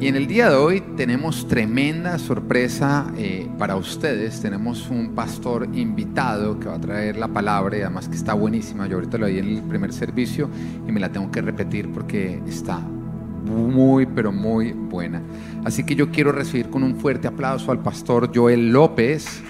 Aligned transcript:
Y 0.00 0.08
en 0.08 0.16
el 0.16 0.26
día 0.26 0.48
de 0.48 0.56
hoy 0.56 0.80
tenemos 0.96 1.46
tremenda 1.46 2.18
sorpresa 2.18 3.12
eh, 3.18 3.46
para 3.58 3.76
ustedes. 3.76 4.40
Tenemos 4.40 4.88
un 4.88 5.14
pastor 5.14 5.68
invitado 5.74 6.58
que 6.58 6.68
va 6.68 6.76
a 6.76 6.80
traer 6.80 7.18
la 7.18 7.28
palabra 7.28 7.76
y 7.76 7.82
además 7.82 8.08
que 8.08 8.16
está 8.16 8.32
buenísima. 8.32 8.86
Yo 8.86 8.96
ahorita 8.96 9.18
lo 9.18 9.26
vi 9.26 9.40
en 9.40 9.48
el 9.58 9.62
primer 9.62 9.92
servicio 9.92 10.48
y 10.88 10.90
me 10.90 11.00
la 11.00 11.12
tengo 11.12 11.30
que 11.30 11.42
repetir 11.42 11.92
porque 11.92 12.40
está 12.48 12.78
muy, 12.78 14.06
pero 14.06 14.32
muy 14.32 14.72
buena. 14.72 15.20
Así 15.66 15.84
que 15.84 15.94
yo 15.94 16.10
quiero 16.10 16.32
recibir 16.32 16.70
con 16.70 16.82
un 16.82 16.96
fuerte 16.96 17.28
aplauso 17.28 17.70
al 17.70 17.80
pastor 17.80 18.30
Joel 18.34 18.72
López. 18.72 19.42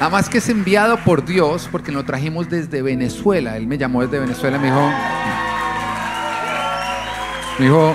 Nada 0.00 0.12
más 0.12 0.30
que 0.30 0.38
es 0.38 0.48
enviado 0.48 0.96
por 1.04 1.26
Dios 1.26 1.68
porque 1.70 1.92
lo 1.92 2.06
trajimos 2.06 2.48
desde 2.48 2.80
Venezuela. 2.80 3.58
Él 3.58 3.66
me 3.66 3.76
llamó 3.76 4.00
desde 4.00 4.18
Venezuela 4.18 4.56
y 4.56 4.60
me 4.60 4.66
dijo, 4.68 4.90
me 7.58 7.64
dijo, 7.66 7.94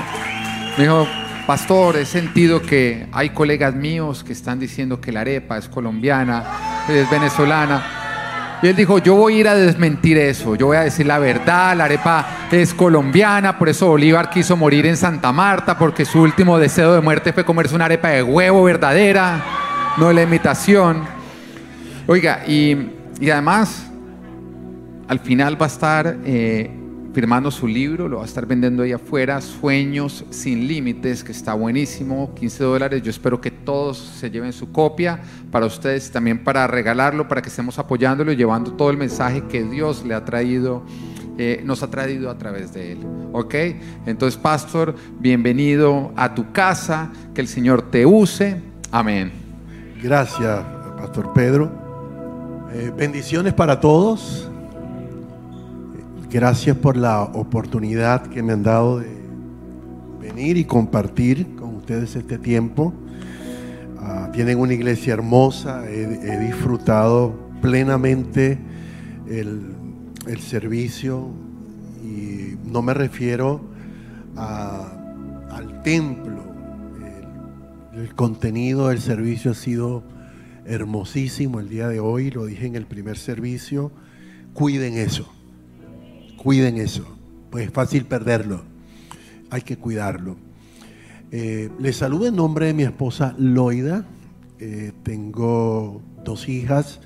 me 0.78 0.84
dijo, 0.84 1.08
pastor, 1.48 1.98
he 1.98 2.06
sentido 2.06 2.62
que 2.62 3.08
hay 3.12 3.32
colegas 3.32 3.74
míos 3.74 4.24
que 4.24 4.34
están 4.34 4.60
diciendo 4.60 5.02
que 5.02 5.12
la 5.12 5.22
arepa 5.22 5.58
es 5.58 5.68
colombiana, 5.68 6.44
es 6.88 7.10
venezolana. 7.10 8.60
Y 8.62 8.68
él 8.68 8.76
dijo, 8.76 9.00
yo 9.00 9.16
voy 9.16 9.38
a 9.38 9.40
ir 9.40 9.48
a 9.48 9.56
desmentir 9.56 10.20
eso, 10.20 10.54
yo 10.54 10.68
voy 10.68 10.78
a 10.78 10.82
decir 10.82 11.08
la 11.08 11.18
verdad, 11.18 11.76
la 11.76 11.86
arepa 11.86 12.24
es 12.52 12.76
colombiana, 12.76 13.58
por 13.58 13.68
eso 13.68 13.88
Bolívar 13.88 14.30
quiso 14.30 14.56
morir 14.56 14.86
en 14.86 14.96
Santa 14.96 15.32
Marta, 15.32 15.76
porque 15.76 16.06
su 16.06 16.22
último 16.22 16.60
deseo 16.60 16.94
de 16.94 17.02
muerte 17.02 17.34
fue 17.34 17.44
comerse 17.44 17.74
una 17.74 17.86
arepa 17.86 18.10
de 18.10 18.22
huevo 18.22 18.64
verdadera, 18.64 19.44
no 19.98 20.14
la 20.14 20.22
imitación. 20.22 21.15
Oiga, 22.08 22.44
y, 22.48 22.92
además, 23.32 23.88
al 25.08 25.20
final 25.20 25.60
va 25.60 25.66
a 25.66 25.70
estar 25.70 26.20
eh, 26.24 26.70
firmando 27.16 27.50
su 27.50 27.68
libro, 27.68 28.08
lo 28.08 28.18
va 28.18 28.22
a 28.22 28.26
estar 28.28 28.46
vendiendo 28.46 28.84
ahí 28.84 28.92
afuera, 28.92 29.42
Sueños 29.42 30.24
sin 30.30 30.68
Límites, 30.68 31.24
que 31.24 31.32
está 31.32 31.56
buenísimo, 31.56 32.36
15 32.36 32.64
dólares. 32.64 33.02
Yo 33.02 33.10
espero 33.10 33.42
que 33.42 33.50
todos 33.50 33.98
se 33.98 34.30
lleven 34.30 34.54
su 34.54 34.72
copia 34.72 35.20
para 35.50 35.66
ustedes, 35.66 36.12
también 36.12 36.44
para 36.44 36.68
regalarlo, 36.68 37.28
para 37.28 37.42
que 37.42 37.50
estemos 37.50 37.80
apoyándolo 37.80 38.32
y 38.32 38.36
llevando 38.36 38.74
todo 38.74 38.92
el 38.92 38.98
mensaje 38.98 39.44
que 39.50 39.64
Dios 39.64 40.06
le 40.06 40.14
ha 40.14 40.24
traído. 40.24 40.84
Eh, 41.40 41.64
nos 41.66 41.82
ha 41.82 41.90
traído 41.90 42.30
a 42.30 42.38
través 42.38 42.72
de 42.72 42.92
él. 42.92 43.00
¿Ok? 43.34 43.56
Entonces, 44.06 44.40
pastor, 44.40 44.94
bienvenido 45.20 46.14
a 46.16 46.36
tu 46.36 46.52
casa, 46.52 47.12
que 47.34 47.42
el 47.42 47.48
Señor 47.48 47.90
te 47.90 48.06
use. 48.06 48.62
Amén. 48.92 49.32
Gracias, 50.04 50.64
pastor 50.98 51.34
Pedro. 51.34 51.85
Eh, 52.78 52.92
bendiciones 52.94 53.54
para 53.54 53.80
todos. 53.80 54.50
Gracias 56.30 56.76
por 56.76 56.98
la 56.98 57.24
oportunidad 57.24 58.28
que 58.28 58.44
me 58.44 58.52
han 58.52 58.64
dado 58.64 59.00
de 59.00 59.08
venir 60.20 60.58
y 60.58 60.66
compartir 60.66 61.56
con 61.56 61.76
ustedes 61.78 62.18
este 62.18 62.38
tiempo. 62.38 62.94
Ah, 63.98 64.30
tienen 64.34 64.60
una 64.60 64.74
iglesia 64.74 65.14
hermosa, 65.14 65.90
he, 65.90 66.38
disfrutado 66.38 67.34
plenamente 67.62 68.60
el, 69.30 69.74
servicio 70.42 71.30
y 72.04 72.58
no 72.66 72.82
me 72.82 72.94
refiero 72.94 73.62
al 74.36 75.82
templo. 75.82 76.44
el 77.94 78.14
contenido 78.16 78.90
del 78.90 79.00
servicio 79.00 79.52
ha 79.52 79.56
sido 79.56 80.04
hermosísimo 80.66 81.60
el 81.60 81.70
día 81.70 81.88
de 81.88 82.00
hoy, 82.00 82.32
lo 82.32 82.46
dije 82.46 82.66
en 82.66 82.76
el 82.76 82.86
primer 82.86 83.18
servicio, 83.18 83.92
cuiden 84.54 84.98
eso, 84.98 85.32
cuiden 86.38 86.78
eso, 86.78 87.06
pues 87.50 87.68
es 87.68 87.72
fácil 87.72 88.06
perderlo, 88.06 88.64
hay 89.50 89.62
que 89.62 89.78
cuidarlo. 89.78 90.38
Eh, 91.32 91.70
les 91.80 91.98
saludo 91.98 92.28
en 92.28 92.36
nombre 92.36 92.68
de 92.68 92.74
mi 92.74 92.84
esposa 92.84 93.36
Loida, 93.38 94.06
eh, 94.60 94.92
tengo 95.04 96.02
dos 96.24 96.50
hijas, 96.50 97.00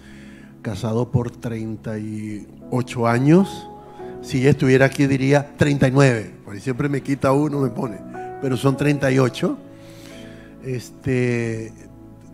casado 0.62 1.12
por 1.12 1.31
38 1.31 3.08
años, 3.08 3.70
si 4.22 4.46
estuviera 4.46 4.86
aquí 4.86 5.08
diría 5.08 5.56
39, 5.58 6.34
porque 6.46 6.59
siempre 6.59 6.90
me 6.90 7.02
quita 7.02 7.31
uno, 7.31 7.62
me 7.62 7.70
pone, 7.70 7.97
pero 8.41 8.58
son 8.58 8.76
38. 8.76 9.58
Este, 10.66 11.72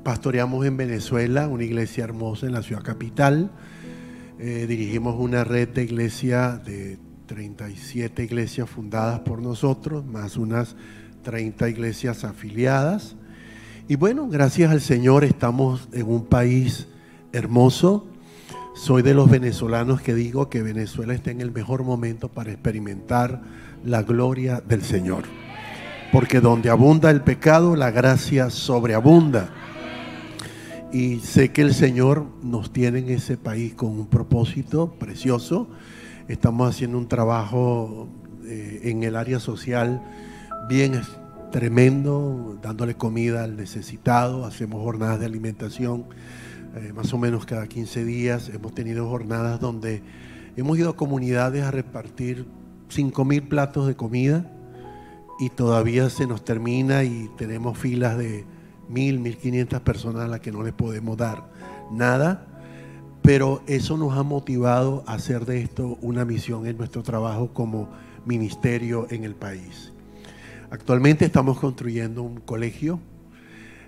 Pastoreamos 0.06 0.64
en 0.68 0.78
Venezuela, 0.78 1.48
una 1.48 1.64
iglesia 1.64 2.04
hermosa 2.04 2.46
en 2.46 2.52
la 2.52 2.62
ciudad 2.62 2.84
capital. 2.84 3.50
Eh, 4.38 4.68
dirigimos 4.70 5.16
una 5.18 5.44
red 5.44 5.70
de 5.70 5.84
iglesia 5.84 6.62
de 6.64 7.00
37 7.26 8.24
iglesias 8.24 8.70
fundadas 8.70 9.22
por 9.22 9.42
nosotros, 9.42 10.06
más 10.06 10.38
unas 10.38 10.76
30 11.24 11.70
iglesias 11.70 12.24
afiliadas. 12.24 13.16
Y 13.88 13.96
bueno, 13.96 14.28
gracias 14.30 14.70
al 14.70 14.82
Señor 14.82 15.24
estamos 15.24 15.90
en 15.92 16.08
un 16.08 16.26
país 16.26 16.88
hermoso. 17.34 18.06
Soy 18.76 19.02
de 19.02 19.16
los 19.16 19.28
venezolanos 19.28 20.02
que 20.02 20.14
digo 20.14 20.52
que 20.52 20.62
Venezuela 20.62 21.16
está 21.16 21.32
en 21.32 21.42
el 21.42 21.52
mejor 21.52 21.84
momento 21.84 22.30
para 22.30 22.52
experimentar 22.52 23.42
la 23.84 24.04
gloria 24.04 24.62
del 24.62 24.84
Señor. 24.84 25.24
Porque 26.12 26.42
donde 26.42 26.70
abunda 26.70 27.10
el 27.10 27.22
pecado, 27.22 27.76
la 27.76 27.90
gracia 27.90 28.52
sobreabunda. 28.52 29.50
Y 30.91 31.19
sé 31.19 31.51
que 31.51 31.62
el 31.62 31.73
Señor 31.73 32.25
nos 32.41 32.72
tiene 32.72 33.00
en 33.00 33.09
ese 33.09 33.38
país 33.38 33.73
con 33.73 33.90
un 33.91 34.07
propósito 34.07 34.91
precioso. 34.97 35.68
Estamos 36.28 36.69
haciendo 36.69 36.97
un 36.97 37.07
trabajo 37.07 38.07
eh, 38.46 38.81
en 38.84 39.03
el 39.03 39.16
área 39.16 39.40
social 39.40 40.01
bien 40.69 41.01
tremendo, 41.51 42.57
dándole 42.62 42.95
comida 42.95 43.44
al 43.44 43.57
necesitado. 43.57 44.45
Hacemos 44.45 44.81
jornadas 44.81 45.19
de 45.19 45.25
alimentación 45.25 46.06
eh, 46.75 46.94
más 46.94 47.13
o 47.13 47.18
menos 47.18 47.45
cada 47.45 47.68
15 47.68 48.06
días. 48.06 48.50
Hemos 48.50 48.74
tenido 48.74 49.09
jornadas 49.09 49.59
donde 49.59 50.01
hemos 50.56 50.78
ido 50.78 50.91
a 50.91 50.95
comunidades 50.95 51.63
a 51.63 51.72
repartir 51.72 52.45
5 52.90 53.25
mil 53.25 53.44
platos 53.44 53.88
de 53.88 53.95
comida 53.95 54.51
y 55.40 55.50
todavía 55.50 56.09
se 56.09 56.28
nos 56.28 56.45
termina 56.45 57.03
y 57.03 57.29
tenemos 57.38 57.78
filas 57.78 58.18
de 58.18 58.45
mil, 58.90 59.19
mil 59.19 59.38
quinientas 59.38 59.81
personas 59.81 60.23
a 60.23 60.28
las 60.28 60.40
que 60.40 60.51
no 60.51 60.63
les 60.63 60.73
podemos 60.73 61.18
dar 61.18 61.50
nada, 61.91 62.47
pero 63.22 63.63
eso 63.68 63.97
nos 63.97 64.18
ha 64.18 64.23
motivado 64.23 65.03
a 65.07 65.13
hacer 65.13 65.46
de 65.46 65.62
esto 65.62 65.97
una 66.01 66.25
misión 66.25 66.68
en 66.68 66.78
nuestro 66.78 67.03
trabajo 67.03 67.53
como 67.53 67.90
ministerio 68.25 69.07
en 69.09 69.24
el 69.24 69.35
país. 69.35 69.91
Actualmente 70.69 71.25
estamos 71.25 71.59
construyendo 71.59 72.24
un 72.24 72.40
colegio 72.40 73.00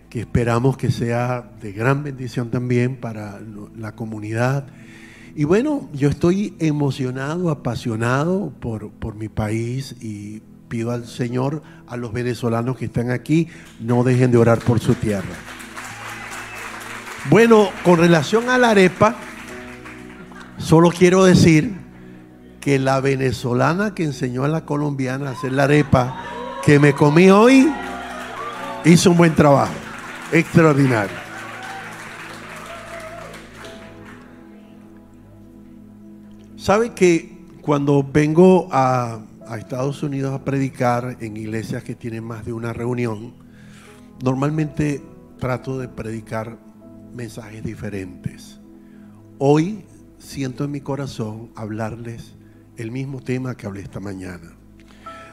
que 0.09 0.21
esperamos 0.21 0.77
que 0.77 0.91
sea 0.91 1.51
de 1.61 1.73
gran 1.73 2.03
bendición 2.03 2.49
también 2.49 2.95
para 2.95 3.39
la 3.75 3.95
comunidad. 3.95 4.67
Y 5.35 5.43
bueno, 5.43 5.89
yo 5.93 6.09
estoy 6.09 6.55
emocionado, 6.59 7.49
apasionado 7.49 8.51
por, 8.59 8.89
por 8.89 9.15
mi 9.15 9.27
país 9.27 9.95
y 10.01 10.41
pido 10.67 10.91
al 10.91 11.07
Señor, 11.07 11.61
a 11.87 11.97
los 11.97 12.13
venezolanos 12.13 12.77
que 12.77 12.85
están 12.85 13.11
aquí, 13.11 13.47
no 13.79 14.03
dejen 14.03 14.31
de 14.31 14.37
orar 14.37 14.59
por 14.59 14.79
su 14.79 14.95
tierra. 14.95 15.35
Bueno, 17.29 17.69
con 17.83 17.99
relación 17.99 18.49
a 18.49 18.57
la 18.57 18.71
arepa, 18.71 19.15
solo 20.57 20.89
quiero 20.89 21.25
decir 21.25 21.75
que 22.61 22.79
la 22.79 22.99
venezolana 22.99 23.93
que 23.93 24.03
enseñó 24.03 24.43
a 24.43 24.47
la 24.47 24.65
colombiana 24.65 25.29
a 25.29 25.31
hacer 25.33 25.51
la 25.53 25.63
arepa 25.63 26.23
que 26.65 26.79
me 26.79 26.93
comí 26.93 27.29
hoy, 27.29 27.71
hizo 28.85 29.11
un 29.11 29.17
buen 29.17 29.35
trabajo, 29.35 29.73
extraordinario. 30.31 31.15
¿Sabe 36.57 36.93
que 36.93 37.37
cuando 37.61 38.03
vengo 38.03 38.67
a 38.71 39.19
a 39.47 39.57
Estados 39.57 40.03
Unidos 40.03 40.33
a 40.33 40.43
predicar 40.43 41.17
en 41.19 41.37
iglesias 41.37 41.83
que 41.83 41.95
tienen 41.95 42.23
más 42.23 42.45
de 42.45 42.53
una 42.53 42.73
reunión, 42.73 43.33
normalmente 44.23 45.01
trato 45.39 45.77
de 45.77 45.87
predicar 45.87 46.57
mensajes 47.13 47.63
diferentes. 47.63 48.59
Hoy 49.39 49.85
siento 50.17 50.63
en 50.63 50.71
mi 50.71 50.81
corazón 50.81 51.51
hablarles 51.55 52.35
el 52.75 52.91
mismo 52.91 53.21
tema 53.21 53.55
que 53.55 53.65
hablé 53.65 53.81
esta 53.81 53.99
mañana. 53.99 54.53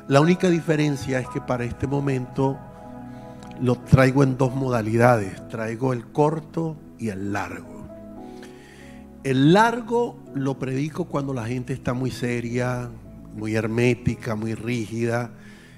La 0.09 0.21
única 0.21 0.51
diferencia 0.51 1.19
es 1.19 1.29
que 1.29 1.41
para 1.41 1.65
este 1.65 1.87
momento 1.87 2.59
lo 3.61 3.77
traigo 3.77 4.23
en 4.23 4.37
dos 4.37 4.55
modalidades. 4.55 5.49
Traigo 5.49 5.93
el 5.93 6.07
corto 6.07 6.77
y 6.99 7.09
el 7.09 7.33
largo. 7.33 7.89
El 9.23 9.55
largo 9.55 10.19
lo 10.35 10.59
predico 10.59 11.07
cuando 11.07 11.33
la 11.33 11.47
gente 11.47 11.73
está 11.73 11.95
muy 11.95 12.11
seria, 12.11 12.91
muy 13.35 13.57
hermética, 13.57 14.35
muy 14.35 14.55
rígida, 14.55 15.31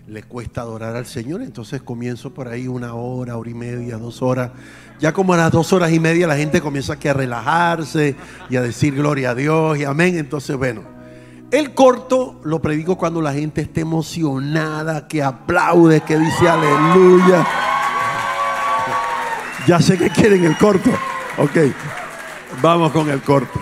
le 0.06 0.22
cuesta 0.22 0.60
adorar 0.60 0.94
al 0.94 1.06
Señor, 1.06 1.42
entonces 1.42 1.82
comienzo 1.82 2.32
por 2.32 2.46
ahí 2.48 2.68
una 2.68 2.94
hora, 2.94 3.36
hora 3.36 3.50
y 3.50 3.54
media, 3.54 3.96
dos 3.96 4.22
horas. 4.22 4.52
Ya 5.00 5.12
como 5.12 5.34
a 5.34 5.36
las 5.36 5.50
dos 5.50 5.72
horas 5.72 5.92
y 5.92 5.98
media 5.98 6.26
la 6.26 6.36
gente 6.36 6.60
comienza 6.60 6.92
a 6.92 7.12
relajarse 7.12 8.14
y 8.48 8.56
a 8.56 8.62
decir 8.62 8.94
gloria 8.94 9.30
a 9.30 9.34
Dios 9.34 9.78
y 9.78 9.84
amén. 9.84 10.16
Entonces, 10.16 10.56
bueno, 10.56 10.82
El 11.50 11.74
corto 11.74 12.40
lo 12.44 12.60
predico 12.60 12.96
cuando 12.98 13.22
la 13.22 13.32
gente 13.32 13.60
esté 13.60 13.82
emocionada, 13.82 15.06
que 15.06 15.22
aplaude, 15.22 16.00
que 16.00 16.18
dice 16.18 16.48
aleluya. 16.48 17.46
Ya 19.66 19.80
sé 19.80 19.96
que 19.96 20.10
quieren 20.10 20.44
el 20.44 20.56
corto. 20.56 20.90
Ok, 21.38 21.72
vamos 22.60 22.90
con 22.90 23.08
el 23.10 23.22
corto. 23.22 23.60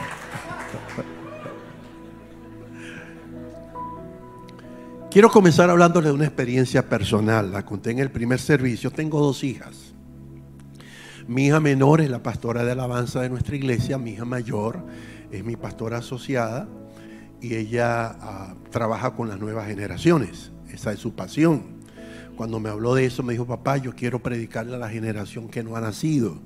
Quiero 5.14 5.30
comenzar 5.30 5.70
hablándoles 5.70 6.08
de 6.08 6.14
una 6.16 6.24
experiencia 6.24 6.88
personal. 6.88 7.52
La 7.52 7.64
conté 7.64 7.92
en 7.92 8.00
el 8.00 8.10
primer 8.10 8.40
servicio. 8.40 8.90
Tengo 8.90 9.20
dos 9.20 9.44
hijas. 9.44 9.94
Mi 11.28 11.46
hija 11.46 11.60
menor 11.60 12.00
es 12.00 12.10
la 12.10 12.20
pastora 12.20 12.64
de 12.64 12.72
alabanza 12.72 13.20
de 13.20 13.28
nuestra 13.28 13.54
iglesia. 13.54 13.96
Mi 13.96 14.10
hija 14.10 14.24
mayor 14.24 14.84
es 15.30 15.44
mi 15.44 15.54
pastora 15.54 15.98
asociada 15.98 16.66
y 17.40 17.54
ella 17.54 18.06
ah, 18.20 18.54
trabaja 18.72 19.14
con 19.14 19.28
las 19.28 19.38
nuevas 19.38 19.68
generaciones. 19.68 20.50
Esa 20.72 20.90
es 20.90 20.98
su 20.98 21.14
pasión. 21.14 21.62
Cuando 22.36 22.58
me 22.58 22.68
habló 22.68 22.96
de 22.96 23.06
eso 23.06 23.22
me 23.22 23.34
dijo, 23.34 23.46
papá, 23.46 23.76
yo 23.76 23.94
quiero 23.94 24.18
predicarle 24.18 24.74
a 24.74 24.78
la 24.78 24.90
generación 24.90 25.46
que 25.46 25.62
no 25.62 25.76
ha 25.76 25.80
nacido. 25.80 26.40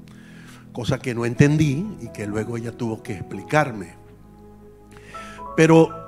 Cosa 0.74 0.98
que 0.98 1.14
no 1.14 1.24
entendí 1.24 1.86
y 2.02 2.08
que 2.12 2.26
luego 2.26 2.58
ella 2.58 2.72
tuvo 2.72 3.02
que 3.02 3.14
explicarme. 3.14 3.94
Pero 5.56 6.07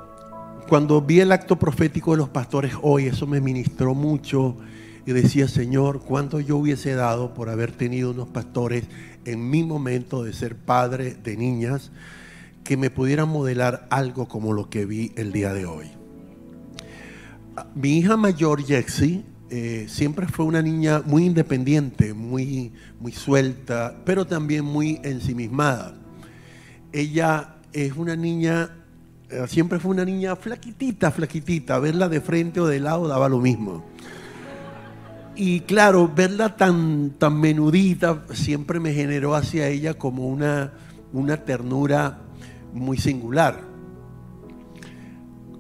cuando 0.71 1.03
vi 1.03 1.19
el 1.19 1.33
acto 1.33 1.59
profético 1.59 2.13
de 2.13 2.19
los 2.19 2.29
pastores 2.29 2.75
hoy, 2.81 3.07
eso 3.07 3.27
me 3.27 3.41
ministró 3.41 3.93
mucho 3.93 4.57
y 5.05 5.11
decía, 5.11 5.49
Señor, 5.49 6.01
¿cuánto 6.01 6.39
yo 6.39 6.59
hubiese 6.59 6.95
dado 6.95 7.35
por 7.35 7.49
haber 7.49 7.73
tenido 7.73 8.13
unos 8.13 8.29
pastores 8.29 8.85
en 9.25 9.51
mi 9.51 9.65
momento 9.65 10.23
de 10.23 10.33
ser 10.33 10.55
padre 10.55 11.15
de 11.15 11.37
niñas 11.37 11.91
que 12.63 12.77
me 12.77 12.89
pudieran 12.89 13.29
modelar 13.29 13.89
algo 13.91 14.29
como 14.29 14.53
lo 14.53 14.71
que 14.71 14.87
vi 14.87 15.11
el 15.17 15.33
día 15.33 15.53
de 15.53 15.67
hoy? 15.67 15.87
Mi 17.75 17.99
hija 17.99 18.17
mayor, 18.17 18.63
Jexi, 18.63 19.25
eh, 19.51 19.87
siempre 19.89 20.29
fue 20.29 20.45
una 20.45 20.63
niña 20.63 21.03
muy 21.05 21.27
independiente, 21.27 22.15
muy, 22.15 22.73
muy 23.01 23.11
suelta, 23.11 23.97
pero 24.05 24.25
también 24.25 24.67
muy 24.67 25.01
ensimismada. 25.03 25.97
Ella 26.93 27.57
es 27.73 27.97
una 27.97 28.15
niña 28.15 28.77
siempre 29.47 29.79
fue 29.79 29.93
una 29.93 30.05
niña 30.05 30.37
flaquitita, 30.37 31.11
flaquitita. 31.11 31.79
Verla 31.79 32.09
de 32.09 32.21
frente 32.21 32.61
o 32.61 32.67
de 32.67 32.81
lado 32.81 33.09
daba 33.09 33.29
lo 33.29 33.38
mismo. 33.38 33.85
Y 35.37 35.61
claro, 35.61 36.11
verla 36.15 36.56
tan, 36.56 37.12
tan 37.19 37.41
menudita 37.41 38.25
siempre 38.32 38.81
me 38.81 38.93
generó 38.93 39.35
hacia 39.35 39.69
ella 39.69 39.94
como 39.94 40.27
una, 40.27 40.73
una 41.12 41.38
ternura 41.38 42.19
muy 42.75 42.99
singular. 42.99 43.61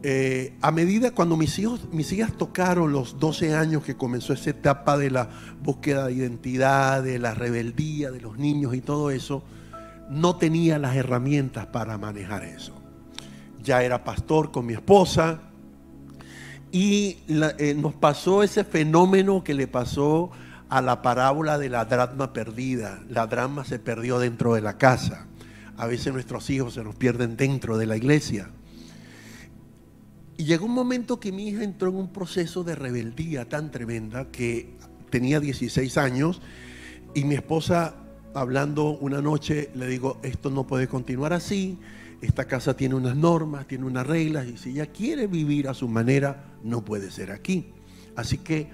Eh, 0.02 0.54
a 0.62 0.70
medida 0.70 1.12
cuando 1.12 1.36
mis 1.36 1.58
hijos, 1.58 1.88
mis 1.92 2.10
hijas 2.12 2.32
tocaron 2.32 2.92
los 2.92 3.18
12 3.18 3.54
años 3.54 3.84
que 3.84 3.96
comenzó 3.96 4.32
esa 4.32 4.50
etapa 4.50 4.96
de 4.96 5.10
la 5.10 5.28
búsqueda 5.62 6.06
de 6.06 6.14
identidad, 6.14 7.02
de 7.02 7.18
la 7.18 7.34
rebeldía 7.34 8.10
de 8.10 8.20
los 8.20 8.38
niños 8.38 8.74
y 8.74 8.80
todo 8.80 9.10
eso, 9.10 9.44
no 10.08 10.36
tenía 10.36 10.78
las 10.78 10.96
herramientas 10.96 11.66
para 11.66 11.98
manejar 11.98 12.44
eso 12.44 12.79
ya 13.62 13.82
era 13.82 14.04
pastor 14.04 14.50
con 14.50 14.66
mi 14.66 14.74
esposa, 14.74 15.40
y 16.72 17.18
eh, 17.28 17.74
nos 17.76 17.94
pasó 17.94 18.42
ese 18.42 18.64
fenómeno 18.64 19.42
que 19.42 19.54
le 19.54 19.66
pasó 19.66 20.30
a 20.68 20.80
la 20.80 21.02
parábola 21.02 21.58
de 21.58 21.68
la 21.68 21.84
drama 21.84 22.32
perdida. 22.32 23.02
La 23.08 23.26
drama 23.26 23.64
se 23.64 23.78
perdió 23.78 24.18
dentro 24.20 24.54
de 24.54 24.60
la 24.60 24.78
casa. 24.78 25.26
A 25.76 25.86
veces 25.86 26.12
nuestros 26.12 26.48
hijos 26.50 26.74
se 26.74 26.84
nos 26.84 26.94
pierden 26.94 27.36
dentro 27.36 27.76
de 27.76 27.86
la 27.86 27.96
iglesia. 27.96 28.50
Y 30.36 30.44
llegó 30.44 30.66
un 30.66 30.74
momento 30.74 31.18
que 31.18 31.32
mi 31.32 31.48
hija 31.48 31.64
entró 31.64 31.90
en 31.90 31.96
un 31.96 32.12
proceso 32.12 32.62
de 32.62 32.76
rebeldía 32.76 33.48
tan 33.48 33.70
tremenda 33.70 34.30
que 34.30 34.74
tenía 35.10 35.40
16 35.40 35.98
años 35.98 36.40
y 37.14 37.24
mi 37.24 37.34
esposa 37.34 37.96
hablando 38.32 38.90
una 38.90 39.20
noche 39.20 39.70
le 39.74 39.86
digo, 39.86 40.18
esto 40.22 40.50
no 40.50 40.66
puede 40.66 40.86
continuar 40.86 41.32
así, 41.32 41.78
esta 42.20 42.44
casa 42.46 42.76
tiene 42.76 42.94
unas 42.94 43.16
normas, 43.16 43.66
tiene 43.66 43.86
unas 43.86 44.06
reglas 44.06 44.46
y 44.46 44.56
si 44.58 44.70
ella 44.70 44.86
quiere 44.86 45.26
vivir 45.26 45.68
a 45.68 45.74
su 45.74 45.88
manera, 45.88 46.44
no 46.62 46.84
puede 46.84 47.10
ser 47.10 47.30
aquí. 47.30 47.72
Así 48.14 48.38
que 48.38 48.68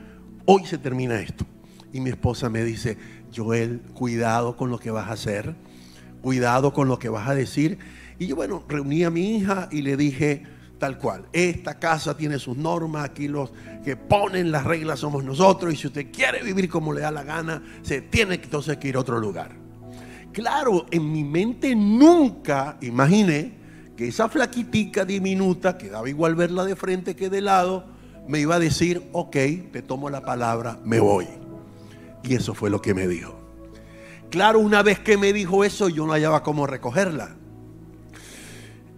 hoy 0.46 0.66
se 0.66 0.78
termina 0.78 1.20
esto. 1.20 1.46
Y 1.92 2.00
mi 2.00 2.10
esposa 2.10 2.50
me 2.50 2.64
dice, 2.64 2.98
Joel, 3.34 3.80
cuidado 3.94 4.56
con 4.56 4.70
lo 4.70 4.78
que 4.78 4.90
vas 4.90 5.08
a 5.08 5.12
hacer, 5.12 5.54
cuidado 6.20 6.72
con 6.72 6.88
lo 6.88 6.98
que 6.98 7.08
vas 7.08 7.28
a 7.28 7.34
decir. 7.34 7.78
Y 8.18 8.26
yo, 8.26 8.36
bueno, 8.36 8.64
reuní 8.68 9.04
a 9.04 9.10
mi 9.10 9.36
hija 9.36 9.68
y 9.70 9.82
le 9.82 9.96
dije, 9.96 10.42
tal 10.78 10.98
cual, 10.98 11.26
esta 11.32 11.78
casa 11.78 12.16
tiene 12.16 12.38
sus 12.38 12.56
normas, 12.56 13.04
aquí 13.04 13.28
los 13.28 13.52
que 13.84 13.96
ponen 13.96 14.50
las 14.50 14.64
reglas 14.64 15.00
somos 15.00 15.22
nosotros 15.22 15.72
y 15.72 15.76
si 15.76 15.86
usted 15.86 16.10
quiere 16.12 16.42
vivir 16.42 16.68
como 16.68 16.92
le 16.92 17.02
da 17.02 17.10
la 17.10 17.22
gana, 17.22 17.62
se 17.82 18.00
tiene 18.00 18.34
entonces 18.34 18.76
que 18.78 18.88
ir 18.88 18.96
a 18.96 19.00
otro 19.00 19.20
lugar. 19.20 19.65
Claro, 20.36 20.84
en 20.90 21.10
mi 21.10 21.24
mente 21.24 21.74
nunca 21.74 22.76
imaginé 22.82 23.54
que 23.96 24.08
esa 24.08 24.28
flaquitica 24.28 25.06
diminuta, 25.06 25.78
que 25.78 25.88
daba 25.88 26.10
igual 26.10 26.34
verla 26.34 26.66
de 26.66 26.76
frente 26.76 27.16
que 27.16 27.30
de 27.30 27.40
lado, 27.40 27.86
me 28.28 28.40
iba 28.40 28.56
a 28.56 28.58
decir, 28.58 29.08
ok, 29.12 29.34
te 29.72 29.80
tomo 29.80 30.10
la 30.10 30.20
palabra, 30.20 30.78
me 30.84 31.00
voy. 31.00 31.26
Y 32.22 32.34
eso 32.34 32.52
fue 32.52 32.68
lo 32.68 32.82
que 32.82 32.92
me 32.92 33.08
dijo. 33.08 33.34
Claro, 34.28 34.58
una 34.58 34.82
vez 34.82 34.98
que 34.98 35.16
me 35.16 35.32
dijo 35.32 35.64
eso, 35.64 35.88
yo 35.88 36.04
no 36.06 36.12
hallaba 36.12 36.42
cómo 36.42 36.66
recogerla. 36.66 37.34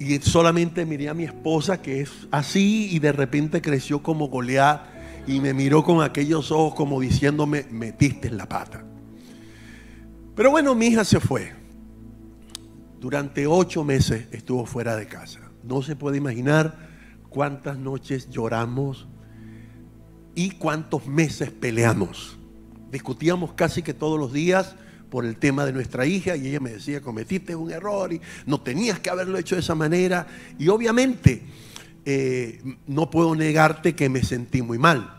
Y 0.01 0.19
solamente 0.19 0.87
miré 0.87 1.09
a 1.09 1.15
mi 1.15 1.23
esposa, 1.23 1.81
que 1.81 2.01
es 2.01 2.11
así, 2.33 2.89
y 2.91 2.99
de 2.99 3.13
repente 3.13 3.63
creció 3.63 4.03
como 4.03 4.27
Goliat, 4.27 4.81
y 5.29 5.39
me 5.39 5.55
miró 5.55 5.85
con 5.85 6.03
aquellos 6.03 6.51
ojos 6.51 6.75
como 6.75 7.01
diciéndome, 7.01 7.65
metiste 7.71 8.27
en 8.27 8.39
la 8.39 8.49
pata. 8.49 8.85
Pero 10.39 10.53
bueno, 10.53 10.77
mi 10.77 10.87
hija 10.87 11.05
se 11.05 11.19
fue. 11.19 11.53
Durante 13.01 13.49
ocho 13.49 13.83
meses 13.83 14.29
estuvo 14.31 14.67
fuera 14.67 14.95
de 14.95 15.09
casa. 15.09 15.41
No 15.65 15.83
se 15.83 15.97
puede 15.97 16.17
imaginar 16.17 16.79
cuántas 17.29 17.77
noches 17.77 18.31
lloramos 18.31 19.09
y 20.37 20.51
cuántos 20.51 21.09
meses 21.09 21.51
peleamos. 21.51 22.39
Discutíamos 22.93 23.55
casi 23.55 23.83
que 23.83 23.95
todos 23.95 24.17
los 24.17 24.33
días 24.33 24.77
por 25.11 25.25
el 25.25 25.39
tema 25.39 25.67
de 25.67 25.73
nuestra 25.73 26.07
hija 26.07 26.37
y 26.37 26.47
ella 26.47 26.61
me 26.61 26.71
decía, 26.71 27.01
cometiste 27.01 27.57
un 27.57 27.73
error 27.73 28.13
y 28.13 28.21
no 28.47 28.61
tenías 28.61 29.01
que 29.01 29.11
haberlo 29.11 29.39
hecho 29.39 29.57
de 29.57 29.63
esa 29.63 29.75
manera. 29.75 30.29
Y 30.57 30.69
obviamente 30.69 31.43
eh, 32.05 32.63
no 32.87 33.11
puedo 33.11 33.35
negarte 33.35 33.97
que 33.97 34.09
me 34.09 34.23
sentí 34.23 34.63
muy 34.63 34.79
mal. 34.79 35.17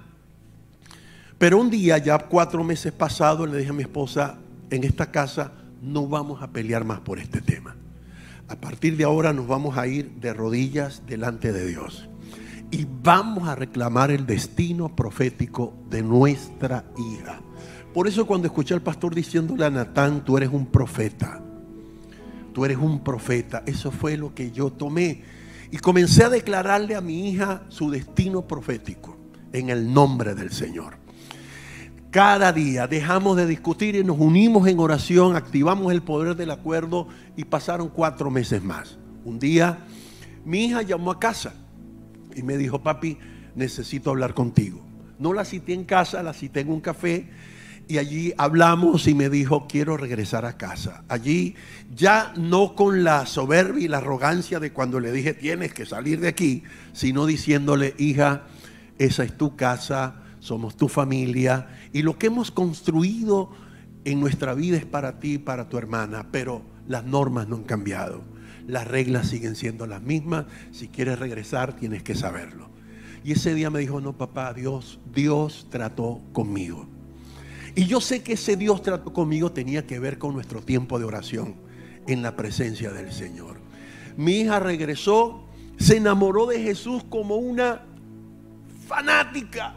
Pero 1.38 1.60
un 1.60 1.70
día, 1.70 1.98
ya 1.98 2.18
cuatro 2.20 2.64
meses 2.64 2.94
pasados, 2.94 3.50
le 3.50 3.58
dije 3.58 3.72
a 3.72 3.74
mi 3.74 3.84
esposa, 3.84 4.40
en 4.70 4.84
esta 4.84 5.12
casa 5.12 5.54
no 5.82 6.08
vamos 6.08 6.42
a 6.42 6.52
pelear 6.52 6.86
más 6.86 7.00
por 7.00 7.20
este 7.20 7.42
tema. 7.42 7.76
A 8.48 8.56
partir 8.56 8.98
de 8.98 9.04
ahora 9.04 9.34
nos 9.34 9.48
vamos 9.48 9.78
a 9.78 9.88
ir 9.88 10.12
de 10.20 10.34
rodillas 10.34 11.04
delante 11.06 11.54
de 11.54 11.68
Dios. 11.68 12.10
Y 12.72 12.86
vamos 13.04 13.48
a 13.48 13.56
reclamar 13.56 14.12
el 14.12 14.26
destino 14.26 14.96
profético 14.96 15.74
de 15.90 16.04
nuestra 16.04 16.86
hija. 16.98 17.42
Por 17.94 18.08
eso 18.08 18.28
cuando 18.28 18.48
escuché 18.48 18.74
al 18.74 18.82
pastor 18.82 19.16
diciéndole 19.16 19.66
a 19.66 19.70
Natán, 19.70 20.24
tú 20.24 20.38
eres 20.38 20.50
un 20.50 20.68
profeta. 20.68 21.42
Tú 22.54 22.66
eres 22.66 22.78
un 22.78 23.04
profeta. 23.04 23.64
Eso 23.66 23.92
fue 23.92 24.18
lo 24.18 24.34
que 24.36 24.52
yo 24.52 24.72
tomé. 24.72 25.24
Y 25.72 25.78
comencé 25.78 26.24
a 26.24 26.30
declararle 26.30 26.96
a 26.96 27.02
mi 27.02 27.30
hija 27.30 27.64
su 27.70 27.90
destino 27.90 28.48
profético 28.48 29.18
en 29.54 29.70
el 29.70 29.92
nombre 29.92 30.36
del 30.36 30.52
Señor. 30.52 30.98
Cada 32.12 32.51
día 32.51 32.88
dejamos 32.88 33.38
de 33.38 33.46
discutir 33.46 33.96
y 33.96 34.04
nos 34.04 34.18
unimos 34.18 34.68
en 34.68 34.80
oración, 34.80 35.36
activamos 35.36 35.92
el 35.92 36.01
poder 36.01 36.36
del 36.36 36.50
acuerdo 36.50 37.08
y 37.38 37.44
pasaron 37.44 37.89
cuatro 37.89 38.32
meses 38.32 38.63
más. 38.63 38.98
Un 39.25 39.38
día 39.38 39.86
mi 40.44 40.66
hija 40.66 40.82
llamó 40.82 41.12
a 41.12 41.20
casa 41.20 41.54
y 42.36 42.42
me 42.42 42.58
dijo, 42.58 42.82
papi, 42.82 43.20
necesito 43.54 44.10
hablar 44.10 44.34
contigo. 44.34 44.84
No 45.20 45.34
la 45.34 45.46
cité 45.46 45.74
en 45.74 45.84
casa, 45.84 46.24
la 46.24 46.34
cité 46.34 46.62
en 46.62 46.70
un 46.70 46.82
café 46.82 47.30
y 47.88 48.00
allí 48.00 48.34
hablamos 48.39 49.08
y 49.08 49.13
me 49.13 49.30
dijo, 49.30 49.68
quiero 49.68 49.96
regresar 49.96 50.46
a 50.46 50.58
casa. 50.58 51.04
Allí 51.10 51.54
ya 51.96 52.34
no 52.36 52.74
con 52.74 53.04
la 53.04 53.28
soberbia 53.28 53.86
y 53.86 53.88
la 53.88 53.98
arrogancia 53.98 54.60
de 54.60 54.74
cuando 54.74 55.00
le 55.00 55.12
dije, 55.12 55.36
tienes 55.36 55.75
que 55.75 55.86
salir 55.86 56.22
de 56.22 56.30
aquí, 56.30 56.63
sino 56.92 57.28
diciéndole, 57.28 57.94
hija, 58.00 58.48
esa 58.98 59.24
es 59.24 59.38
tu 59.38 59.56
casa 59.56 60.24
somos 60.39 60.78
tu 60.78 60.88
familia 60.88 61.68
y 61.93 62.01
lo 62.01 62.17
que 62.17 62.27
hemos 62.27 62.51
construido 62.51 63.50
en 64.05 64.19
nuestra 64.19 64.53
vida 64.53 64.77
es 64.77 64.86
para 64.86 65.19
ti 65.19 65.34
y 65.34 65.38
para 65.38 65.69
tu 65.69 65.77
hermana, 65.77 66.27
pero 66.31 66.62
las 66.88 67.03
normas 67.03 67.48
no 67.48 67.58
han 67.58 67.63
cambiado. 67.63 68.22
Las 68.67 68.88
reglas 68.88 69.27
siguen 69.27 69.55
siendo 69.55 69.88
las 69.88 70.01
mismas. 70.01 70.46
Si 70.72 70.88
quieres 70.88 71.19
regresar, 71.19 71.75
tienes 71.75 72.03
que 72.03 72.15
saberlo. 72.15 72.69
Y 73.24 73.34
ese 73.34 73.53
día 73.53 73.69
me 73.69 73.79
dijo, 73.79 74.00
no, 74.00 74.17
papá, 74.17 74.53
Dios, 74.53 75.00
Dios 75.13 75.67
trató 75.69 76.22
conmigo. 76.31 76.88
Y 77.75 77.86
yo 77.86 78.00
sé 78.01 78.24
que 78.24 78.34
ese 78.34 78.58
Dios 78.58 78.81
trató 78.81 79.13
conmigo 79.13 79.51
tenía 79.51 79.86
que 79.86 80.00
ver 80.00 80.17
con 80.17 80.34
nuestro 80.34 80.62
tiempo 80.62 81.00
de 81.00 81.05
oración 81.05 81.55
en 82.08 82.22
la 82.22 82.36
presencia 82.36 82.91
del 82.91 83.12
Señor. 83.12 83.58
Mi 84.17 84.41
hija 84.41 84.60
regresó 84.60 85.50
se 85.79 85.98
enamoró 85.98 86.46
de 86.46 86.62
Jesús 86.62 87.03
como 87.10 87.38
una 87.38 87.81
fanática. 88.88 89.74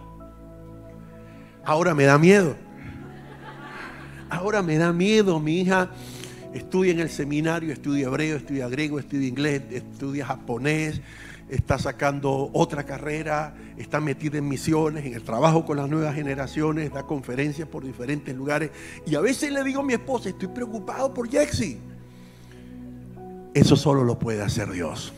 Ahora 1.65 1.95
me 1.95 2.05
da 2.05 2.19
miedo. 2.19 2.57
Ahora 4.29 4.63
me 4.63 4.79
da 4.79 4.93
miedo, 4.93 5.39
mi 5.39 5.61
hija 5.61 5.91
estudia 6.55 6.93
en 6.93 7.01
el 7.01 7.11
seminario, 7.11 7.73
estudia 7.73 8.07
hebreo, 8.07 8.37
estudia 8.37 8.69
griego, 8.69 8.99
estudia 8.99 9.29
inglés, 9.29 9.63
estudia 9.71 10.27
japonés, 10.27 11.01
está 11.49 11.79
sacando 11.79 12.51
otra 12.53 12.85
carrera, 12.85 13.55
está 13.77 14.01
metida 14.01 14.39
en 14.39 14.49
misiones, 14.49 15.05
en 15.05 15.15
el 15.15 15.23
trabajo 15.23 15.65
con 15.65 15.77
las 15.77 15.89
nuevas 15.89 16.15
generaciones, 16.15 16.93
da 16.93 17.03
conferencias 17.03 17.69
por 17.69 17.85
diferentes 17.85 18.35
lugares. 18.35 18.71
Y 19.07 19.15
a 19.15 19.21
veces 19.21 19.53
le 19.53 19.63
digo 19.63 19.81
a 19.81 19.85
mi 19.85 19.93
esposa, 19.93 20.31
estoy 20.31 20.49
preocupado 20.49 21.13
por 21.13 21.29
Jexi. 21.31 21.79
Eso 23.55 23.77
solo 23.77 24.03
lo 24.03 24.19
puede 24.19 24.43
hacer 24.43 24.71
Dios. 24.71 25.13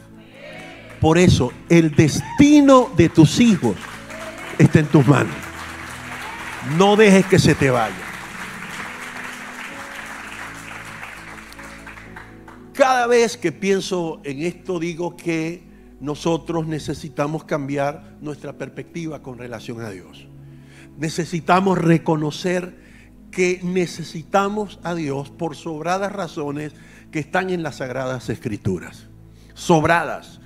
Por 1.00 1.18
eso, 1.18 1.52
el 1.68 1.94
destino 1.94 2.90
de 2.96 3.08
tus 3.08 3.38
hijos 3.38 3.76
está 4.58 4.80
en 4.80 4.86
tus 4.86 5.06
manos. 5.06 5.53
No 6.76 6.96
dejes 6.96 7.26
que 7.26 7.38
se 7.38 7.54
te 7.54 7.70
vaya. 7.70 7.94
Cada 12.72 13.06
vez 13.06 13.36
que 13.36 13.52
pienso 13.52 14.20
en 14.24 14.42
esto 14.42 14.80
digo 14.80 15.16
que 15.16 15.62
nosotros 16.00 16.66
necesitamos 16.66 17.44
cambiar 17.44 18.16
nuestra 18.20 18.54
perspectiva 18.54 19.22
con 19.22 19.38
relación 19.38 19.80
a 19.80 19.90
Dios. 19.90 20.26
Necesitamos 20.98 21.78
reconocer 21.78 22.82
que 23.30 23.60
necesitamos 23.62 24.80
a 24.82 24.94
Dios 24.94 25.30
por 25.30 25.56
sobradas 25.56 26.12
razones 26.12 26.72
que 27.10 27.20
están 27.20 27.50
en 27.50 27.62
las 27.62 27.76
sagradas 27.76 28.28
escrituras. 28.28 29.06
Sobradas. 29.54 30.40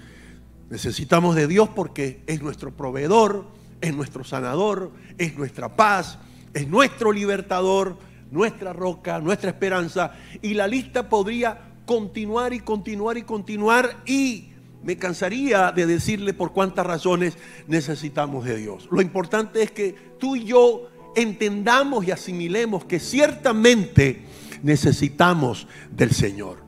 Necesitamos 0.70 1.34
de 1.34 1.46
Dios 1.46 1.70
porque 1.70 2.22
es 2.26 2.42
nuestro 2.42 2.76
proveedor, 2.76 3.46
es 3.80 3.94
nuestro 3.94 4.24
sanador, 4.24 4.92
es 5.16 5.36
nuestra 5.36 5.74
paz, 5.74 6.18
es 6.54 6.68
nuestro 6.68 7.12
libertador, 7.12 7.96
nuestra 8.30 8.72
roca, 8.72 9.20
nuestra 9.20 9.50
esperanza. 9.50 10.12
Y 10.42 10.54
la 10.54 10.66
lista 10.66 11.08
podría 11.08 11.58
continuar 11.86 12.52
y 12.52 12.60
continuar 12.60 13.16
y 13.18 13.22
continuar 13.22 14.02
y 14.06 14.48
me 14.82 14.96
cansaría 14.96 15.72
de 15.72 15.86
decirle 15.86 16.34
por 16.34 16.52
cuántas 16.52 16.86
razones 16.86 17.36
necesitamos 17.66 18.44
de 18.44 18.56
Dios. 18.56 18.88
Lo 18.90 19.00
importante 19.00 19.62
es 19.62 19.70
que 19.70 19.94
tú 20.18 20.36
y 20.36 20.44
yo 20.44 20.88
entendamos 21.16 22.06
y 22.06 22.10
asimilemos 22.10 22.84
que 22.84 23.00
ciertamente 23.00 24.22
necesitamos 24.62 25.66
del 25.90 26.12
Señor. 26.12 26.58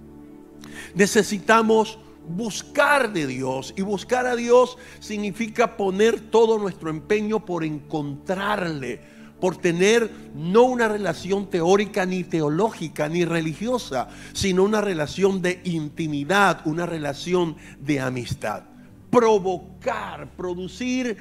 Necesitamos 0.94 1.98
buscar 2.36 3.12
de 3.12 3.26
Dios 3.26 3.74
y 3.76 3.82
buscar 3.82 4.26
a 4.26 4.36
Dios 4.36 4.78
significa 5.00 5.76
poner 5.76 6.20
todo 6.30 6.58
nuestro 6.58 6.90
empeño 6.90 7.44
por 7.44 7.64
encontrarle 7.64 9.20
por 9.40 9.56
tener 9.56 10.10
no 10.34 10.64
una 10.64 10.86
relación 10.86 11.48
teórica 11.48 12.04
ni 12.04 12.22
teológica 12.24 13.08
ni 13.08 13.24
religiosa, 13.24 14.08
sino 14.34 14.62
una 14.64 14.82
relación 14.82 15.40
de 15.42 15.60
intimidad, 15.64 16.60
una 16.66 16.86
relación 16.86 17.56
de 17.80 18.00
amistad. 18.00 18.64
Provocar, 19.10 20.28
producir 20.36 21.16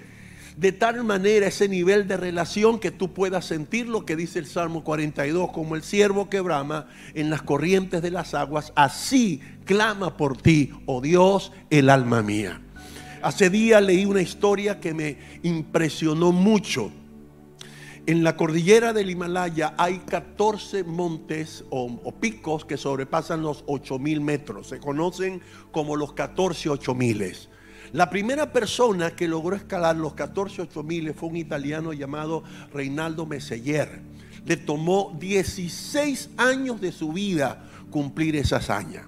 de 0.57 0.73
tal 0.73 1.05
manera 1.05 1.47
ese 1.47 1.69
nivel 1.69 2.05
de 2.09 2.17
relación 2.17 2.79
que 2.79 2.91
tú 2.91 3.13
puedas 3.13 3.45
sentir 3.45 3.87
lo 3.87 4.05
que 4.05 4.17
dice 4.17 4.39
el 4.39 4.45
Salmo 4.45 4.83
42, 4.83 5.51
como 5.51 5.75
el 5.77 5.83
siervo 5.83 6.29
que 6.29 6.41
brama 6.41 6.89
en 7.13 7.29
las 7.29 7.41
corrientes 7.41 8.01
de 8.01 8.11
las 8.11 8.33
aguas, 8.33 8.73
así 8.75 9.39
clama 9.69 10.17
por 10.17 10.35
ti, 10.35 10.71
oh 10.87 10.99
Dios, 10.99 11.51
el 11.69 11.91
alma 11.91 12.23
mía. 12.23 12.59
Hace 13.21 13.51
días 13.51 13.83
leí 13.83 14.03
una 14.03 14.23
historia 14.23 14.79
que 14.79 14.95
me 14.95 15.19
impresionó 15.43 16.31
mucho 16.31 16.91
en 18.09 18.23
la 18.23 18.35
cordillera 18.35 18.91
del 18.91 19.11
Himalaya 19.11 19.75
hay 19.77 19.99
14 19.99 20.83
montes 20.83 21.63
o, 21.69 22.11
picos 22.19 22.65
que 22.65 22.75
sobrepasan 22.75 23.43
los 23.43 23.63
8000 23.67 24.19
metros. 24.21 24.69
Se 24.69 24.79
conocen 24.79 25.43
como 25.71 25.95
los 25.95 26.13
14 26.13 26.69
8000. 26.69 27.35
La 27.91 28.09
primera 28.09 28.51
persona 28.51 29.15
que 29.15 29.27
logró 29.27 29.55
escalar 29.55 29.95
los 29.95 30.15
14 30.15 30.63
8000 30.63 31.13
fue 31.13 31.29
un 31.29 31.37
italiano 31.37 31.93
llamado 31.93 32.43
Reinaldo 32.73 33.27
Meseller. 33.27 34.01
Le 34.43 34.57
tomó 34.57 35.15
16 35.19 36.31
años 36.37 36.81
de 36.81 36.91
su 36.91 37.13
vida 37.13 37.63
cumplir 37.91 38.35
esa 38.37 38.55
hazaña. 38.55 39.07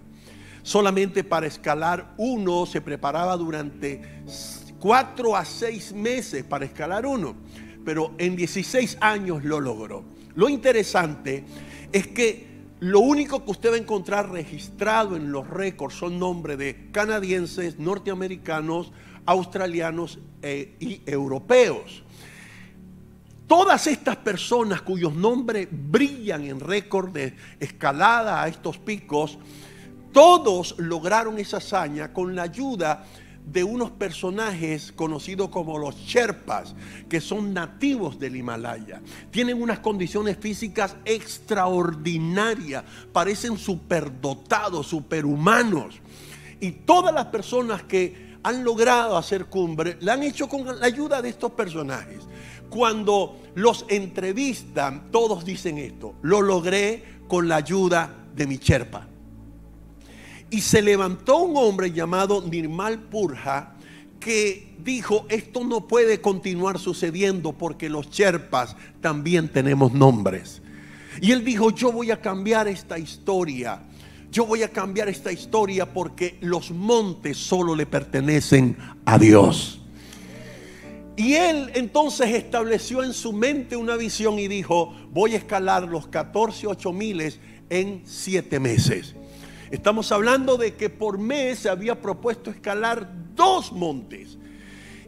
Solamente 0.63 1.23
para 1.23 1.47
escalar 1.47 2.13
uno 2.17 2.65
se 2.65 2.81
preparaba 2.81 3.35
durante 3.37 4.23
4 4.79 5.35
a 5.35 5.45
6 5.45 5.93
meses 5.93 6.43
para 6.43 6.65
escalar 6.65 7.05
uno 7.05 7.35
pero 7.83 8.13
en 8.17 8.35
16 8.35 8.97
años 9.01 9.43
lo 9.43 9.59
logró. 9.59 10.03
Lo 10.35 10.49
interesante 10.49 11.43
es 11.91 12.07
que 12.07 12.49
lo 12.79 12.99
único 12.99 13.43
que 13.45 13.51
usted 13.51 13.71
va 13.71 13.75
a 13.75 13.79
encontrar 13.79 14.31
registrado 14.31 15.15
en 15.15 15.31
los 15.31 15.47
récords 15.47 15.95
son 15.95 16.17
nombres 16.19 16.57
de 16.57 16.89
canadienses, 16.91 17.77
norteamericanos, 17.79 18.91
australianos 19.25 20.19
eh, 20.41 20.75
y 20.79 21.01
europeos. 21.05 22.03
Todas 23.45 23.85
estas 23.87 24.15
personas 24.15 24.81
cuyos 24.81 25.13
nombres 25.13 25.67
brillan 25.69 26.45
en 26.45 26.59
récord 26.59 27.11
de 27.11 27.35
escalada 27.59 28.41
a 28.41 28.47
estos 28.47 28.77
picos, 28.77 29.37
todos 30.11 30.75
lograron 30.77 31.37
esa 31.39 31.57
hazaña 31.57 32.13
con 32.13 32.35
la 32.35 32.43
ayuda 32.43 33.05
de 33.45 33.63
unos 33.63 33.91
personajes 33.91 34.91
conocidos 34.91 35.49
como 35.49 35.77
los 35.77 35.95
Sherpas, 35.95 36.75
que 37.09 37.19
son 37.19 37.53
nativos 37.53 38.19
del 38.19 38.35
Himalaya. 38.35 39.01
Tienen 39.31 39.61
unas 39.61 39.79
condiciones 39.79 40.37
físicas 40.37 40.95
extraordinarias, 41.05 42.83
parecen 43.11 43.57
superdotados, 43.57 44.87
superhumanos. 44.87 45.95
Y 46.59 46.71
todas 46.71 47.13
las 47.13 47.25
personas 47.27 47.83
que 47.83 48.31
han 48.43 48.63
logrado 48.63 49.17
hacer 49.17 49.45
cumbre, 49.45 49.97
la 50.01 50.13
han 50.13 50.23
hecho 50.23 50.47
con 50.47 50.65
la 50.79 50.85
ayuda 50.85 51.21
de 51.21 51.29
estos 51.29 51.51
personajes. 51.51 52.19
Cuando 52.69 53.39
los 53.55 53.85
entrevistan, 53.89 55.11
todos 55.11 55.43
dicen 55.43 55.77
esto, 55.77 56.15
lo 56.21 56.41
logré 56.41 57.03
con 57.27 57.47
la 57.47 57.57
ayuda 57.57 58.27
de 58.33 58.47
mi 58.47 58.57
Sherpa. 58.57 59.10
Y 60.51 60.61
se 60.61 60.81
levantó 60.81 61.37
un 61.37 61.57
hombre 61.57 61.91
llamado 61.91 62.43
Nirmal 62.47 62.99
Purja 62.99 63.73
que 64.19 64.75
dijo, 64.77 65.25
esto 65.29 65.63
no 65.63 65.87
puede 65.87 66.21
continuar 66.21 66.77
sucediendo 66.77 67.53
porque 67.53 67.89
los 67.89 68.11
Sherpas 68.11 68.75
también 69.01 69.49
tenemos 69.49 69.93
nombres. 69.93 70.61
Y 71.21 71.31
él 71.31 71.43
dijo, 71.43 71.71
yo 71.71 71.91
voy 71.91 72.11
a 72.11 72.21
cambiar 72.21 72.67
esta 72.67 72.99
historia. 72.99 73.81
Yo 74.31 74.45
voy 74.45 74.63
a 74.63 74.69
cambiar 74.69 75.09
esta 75.09 75.31
historia 75.31 75.91
porque 75.91 76.37
los 76.41 76.71
montes 76.71 77.37
solo 77.37 77.75
le 77.75 77.85
pertenecen 77.85 78.77
a 79.05 79.17
Dios. 79.17 79.81
Y 81.17 81.33
él 81.33 81.71
entonces 81.75 82.29
estableció 82.29 83.03
en 83.03 83.13
su 83.13 83.33
mente 83.33 83.75
una 83.75 83.95
visión 83.95 84.39
y 84.39 84.47
dijo, 84.47 84.93
voy 85.11 85.33
a 85.33 85.37
escalar 85.37 85.87
los 85.87 86.07
14 86.07 86.67
ocho 86.67 86.93
miles 86.93 87.39
en 87.69 88.01
siete 88.05 88.59
meses. 88.59 89.15
Estamos 89.71 90.11
hablando 90.11 90.57
de 90.57 90.75
que 90.75 90.89
por 90.89 91.17
mes 91.17 91.59
se 91.59 91.69
había 91.69 92.01
propuesto 92.01 92.51
escalar 92.51 93.09
dos 93.35 93.71
montes. 93.71 94.37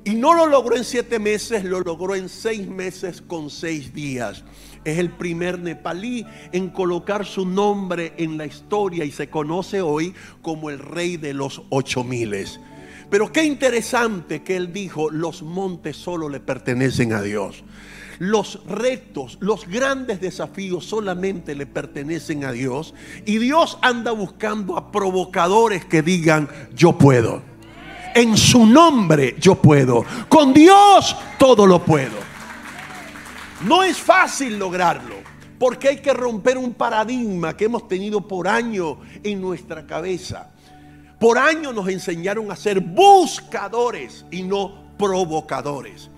Y 0.05 0.15
no 0.15 0.33
lo 0.33 0.47
logró 0.47 0.77
en 0.77 0.85
siete 0.85 1.19
meses, 1.19 1.65
lo 1.65 1.81
logró 1.81 2.15
en 2.15 2.29
seis 2.29 2.67
meses 2.67 3.21
con 3.21 3.49
seis 3.49 3.93
días. 3.93 4.43
Es 4.85 4.99
el 4.99 5.09
primer 5.11 5.59
nepalí 5.59 6.25
en 6.53 6.69
colocar 6.69 7.25
su 7.25 7.45
nombre 7.45 8.13
en 8.17 8.37
la 8.37 8.45
historia 8.45 9.03
y 9.05 9.11
se 9.11 9.29
conoce 9.29 9.81
hoy 9.81 10.13
como 10.41 10.69
el 10.69 10.79
rey 10.79 11.17
de 11.17 11.33
los 11.33 11.61
ocho 11.69 12.03
miles. 12.03 12.59
Pero 13.09 13.31
qué 13.31 13.43
interesante 13.43 14.43
que 14.43 14.55
él 14.55 14.73
dijo, 14.73 15.09
los 15.09 15.41
montes 15.43 15.97
solo 15.97 16.29
le 16.29 16.39
pertenecen 16.39 17.13
a 17.13 17.21
Dios. 17.21 17.63
Los 18.19 18.65
retos, 18.67 19.37
los 19.39 19.67
grandes 19.67 20.21
desafíos 20.21 20.85
solamente 20.85 21.55
le 21.55 21.65
pertenecen 21.65 22.45
a 22.45 22.51
Dios 22.51 22.93
y 23.25 23.37
Dios 23.37 23.77
anda 23.81 24.11
buscando 24.11 24.77
a 24.77 24.91
provocadores 24.91 25.85
que 25.85 26.01
digan, 26.01 26.49
yo 26.75 26.97
puedo. 26.97 27.41
En 28.15 28.37
su 28.37 28.65
nombre 28.65 29.35
yo 29.39 29.55
puedo. 29.55 30.05
Con 30.29 30.53
Dios 30.53 31.15
todo 31.39 31.65
lo 31.65 31.83
puedo. 31.83 32.17
No 33.65 33.83
es 33.83 33.97
fácil 33.97 34.59
lograrlo 34.59 35.15
porque 35.57 35.87
hay 35.87 35.97
que 35.97 36.13
romper 36.13 36.57
un 36.57 36.73
paradigma 36.73 37.55
que 37.55 37.65
hemos 37.65 37.87
tenido 37.87 38.27
por 38.27 38.47
años 38.47 38.97
en 39.23 39.39
nuestra 39.39 39.87
cabeza. 39.87 40.51
Por 41.19 41.37
años 41.37 41.73
nos 41.73 41.87
enseñaron 41.87 42.51
a 42.51 42.55
ser 42.57 42.81
buscadores 42.81 44.25
y 44.29 44.43
no 44.43 44.83
provocadores. 44.97 46.09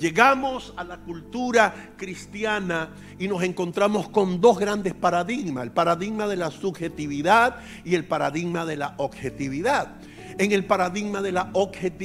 Llegamos 0.00 0.72
a 0.78 0.84
la 0.84 0.96
cultura 0.96 1.92
cristiana 1.98 2.88
y 3.18 3.28
nos 3.28 3.42
encontramos 3.42 4.08
con 4.08 4.40
dos 4.40 4.58
grandes 4.58 4.94
paradigmas, 4.94 5.62
el 5.62 5.72
paradigma 5.72 6.26
de 6.26 6.36
la 6.36 6.50
subjetividad 6.50 7.56
y 7.84 7.94
el 7.96 8.06
paradigma 8.06 8.64
de 8.64 8.78
la 8.78 8.94
objetividad. 8.96 9.96
En 10.38 10.52
el 10.52 10.64
paradigma 10.64 11.22
de 11.22 11.32
la, 11.32 11.50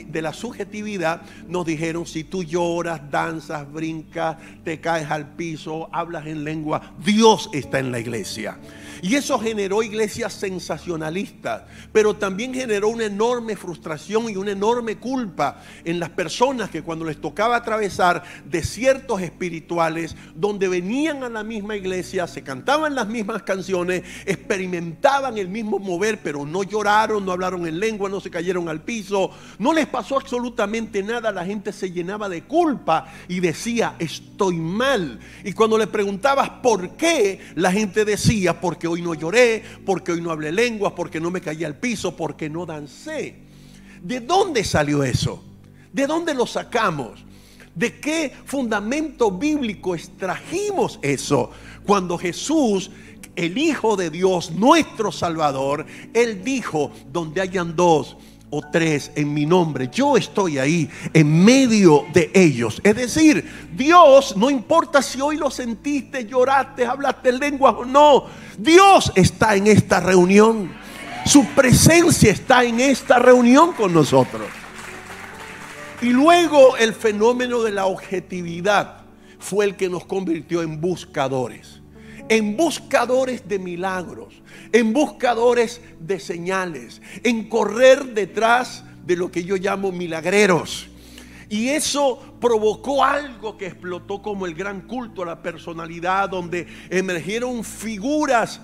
de 0.08 0.22
la 0.22 0.34
subjetividad 0.34 1.22
nos 1.48 1.65
dijeron, 1.65 2.05
si 2.05 2.24
tú 2.24 2.44
lloras, 2.44 3.01
danzas, 3.10 3.72
brincas, 3.72 4.38
te 4.63 4.79
caes 4.79 5.10
al 5.10 5.36
piso, 5.36 5.89
hablas 5.91 6.27
en 6.27 6.44
lengua, 6.44 6.94
Dios 7.03 7.50
está 7.53 7.79
en 7.79 7.91
la 7.91 8.00
iglesia. 8.00 8.58
Y 9.01 9.15
eso 9.15 9.38
generó 9.39 9.84
iglesias 9.84 10.34
sensacionalistas, 10.34 11.63
pero 11.91 12.15
también 12.15 12.53
generó 12.53 12.89
una 12.89 13.05
enorme 13.05 13.55
frustración 13.55 14.29
y 14.29 14.36
una 14.36 14.51
enorme 14.51 14.98
culpa 14.98 15.62
en 15.84 16.00
las 16.00 16.10
personas 16.10 16.70
que 16.70 16.82
cuando 16.82 17.05
les 17.05 17.20
tocaba 17.20 17.55
atravesar 17.55 18.24
desiertos 18.46 19.22
espirituales, 19.22 20.15
donde 20.34 20.67
venían 20.67 21.24
a 21.24 21.29
la 21.29 21.44
misma 21.44 21.75
iglesia, 21.75 22.25
se 22.27 22.41
cantaban 22.41 22.96
las 22.96 23.08
mismas 23.08 23.44
canciones, 23.44 24.03
experimentaban 24.25 25.38
el 25.38 25.50
mismo 25.50 25.77
mover, 25.77 26.20
pero 26.24 26.46
no 26.46 26.63
lloraron, 26.63 27.25
no 27.25 27.32
hablaron 27.32 27.67
en 27.67 27.79
lengua, 27.79 28.10
no 28.10 28.15
se 28.20 28.30
cayeron 28.30 28.70
al 28.70 28.82
piso, 28.82 29.32
no 29.60 29.74
les 29.74 29.88
pasó 29.88 30.18
absolutamente 30.18 31.04
nada, 31.04 31.32
la 31.32 31.46
gente 31.46 31.72
se 31.72 31.92
llenaba 31.92 32.30
de 32.30 32.44
culpa 32.44 33.12
y 33.28 33.40
decía, 33.40 33.96
estoy 34.00 34.58
mal. 34.58 35.20
Y 35.44 35.54
cuando 35.54 35.78
le 35.78 35.88
preguntabas 35.88 36.50
por 36.62 36.98
qué, 36.98 37.40
la 37.56 37.72
gente 37.72 38.06
decía, 38.06 38.60
porque 38.60 38.88
hoy 38.88 39.02
no 39.02 39.14
lloré, 39.14 39.64
porque 39.86 40.12
hoy 40.12 40.22
no 40.22 40.32
hablé 40.32 40.52
lenguas, 40.52 40.94
porque 40.96 41.20
no 41.20 41.32
me 41.32 41.42
caí 41.42 41.64
al 41.64 41.78
piso, 41.78 42.16
porque 42.16 42.50
no 42.50 42.66
dancé. 42.66 43.36
¿De 44.02 44.20
dónde 44.20 44.64
salió 44.64 45.04
eso? 45.04 45.44
¿De 45.92 46.08
dónde 46.08 46.34
lo 46.34 46.46
sacamos? 46.46 47.26
¿De 47.74 48.00
qué 48.00 48.32
fundamento 48.46 49.32
bíblico 49.32 49.96
extrajimos 49.96 51.00
eso? 51.02 51.52
Cuando 51.86 52.18
Jesús, 52.18 52.90
el 53.36 53.58
Hijo 53.58 53.96
de 53.96 54.10
Dios, 54.10 54.51
nuestro 54.51 55.12
Salvador, 55.12 55.86
Él 56.13 56.44
dijo, 56.44 56.92
donde 57.12 57.42
hayan 57.42 57.75
dos, 57.75 58.18
o 58.50 58.62
tres 58.62 59.12
en 59.15 59.34
mi 59.34 59.46
nombre, 59.46 59.89
yo 59.92 60.15
estoy 60.15 60.58
ahí 60.58 60.89
en 61.13 61.44
medio 61.44 62.06
de 62.13 62.32
ellos. 62.34 62.80
Es 62.84 62.96
decir, 62.96 63.70
Dios, 63.75 64.38
no 64.38 64.50
importa 64.50 65.01
si 65.01 65.20
hoy 65.20 65.36
lo 65.36 65.50
sentiste, 65.50 66.25
lloraste, 66.25 66.86
hablaste 66.86 67.34
lenguas 67.34 67.75
o 67.77 67.86
no, 67.86 68.25
Dios 68.58 69.12
está 69.15 69.56
en 69.56 69.68
esta 69.68 70.00
reunión. 70.00 70.72
Su 71.25 71.46
presencia 71.48 72.32
está 72.32 72.63
en 72.63 72.80
esta 72.80 73.20
reunión 73.20 73.74
con 73.74 73.94
nosotros. 73.94 74.48
Y 76.01 76.10
luego 76.10 76.77
el 76.77 76.94
fenómeno 76.94 77.62
de 77.63 77.72
la 77.72 77.88
objetividad 77.88 79.00
fue 79.39 79.65
el 79.65 79.75
que 79.75 79.89
nos 79.89 80.06
convirtió 80.06 80.62
en 80.62 80.80
buscadores, 80.80 81.82
en 82.29 82.58
buscadores 82.58 83.48
de 83.48 83.60
milagros 83.60 84.34
en 84.72 84.94
buscadores 84.94 85.82
de 86.00 86.20
señales, 86.20 87.01
en 87.24 87.48
correr 87.48 88.13
detrás 88.13 88.84
de 89.05 89.15
lo 89.15 89.32
que 89.32 89.44
yo 89.44 89.55
llamo 89.55 89.91
milagreros. 89.91 90.88
Y 91.50 91.70
eso 91.70 92.36
provocó 92.41 93.03
algo 93.03 93.58
que 93.58 93.67
explotó 93.67 94.22
como 94.22 94.46
el 94.46 94.55
gran 94.55 94.82
culto 94.82 95.22
a 95.22 95.27
la 95.27 95.41
personalidad, 95.41 96.29
donde 96.29 96.67
emergieron 96.89 97.63
figuras 97.63 98.60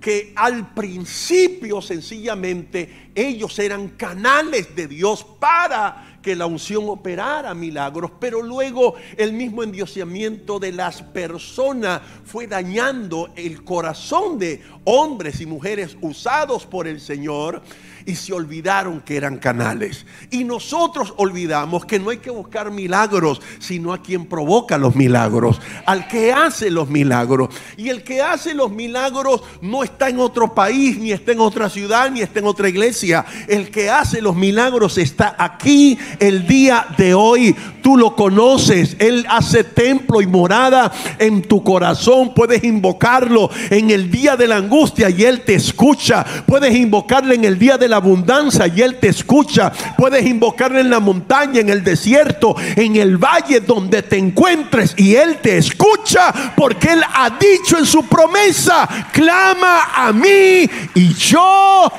que 0.00 0.34
al 0.36 0.74
principio 0.74 1.80
sencillamente 1.80 3.10
ellos 3.14 3.58
eran 3.58 3.88
canales 3.90 4.76
de 4.76 4.86
Dios 4.86 5.24
para 5.40 6.13
que 6.24 6.34
la 6.34 6.46
unción 6.46 6.88
operara 6.88 7.52
milagros, 7.52 8.10
pero 8.18 8.40
luego 8.40 8.94
el 9.18 9.34
mismo 9.34 9.62
endiosamiento 9.62 10.58
de 10.58 10.72
las 10.72 11.02
personas 11.02 12.00
fue 12.24 12.46
dañando 12.46 13.28
el 13.36 13.62
corazón 13.62 14.38
de 14.38 14.62
hombres 14.84 15.42
y 15.42 15.46
mujeres 15.46 15.98
usados 16.00 16.64
por 16.64 16.88
el 16.88 16.98
Señor 17.00 17.62
y 18.06 18.16
se 18.16 18.32
olvidaron 18.32 19.00
que 19.00 19.16
eran 19.16 19.38
canales. 19.38 20.04
Y 20.30 20.44
nosotros 20.44 21.14
olvidamos 21.16 21.84
que 21.84 21.98
no 21.98 22.10
hay 22.10 22.18
que 22.18 22.30
buscar 22.30 22.70
milagros, 22.70 23.40
sino 23.58 23.92
a 23.92 24.02
quien 24.02 24.26
provoca 24.26 24.78
los 24.78 24.94
milagros, 24.94 25.60
al 25.86 26.06
que 26.08 26.32
hace 26.32 26.70
los 26.70 26.88
milagros. 26.88 27.48
Y 27.76 27.88
el 27.88 28.02
que 28.02 28.20
hace 28.20 28.54
los 28.54 28.70
milagros 28.70 29.42
no 29.60 29.82
está 29.84 30.08
en 30.08 30.20
otro 30.20 30.54
país, 30.54 30.98
ni 30.98 31.12
está 31.12 31.32
en 31.32 31.40
otra 31.40 31.68
ciudad, 31.70 32.10
ni 32.10 32.20
está 32.20 32.40
en 32.40 32.46
otra 32.46 32.68
iglesia. 32.68 33.24
El 33.48 33.70
que 33.70 33.90
hace 33.90 34.20
los 34.20 34.36
milagros 34.36 34.98
está 34.98 35.34
aquí 35.38 35.98
el 36.18 36.46
día 36.46 36.86
de 36.96 37.14
hoy. 37.14 37.56
Tú 37.82 37.96
lo 37.96 38.16
conoces. 38.16 38.96
Él 38.98 39.26
hace 39.28 39.64
templo 39.64 40.20
y 40.20 40.26
morada 40.26 40.92
en 41.18 41.42
tu 41.42 41.62
corazón. 41.62 42.34
Puedes 42.34 42.64
invocarlo 42.64 43.50
en 43.70 43.90
el 43.90 44.10
día 44.10 44.36
de 44.36 44.46
la 44.46 44.56
angustia 44.56 45.10
y 45.10 45.24
Él 45.24 45.42
te 45.42 45.54
escucha. 45.54 46.24
Puedes 46.46 46.74
invocarle 46.74 47.34
en 47.34 47.44
el 47.44 47.58
día 47.58 47.76
de 47.78 47.88
la 47.88 47.93
abundancia 47.96 48.66
y 48.66 48.82
Él 48.82 48.98
te 48.98 49.08
escucha. 49.08 49.72
Puedes 49.96 50.24
invocarle 50.24 50.80
en 50.80 50.90
la 50.90 51.00
montaña, 51.00 51.60
en 51.60 51.68
el 51.68 51.82
desierto, 51.82 52.54
en 52.76 52.96
el 52.96 53.16
valle 53.16 53.60
donde 53.60 54.02
te 54.02 54.18
encuentres 54.18 54.94
y 54.96 55.14
Él 55.14 55.38
te 55.40 55.58
escucha 55.58 56.54
porque 56.56 56.92
Él 56.92 57.02
ha 57.02 57.30
dicho 57.30 57.78
en 57.78 57.86
su 57.86 58.06
promesa, 58.06 58.88
clama 59.12 59.90
a 59.94 60.12
mí 60.12 60.68
y 60.94 61.14
yo 61.14 61.90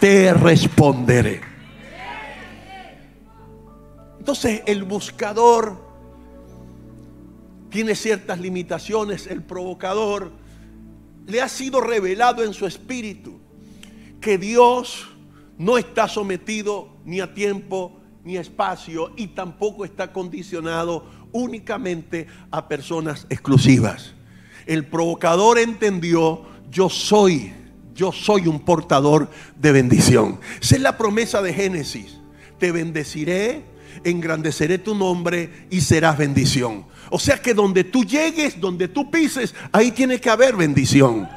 te 0.00 0.32
responderé. 0.34 1.40
Entonces 4.18 4.62
el 4.66 4.84
buscador 4.84 5.88
tiene 7.70 7.94
ciertas 7.94 8.38
limitaciones, 8.40 9.26
el 9.26 9.42
provocador 9.42 10.32
le 11.26 11.42
ha 11.42 11.48
sido 11.48 11.80
revelado 11.80 12.42
en 12.42 12.54
su 12.54 12.66
espíritu 12.66 13.38
que 14.20 14.38
Dios 14.38 15.08
no 15.58 15.76
está 15.76 16.08
sometido 16.08 16.88
ni 17.04 17.20
a 17.20 17.34
tiempo 17.34 18.00
ni 18.24 18.36
a 18.36 18.40
espacio 18.40 19.12
y 19.16 19.28
tampoco 19.28 19.84
está 19.84 20.12
condicionado 20.12 21.04
únicamente 21.32 22.26
a 22.50 22.68
personas 22.68 23.26
exclusivas. 23.28 24.14
El 24.66 24.86
provocador 24.86 25.58
entendió, 25.58 26.42
yo 26.70 26.88
soy, 26.88 27.52
yo 27.94 28.12
soy 28.12 28.46
un 28.46 28.60
portador 28.60 29.30
de 29.56 29.72
bendición. 29.72 30.40
Esa 30.60 30.76
es 30.76 30.82
la 30.82 30.96
promesa 30.96 31.42
de 31.42 31.54
Génesis. 31.54 32.18
Te 32.58 32.70
bendeciré, 32.70 33.64
engrandeceré 34.04 34.78
tu 34.78 34.94
nombre 34.94 35.66
y 35.70 35.80
serás 35.80 36.18
bendición. 36.18 36.86
O 37.10 37.18
sea 37.18 37.40
que 37.40 37.54
donde 37.54 37.84
tú 37.84 38.04
llegues, 38.04 38.60
donde 38.60 38.88
tú 38.88 39.10
pises, 39.10 39.54
ahí 39.72 39.90
tiene 39.90 40.20
que 40.20 40.30
haber 40.30 40.54
bendición 40.54 41.28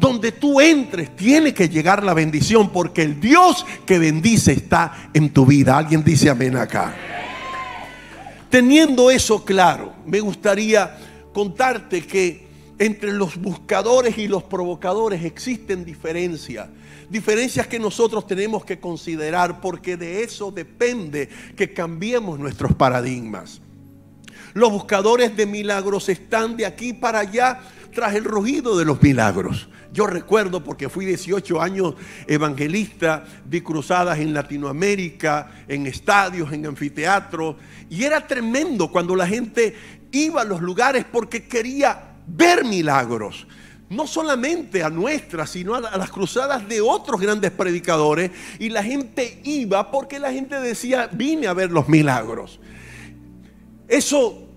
donde 0.00 0.32
tú 0.32 0.60
entres, 0.60 1.14
tiene 1.14 1.52
que 1.52 1.68
llegar 1.68 2.02
la 2.02 2.14
bendición, 2.14 2.70
porque 2.70 3.02
el 3.02 3.20
Dios 3.20 3.66
que 3.84 3.98
bendice 3.98 4.52
está 4.52 5.10
en 5.12 5.30
tu 5.30 5.44
vida. 5.44 5.76
Alguien 5.76 6.02
dice 6.02 6.30
amén 6.30 6.56
acá. 6.56 6.96
Teniendo 8.48 9.10
eso 9.10 9.44
claro, 9.44 9.92
me 10.06 10.20
gustaría 10.20 10.96
contarte 11.34 12.06
que 12.06 12.48
entre 12.78 13.12
los 13.12 13.36
buscadores 13.36 14.16
y 14.16 14.26
los 14.26 14.42
provocadores 14.42 15.22
existen 15.22 15.84
diferencias. 15.84 16.68
Diferencias 17.10 17.66
que 17.66 17.78
nosotros 17.78 18.26
tenemos 18.26 18.64
que 18.64 18.80
considerar 18.80 19.60
porque 19.60 19.98
de 19.98 20.22
eso 20.22 20.50
depende 20.50 21.28
que 21.54 21.74
cambiemos 21.74 22.38
nuestros 22.38 22.72
paradigmas. 22.72 23.60
Los 24.54 24.72
buscadores 24.72 25.36
de 25.36 25.46
milagros 25.46 26.08
están 26.08 26.56
de 26.56 26.66
aquí 26.66 26.92
para 26.92 27.20
allá 27.20 27.60
tras 27.92 28.14
el 28.14 28.24
rugido 28.24 28.78
de 28.78 28.84
los 28.84 29.02
milagros. 29.02 29.68
Yo 29.92 30.06
recuerdo 30.06 30.62
porque 30.62 30.88
fui 30.88 31.04
18 31.04 31.60
años 31.60 31.94
evangelista, 32.26 33.24
di 33.44 33.60
cruzadas 33.60 34.18
en 34.18 34.32
Latinoamérica, 34.32 35.64
en 35.66 35.86
estadios, 35.86 36.52
en 36.52 36.66
anfiteatros, 36.66 37.56
y 37.88 38.04
era 38.04 38.26
tremendo 38.26 38.88
cuando 38.90 39.16
la 39.16 39.26
gente 39.26 39.74
iba 40.12 40.42
a 40.42 40.44
los 40.44 40.60
lugares 40.60 41.04
porque 41.10 41.46
quería 41.46 42.14
ver 42.26 42.64
milagros. 42.64 43.46
No 43.88 44.06
solamente 44.06 44.84
a 44.84 44.90
nuestras, 44.90 45.50
sino 45.50 45.74
a 45.74 45.80
las 45.80 46.10
cruzadas 46.10 46.68
de 46.68 46.80
otros 46.80 47.20
grandes 47.20 47.50
predicadores. 47.50 48.30
Y 48.60 48.68
la 48.68 48.84
gente 48.84 49.40
iba 49.42 49.90
porque 49.90 50.20
la 50.20 50.32
gente 50.32 50.60
decía, 50.60 51.10
vine 51.10 51.48
a 51.48 51.54
ver 51.54 51.72
los 51.72 51.88
milagros. 51.88 52.60
Eso 53.88 54.49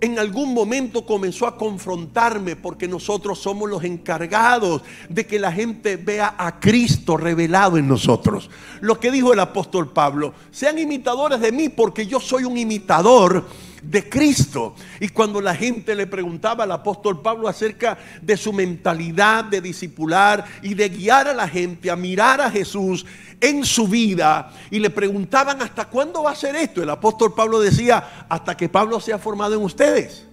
en 0.00 0.18
algún 0.18 0.52
momento 0.52 1.06
comenzó 1.06 1.46
a 1.46 1.56
confrontarme 1.56 2.56
porque 2.56 2.86
nosotros 2.86 3.38
somos 3.38 3.68
los 3.68 3.84
encargados 3.84 4.82
de 5.08 5.26
que 5.26 5.38
la 5.38 5.52
gente 5.52 5.96
vea 5.96 6.34
a 6.36 6.60
Cristo 6.60 7.16
revelado 7.16 7.78
en 7.78 7.88
nosotros. 7.88 8.50
Lo 8.80 9.00
que 9.00 9.10
dijo 9.10 9.32
el 9.32 9.40
apóstol 9.40 9.92
Pablo, 9.92 10.34
sean 10.50 10.78
imitadores 10.78 11.40
de 11.40 11.52
mí 11.52 11.68
porque 11.68 12.06
yo 12.06 12.20
soy 12.20 12.44
un 12.44 12.58
imitador 12.58 13.46
de 13.90 14.08
Cristo. 14.08 14.74
Y 15.00 15.08
cuando 15.08 15.40
la 15.40 15.54
gente 15.54 15.94
le 15.94 16.06
preguntaba 16.06 16.64
al 16.64 16.72
apóstol 16.72 17.22
Pablo 17.22 17.48
acerca 17.48 17.98
de 18.20 18.36
su 18.36 18.52
mentalidad 18.52 19.44
de 19.44 19.60
discipular 19.60 20.44
y 20.62 20.74
de 20.74 20.88
guiar 20.88 21.28
a 21.28 21.34
la 21.34 21.48
gente 21.48 21.90
a 21.90 21.96
mirar 21.96 22.40
a 22.40 22.50
Jesús 22.50 23.06
en 23.40 23.64
su 23.64 23.86
vida 23.86 24.50
y 24.70 24.78
le 24.78 24.90
preguntaban 24.90 25.60
hasta 25.62 25.86
cuándo 25.86 26.22
va 26.22 26.32
a 26.32 26.36
ser 26.36 26.56
esto, 26.56 26.82
el 26.82 26.90
apóstol 26.90 27.34
Pablo 27.34 27.60
decía, 27.60 28.26
hasta 28.28 28.56
que 28.56 28.68
Pablo 28.68 28.98
sea 29.00 29.18
formado 29.18 29.54
en 29.54 29.62
ustedes. 29.62 30.26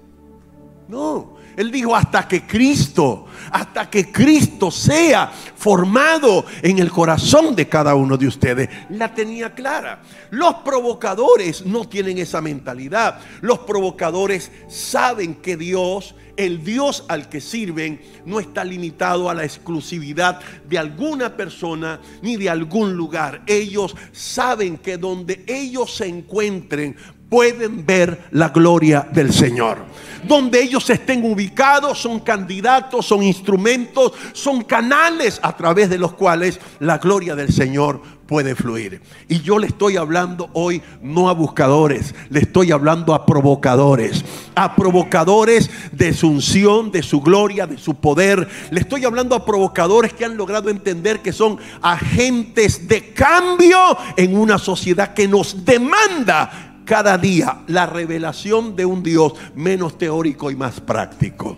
No, 0.88 1.36
Él 1.56 1.72
dijo 1.72 1.96
hasta 1.96 2.28
que 2.28 2.46
Cristo, 2.46 3.26
hasta 3.52 3.89
que 3.89 4.12
Cristo 4.12 4.72
sea 4.72 5.32
formado 5.56 6.46
en 6.62 6.80
el 6.80 6.92
corazón 6.92 7.56
de 7.56 7.68
cada 7.68 7.96
uno 7.96 8.18
de 8.18 8.28
ustedes. 8.28 8.70
La 8.89 9.13
tenía 9.13 9.54
clara. 9.54 10.02
Los 10.32 10.56
provocadores 10.56 11.66
no 11.66 11.88
tienen 11.88 12.18
esa 12.18 12.42
mentalidad. 12.42 13.20
Los 13.42 13.60
provocadores 13.60 14.52
saben 14.68 15.36
que 15.36 15.58
Dios, 15.58 16.16
el 16.38 16.63
Dios 16.63 17.06
al 17.08 17.30
que 17.30 17.42
sirven, 17.42 18.02
no 18.26 18.39
está 18.39 18.63
limitado 18.63 19.30
a 19.30 19.34
la 19.34 19.44
exclusividad 19.44 20.39
de 20.68 20.78
alguna 20.80 21.38
persona 21.38 22.02
ni 22.22 22.38
de 22.38 22.50
algún 22.50 22.96
lugar. 22.96 23.44
Ellos 23.46 23.96
saben 24.12 24.78
que 24.78 24.98
donde 24.98 25.44
ellos 25.48 25.96
se 25.96 26.08
encuentren 26.08 26.96
pueden 27.34 27.84
ver 27.84 28.26
la 28.30 28.50
gloria 28.50 29.08
del 29.12 29.34
Señor. 29.34 29.80
Donde 30.24 30.62
ellos 30.62 30.88
estén 30.91 31.26
ubicados 31.26 31.98
son 32.00 32.19
candidatos, 32.19 33.08
son 33.08 33.24
instrumentos, 33.24 34.13
son 34.34 34.63
canales 34.63 35.39
a 35.41 35.58
través 35.58 35.89
de 35.89 35.98
los 35.98 36.13
cuales 36.13 36.60
la 36.80 37.00
gloria 37.00 37.36
del 37.36 37.52
Señor 37.52 38.04
puede 38.28 38.54
fluir. 38.54 39.02
Y 39.28 39.41
yo 39.41 39.58
le 39.58 39.65
estoy 39.65 39.98
hablando 39.98 40.52
hoy 40.54 40.84
no 41.02 41.28
a 41.28 41.34
buscadores, 41.34 42.13
le 42.30 42.41
estoy 42.41 42.72
hablando 42.72 43.15
a 43.15 43.26
provocadores, 43.26 44.24
a 44.54 44.76
provocadores 44.76 45.72
de 45.91 46.13
su 46.13 46.28
unción, 46.28 46.91
de 46.91 47.02
su 47.02 47.19
gloria, 47.19 47.65
de 47.65 47.80
su 47.80 47.96
poder. 47.96 48.48
Le 48.69 48.80
estoy 48.80 49.06
hablando 49.06 49.34
a 49.36 49.43
provocadores 49.43 50.13
que 50.13 50.24
han 50.24 50.38
logrado 50.38 50.69
entender 50.69 51.22
que 51.22 51.34
son 51.34 51.58
agentes 51.82 52.88
de 52.88 53.12
cambio 53.12 53.98
en 54.17 54.38
una 54.38 54.60
sociedad 54.60 55.15
que 55.15 55.28
nos 55.28 55.65
demanda 55.65 56.73
cada 56.86 57.17
día 57.17 57.63
la 57.67 57.86
revelación 57.86 58.76
de 58.76 58.86
un 58.86 59.04
Dios 59.04 59.34
menos 59.56 59.98
teórico 59.98 60.52
y 60.52 60.56
más 60.56 60.80
práctico. 60.82 61.58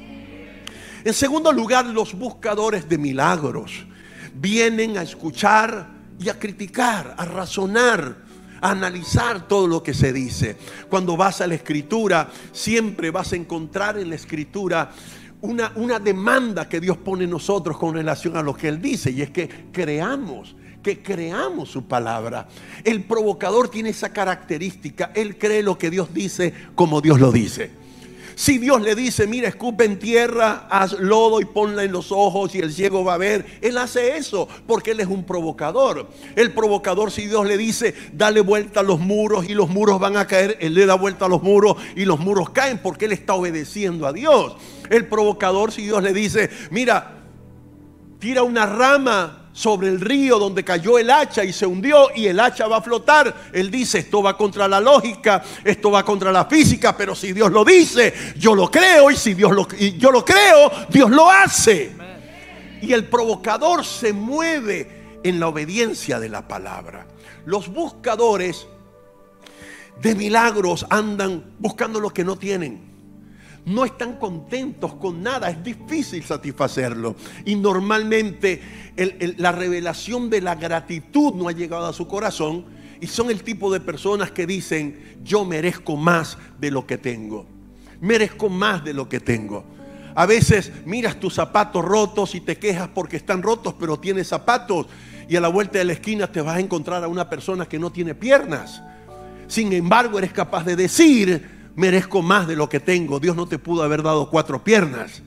En 1.03 1.13
segundo 1.13 1.51
lugar, 1.51 1.85
los 1.85 2.13
buscadores 2.13 2.89
de 2.89 2.97
milagros 2.97 3.85
vienen 4.33 4.97
a 4.97 5.03
escuchar 5.03 5.87
y 6.19 6.29
a 6.29 6.39
criticar, 6.39 7.13
a 7.17 7.25
razonar, 7.25 8.17
a 8.61 8.71
analizar 8.71 9.47
todo 9.47 9.67
lo 9.67 9.83
que 9.83 9.93
se 9.93 10.11
dice. 10.11 10.57
Cuando 10.89 11.15
vas 11.15 11.41
a 11.41 11.47
la 11.47 11.55
escritura, 11.55 12.29
siempre 12.51 13.11
vas 13.11 13.33
a 13.33 13.35
encontrar 13.35 13.99
en 13.99 14.09
la 14.09 14.15
escritura 14.15 14.89
una, 15.41 15.71
una 15.75 15.99
demanda 15.99 16.67
que 16.67 16.79
Dios 16.79 16.97
pone 16.97 17.25
en 17.25 17.29
nosotros 17.29 17.77
con 17.77 17.93
relación 17.93 18.35
a 18.35 18.41
lo 18.41 18.55
que 18.55 18.67
Él 18.67 18.81
dice, 18.81 19.11
y 19.11 19.21
es 19.21 19.29
que 19.29 19.67
creamos 19.71 20.55
que 20.85 21.01
creamos 21.01 21.71
su 21.71 21.87
palabra. 21.87 22.47
El 22.83 23.05
provocador 23.05 23.69
tiene 23.69 23.89
esa 23.89 24.13
característica. 24.13 25.11
Él 25.15 25.35
cree 25.35 25.63
lo 25.63 25.79
que 25.79 25.89
Dios 25.89 26.13
dice 26.13 26.53
como 26.75 27.01
Dios 27.01 27.19
lo 27.19 27.31
dice. 27.31 27.71
Si 28.35 28.59
Dios 28.59 28.83
le 28.83 28.93
dice, 28.93 29.25
mira, 29.25 29.47
escupe 29.47 29.83
en 29.85 29.97
tierra, 29.97 30.67
haz 30.69 30.93
lodo 30.99 31.41
y 31.41 31.45
ponla 31.45 31.83
en 31.83 31.91
los 31.91 32.11
ojos 32.11 32.53
y 32.53 32.59
el 32.59 32.71
ciego 32.71 33.03
va 33.03 33.15
a 33.15 33.17
ver, 33.17 33.59
Él 33.61 33.79
hace 33.79 34.15
eso 34.17 34.47
porque 34.67 34.91
Él 34.91 34.99
es 34.99 35.07
un 35.07 35.23
provocador. 35.23 36.07
El 36.35 36.51
provocador, 36.51 37.09
si 37.09 37.25
Dios 37.25 37.47
le 37.47 37.57
dice, 37.57 37.95
dale 38.13 38.41
vuelta 38.41 38.81
a 38.81 38.83
los 38.83 38.99
muros 38.99 39.49
y 39.49 39.55
los 39.55 39.69
muros 39.69 39.99
van 39.99 40.17
a 40.17 40.27
caer, 40.27 40.55
Él 40.59 40.75
le 40.75 40.85
da 40.85 40.93
vuelta 40.93 41.25
a 41.25 41.29
los 41.29 41.41
muros 41.41 41.77
y 41.95 42.05
los 42.05 42.19
muros 42.19 42.51
caen 42.51 42.77
porque 42.77 43.05
Él 43.05 43.13
está 43.13 43.33
obedeciendo 43.33 44.05
a 44.05 44.13
Dios. 44.13 44.55
El 44.91 45.07
provocador, 45.07 45.71
si 45.71 45.81
Dios 45.81 46.03
le 46.03 46.13
dice, 46.13 46.51
mira, 46.69 47.23
tira 48.19 48.43
una 48.43 48.67
rama 48.67 49.44
sobre 49.55 49.87
el 49.87 50.01
río 50.01 50.37
donde 50.37 50.65
cayó 50.65 50.99
el 50.99 51.09
hacha 51.09 51.45
y 51.45 51.53
se 51.53 51.65
hundió 51.65 52.09
y 52.13 52.27
el 52.27 52.41
hacha 52.41 52.67
va 52.67 52.77
a 52.77 52.81
flotar. 52.81 53.33
Él 53.53 53.71
dice, 53.71 53.99
esto 53.99 54.21
va 54.21 54.35
contra 54.35 54.67
la 54.67 54.81
lógica, 54.81 55.41
esto 55.63 55.89
va 55.89 56.03
contra 56.03 56.29
la 56.29 56.43
física, 56.45 56.95
pero 56.95 57.15
si 57.15 57.31
Dios 57.31 57.49
lo 57.53 57.63
dice, 57.63 58.13
yo 58.37 58.53
lo 58.53 58.69
creo 58.69 59.09
y 59.09 59.15
si 59.15 59.33
Dios 59.33 59.53
lo, 59.53 59.65
yo 59.69 60.11
lo 60.11 60.25
creo, 60.25 60.69
Dios 60.89 61.09
lo 61.09 61.31
hace. 61.31 61.95
Y 62.81 62.91
el 62.91 63.05
provocador 63.05 63.85
se 63.85 64.11
mueve 64.11 65.19
en 65.23 65.39
la 65.39 65.47
obediencia 65.47 66.19
de 66.19 66.27
la 66.27 66.45
palabra. 66.45 67.07
Los 67.45 67.69
buscadores 67.69 68.67
de 70.01 70.15
milagros 70.15 70.85
andan 70.89 71.55
buscando 71.59 72.01
lo 72.01 72.09
que 72.09 72.25
no 72.25 72.35
tienen 72.35 72.94
no 73.65 73.83
están 73.83 74.17
contentos 74.17 74.93
con 74.95 75.23
nada, 75.23 75.49
es 75.49 75.63
difícil 75.63 76.23
satisfacerlo. 76.23 77.15
Y 77.45 77.55
normalmente 77.55 78.61
la 79.37 79.51
revelación 79.51 80.29
de 80.29 80.41
la 80.41 80.55
gratitud 80.55 81.33
no 81.33 81.47
ha 81.47 81.51
llegado 81.51 81.87
a 81.87 81.93
su 81.93 82.07
corazón 82.07 82.65
y 83.01 83.07
son 83.07 83.29
el 83.29 83.43
tipo 83.43 83.71
de 83.73 83.79
personas 83.79 84.31
que 84.31 84.45
dicen, 84.45 85.17
yo 85.23 85.45
merezco 85.45 85.97
más 85.97 86.37
de 86.59 86.71
lo 86.71 86.85
que 86.85 86.97
tengo, 86.97 87.45
merezco 88.01 88.49
más 88.49 88.83
de 88.83 88.93
lo 88.93 89.09
que 89.09 89.19
tengo. 89.19 89.65
A 90.13 90.25
veces 90.25 90.71
miras 90.85 91.19
tus 91.19 91.33
zapatos 91.33 91.83
rotos 91.83 92.35
y 92.35 92.41
te 92.41 92.57
quejas 92.57 92.89
porque 92.93 93.17
están 93.17 93.41
rotos, 93.43 93.73
pero 93.77 93.99
tienes 93.99 94.27
zapatos 94.27 94.87
y 95.27 95.35
a 95.35 95.41
la 95.41 95.49
vuelta 95.49 95.79
de 95.79 95.85
la 95.85 95.93
esquina 95.93 96.31
te 96.31 96.39
vas 96.39 96.55
a 96.55 96.59
encontrar 96.59 97.03
a 97.03 97.07
una 97.07 97.29
persona 97.29 97.65
que 97.65 97.79
no 97.79 97.91
tiene 97.91 98.15
piernas. 98.15 98.81
Sin 99.47 99.73
embargo, 99.73 100.17
eres 100.17 100.31
capaz 100.31 100.63
de 100.63 100.75
decir, 100.75 101.54
merezco 101.75 102.21
más 102.21 102.47
de 102.47 102.55
lo 102.55 102.69
que 102.69 102.79
tengo. 102.79 103.19
Dios 103.19 103.35
no 103.35 103.47
te 103.47 103.59
pudo 103.59 103.83
haber 103.83 104.03
dado 104.03 104.29
cuatro 104.29 104.63
piernas. 104.63 105.21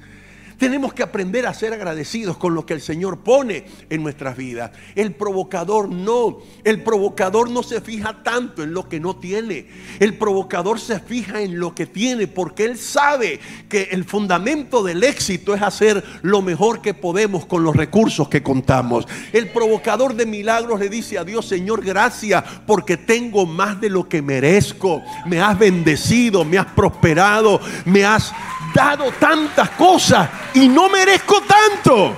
Tenemos 0.58 0.92
que 0.92 1.04
aprender 1.04 1.46
a 1.46 1.54
ser 1.54 1.72
agradecidos 1.72 2.36
con 2.36 2.52
lo 2.54 2.66
que 2.66 2.74
el 2.74 2.80
Señor 2.80 3.20
pone 3.20 3.64
en 3.88 4.02
nuestras 4.02 4.36
vidas. 4.36 4.72
El 4.96 5.14
provocador 5.14 5.88
no. 5.88 6.38
El 6.64 6.82
provocador 6.82 7.48
no 7.48 7.62
se 7.62 7.80
fija 7.80 8.24
tanto 8.24 8.64
en 8.64 8.74
lo 8.74 8.88
que 8.88 8.98
no 8.98 9.14
tiene. 9.14 9.68
El 10.00 10.18
provocador 10.18 10.80
se 10.80 10.98
fija 10.98 11.42
en 11.42 11.60
lo 11.60 11.76
que 11.76 11.86
tiene 11.86 12.26
porque 12.26 12.64
él 12.64 12.76
sabe 12.76 13.38
que 13.68 13.90
el 13.92 14.04
fundamento 14.04 14.82
del 14.82 15.04
éxito 15.04 15.54
es 15.54 15.62
hacer 15.62 16.02
lo 16.22 16.42
mejor 16.42 16.82
que 16.82 16.92
podemos 16.92 17.46
con 17.46 17.62
los 17.62 17.76
recursos 17.76 18.28
que 18.28 18.42
contamos. 18.42 19.06
El 19.32 19.50
provocador 19.50 20.14
de 20.14 20.26
milagros 20.26 20.80
le 20.80 20.88
dice 20.88 21.18
a 21.18 21.24
Dios, 21.24 21.46
Señor, 21.46 21.84
gracias 21.84 22.42
porque 22.66 22.96
tengo 22.96 23.46
más 23.46 23.80
de 23.80 23.90
lo 23.90 24.08
que 24.08 24.22
merezco. 24.22 25.02
Me 25.24 25.40
has 25.40 25.56
bendecido, 25.56 26.44
me 26.44 26.58
has 26.58 26.66
prosperado, 26.66 27.60
me 27.84 28.04
has 28.04 28.32
dado 28.74 29.10
tantas 29.12 29.70
cosas 29.70 30.28
y 30.54 30.68
no 30.68 30.88
merezco 30.88 31.42
tanto. 31.42 32.16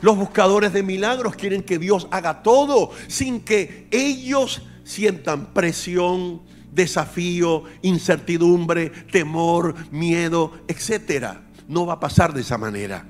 Los 0.00 0.16
buscadores 0.16 0.72
de 0.72 0.82
milagros 0.82 1.36
quieren 1.36 1.62
que 1.62 1.78
Dios 1.78 2.08
haga 2.10 2.42
todo 2.42 2.90
sin 3.06 3.40
que 3.40 3.86
ellos 3.90 4.62
sientan 4.82 5.52
presión, 5.52 6.42
desafío, 6.72 7.64
incertidumbre, 7.82 8.90
temor, 8.90 9.74
miedo, 9.90 10.52
etcétera. 10.68 11.42
No 11.68 11.86
va 11.86 11.94
a 11.94 12.00
pasar 12.00 12.32
de 12.32 12.40
esa 12.40 12.56
manera. 12.56 13.06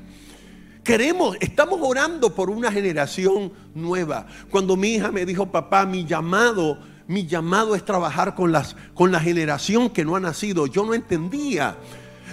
Queremos, 0.82 1.36
estamos 1.40 1.78
orando 1.82 2.34
por 2.34 2.50
una 2.50 2.72
generación 2.72 3.52
nueva. 3.74 4.26
Cuando 4.50 4.76
mi 4.76 4.94
hija 4.94 5.12
me 5.12 5.24
dijo, 5.24 5.46
papá, 5.46 5.86
mi 5.86 6.04
llamado 6.04 6.78
mi 7.10 7.26
llamado 7.26 7.74
es 7.74 7.84
trabajar 7.84 8.36
con, 8.36 8.52
las, 8.52 8.76
con 8.94 9.10
la 9.10 9.18
generación 9.18 9.90
que 9.90 10.04
no 10.04 10.14
ha 10.14 10.20
nacido. 10.20 10.68
Yo 10.68 10.86
no 10.86 10.94
entendía, 10.94 11.76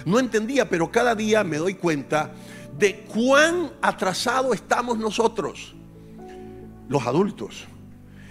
no 0.06 0.20
entendía, 0.20 0.70
pero 0.70 0.92
cada 0.92 1.16
día 1.16 1.44
me 1.44 1.58
doy 1.58 1.74
cuenta 1.74 2.32
de 2.78 3.00
cuán 3.12 3.72
atrasado 3.82 4.54
estamos 4.54 5.00
nosotros, 5.00 5.74
los 6.90 7.08
adultos. 7.08 7.66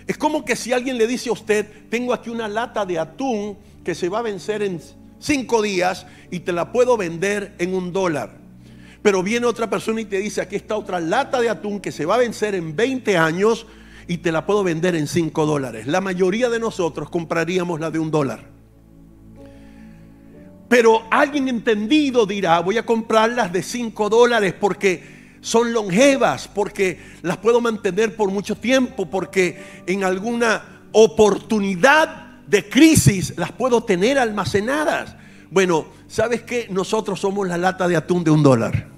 Es 0.07 0.17
como 0.17 0.45
que 0.45 0.55
si 0.55 0.73
alguien 0.73 0.99
le 0.99 1.09
dice 1.09 1.31
a 1.31 1.33
usted, 1.33 1.89
tengo 1.91 2.15
aquí 2.15 2.31
una 2.31 2.47
lata 2.47 2.87
de 2.87 3.01
atún 3.01 3.59
que 3.83 3.97
se 3.97 4.09
va 4.09 4.21
a 4.21 4.23
vencer 4.23 4.63
en 4.63 4.81
cinco 5.19 5.63
días 5.63 6.07
y 6.31 6.39
te 6.39 6.53
la 6.53 6.71
puedo 6.71 6.97
vender 6.97 7.57
en 7.59 7.75
un 7.75 7.93
dólar. 7.93 8.39
Pero 9.03 9.25
viene 9.25 9.47
otra 9.47 9.69
persona 9.69 10.01
y 10.01 10.05
te 10.05 10.19
dice, 10.19 10.43
aquí 10.43 10.55
está 10.55 10.77
otra 10.77 11.01
lata 11.01 11.41
de 11.41 11.51
atún 11.51 11.81
que 11.81 11.91
se 11.91 12.07
va 12.07 12.15
a 12.15 12.19
vencer 12.19 12.55
en 12.55 12.77
20 12.77 13.19
años 13.19 13.67
y 14.09 14.19
te 14.19 14.33
la 14.33 14.47
puedo 14.47 14.63
vender 14.63 14.95
en 14.95 15.07
5 15.07 15.47
dólares. 15.47 15.87
La 15.87 16.01
mayoría 16.01 16.49
de 16.49 16.61
nosotros 16.61 17.11
compraríamos 17.11 17.81
la 17.81 17.91
de 17.91 17.99
un 17.99 18.11
dólar. 18.11 18.57
Pero 20.69 21.05
alguien 21.11 21.49
entendido 21.49 22.27
dirá, 22.27 22.61
voy 22.61 22.79
a 22.79 22.87
comprar 22.87 23.31
las 23.31 23.53
de 23.53 23.63
5 23.63 24.09
dólares 24.09 24.55
porque 24.59 25.17
son 25.41 25.73
longevas, 25.73 26.49
porque 26.49 27.01
las 27.23 27.37
puedo 27.37 27.61
mantener 27.61 28.17
por 28.17 28.31
mucho 28.31 28.57
tiempo, 28.57 29.07
porque 29.07 29.83
en 29.87 30.03
alguna 30.03 30.89
oportunidad 30.93 32.41
de 32.47 32.69
crisis 32.69 33.35
las 33.37 33.53
puedo 33.53 33.85
tener 33.85 34.19
almacenadas. 34.19 35.15
Bueno, 35.51 35.87
¿sabes 36.09 36.43
qué? 36.43 36.67
Nosotros 36.71 37.21
somos 37.21 37.47
la 37.47 37.59
lata 37.59 37.87
de 37.87 37.97
atún 37.97 38.25
de 38.25 38.31
un 38.31 38.43
dólar. 38.43 38.89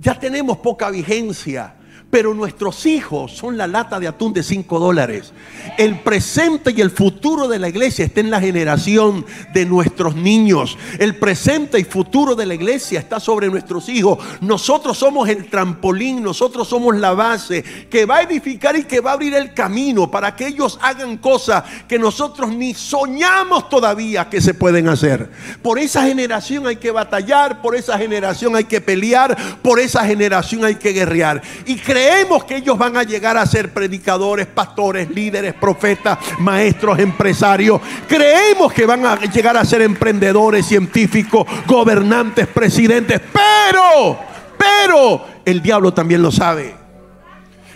Ya 0.00 0.18
tenemos 0.18 0.58
poca 0.58 0.90
vigencia 0.90 1.77
pero 2.10 2.32
nuestros 2.32 2.86
hijos 2.86 3.32
son 3.32 3.58
la 3.58 3.66
lata 3.66 4.00
de 4.00 4.08
atún 4.08 4.32
de 4.32 4.42
5 4.42 4.78
dólares. 4.78 5.32
El 5.76 6.00
presente 6.00 6.72
y 6.74 6.80
el 6.80 6.90
futuro 6.90 7.48
de 7.48 7.58
la 7.58 7.68
iglesia 7.68 8.06
está 8.06 8.20
en 8.20 8.30
la 8.30 8.40
generación 8.40 9.26
de 9.52 9.66
nuestros 9.66 10.16
niños. 10.16 10.78
El 10.98 11.16
presente 11.16 11.78
y 11.78 11.84
futuro 11.84 12.34
de 12.34 12.46
la 12.46 12.54
iglesia 12.54 12.98
está 12.98 13.20
sobre 13.20 13.48
nuestros 13.48 13.90
hijos. 13.90 14.18
Nosotros 14.40 14.96
somos 14.96 15.28
el 15.28 15.50
trampolín, 15.50 16.22
nosotros 16.22 16.66
somos 16.66 16.96
la 16.96 17.12
base 17.12 17.62
que 17.90 18.06
va 18.06 18.18
a 18.18 18.22
edificar 18.22 18.74
y 18.76 18.84
que 18.84 19.00
va 19.00 19.10
a 19.10 19.14
abrir 19.14 19.34
el 19.34 19.52
camino 19.52 20.10
para 20.10 20.34
que 20.34 20.46
ellos 20.46 20.78
hagan 20.80 21.18
cosas 21.18 21.64
que 21.86 21.98
nosotros 21.98 22.50
ni 22.50 22.72
soñamos 22.72 23.68
todavía 23.68 24.30
que 24.30 24.40
se 24.40 24.54
pueden 24.54 24.88
hacer. 24.88 25.30
Por 25.60 25.78
esa 25.78 26.04
generación 26.04 26.66
hay 26.66 26.76
que 26.76 26.90
batallar, 26.90 27.60
por 27.60 27.76
esa 27.76 27.98
generación 27.98 28.56
hay 28.56 28.64
que 28.64 28.80
pelear, 28.80 29.36
por 29.60 29.78
esa 29.78 30.06
generación 30.06 30.64
hay 30.64 30.76
que 30.76 30.92
guerrear. 30.92 31.42
Y 31.66 31.76
creemos 31.98 32.44
que 32.44 32.56
ellos 32.56 32.78
van 32.78 32.96
a 32.96 33.02
llegar 33.02 33.36
a 33.36 33.44
ser 33.44 33.72
predicadores, 33.72 34.46
pastores, 34.46 35.10
líderes, 35.10 35.52
profetas, 35.54 36.16
maestros, 36.38 36.96
empresarios. 37.00 37.80
Creemos 38.06 38.72
que 38.72 38.86
van 38.86 39.04
a 39.04 39.16
llegar 39.22 39.56
a 39.56 39.64
ser 39.64 39.82
emprendedores, 39.82 40.64
científicos, 40.64 41.44
gobernantes, 41.66 42.46
presidentes. 42.46 43.20
Pero, 43.32 44.16
pero, 44.56 45.26
el 45.44 45.60
diablo 45.60 45.92
también 45.92 46.22
lo 46.22 46.30
sabe. 46.30 46.76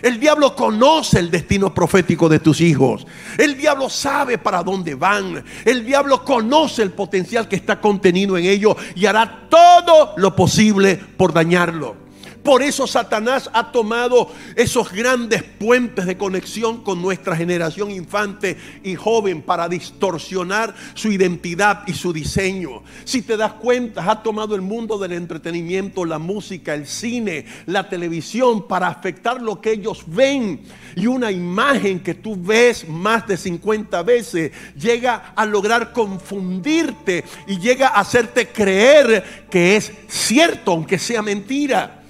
El 0.01 0.21
diablo 0.21 0.55
conoce 0.55 1.19
el 1.19 1.29
destino 1.29 1.73
profético 1.73 2.29
de 2.29 2.39
tus 2.39 2.61
hijos. 2.61 3.05
El 3.37 3.57
diablo 3.57 3.89
sabe 3.89 4.37
para 4.37 4.63
dónde 4.63 4.95
van. 4.95 5.43
El 5.65 5.85
diablo 5.85 6.23
conoce 6.23 6.81
el 6.81 6.91
potencial 6.91 7.49
que 7.49 7.57
está 7.57 7.81
contenido 7.81 8.37
en 8.37 8.45
ellos 8.45 8.77
y 8.95 9.05
hará 9.05 9.47
todo 9.49 10.13
lo 10.15 10.33
posible 10.33 10.95
por 10.95 11.33
dañarlo. 11.33 12.02
Por 12.43 12.61
eso 12.61 12.87
Satanás 12.87 13.49
ha 13.53 13.71
tomado 13.71 14.29
esos 14.55 14.91
grandes 14.91 15.43
puentes 15.43 16.05
de 16.05 16.17
conexión 16.17 16.83
con 16.83 17.01
nuestra 17.01 17.37
generación 17.37 17.89
infante 17.89 18.57
y 18.83 18.95
joven 18.95 19.41
para 19.41 19.69
distorsionar 19.69 20.75
su 20.93 21.11
identidad 21.11 21.83
y 21.87 21.93
su 21.93 22.11
diseño. 22.11 22.83
Si 23.05 23.21
te 23.21 23.37
das 23.37 23.53
cuenta, 23.53 24.11
ha 24.11 24.21
tomado 24.21 24.55
el 24.55 24.61
mundo 24.61 24.97
del 24.97 25.13
entretenimiento, 25.13 26.03
la 26.03 26.19
música, 26.19 26.73
el 26.73 26.85
cine, 26.85 27.45
la 27.65 27.87
televisión 27.87 28.67
para 28.67 28.87
afectar 28.87 29.41
lo 29.41 29.61
que 29.61 29.71
ellos 29.71 30.03
ven. 30.07 30.61
Y 30.97 31.07
una 31.07 31.31
imagen 31.31 32.01
que 32.01 32.13
tú 32.13 32.35
ves 32.35 32.87
más 32.89 33.25
de 33.25 33.37
50 33.37 34.03
veces 34.03 34.51
llega 34.77 35.33
a 35.33 35.45
lograr 35.45 35.93
confundirte 35.93 37.23
y 37.47 37.57
llega 37.57 37.87
a 37.87 38.01
hacerte 38.01 38.49
creer 38.49 39.45
que 39.49 39.77
es 39.77 39.93
cierto, 40.09 40.71
aunque 40.71 40.99
sea 40.99 41.21
mentira. 41.21 42.02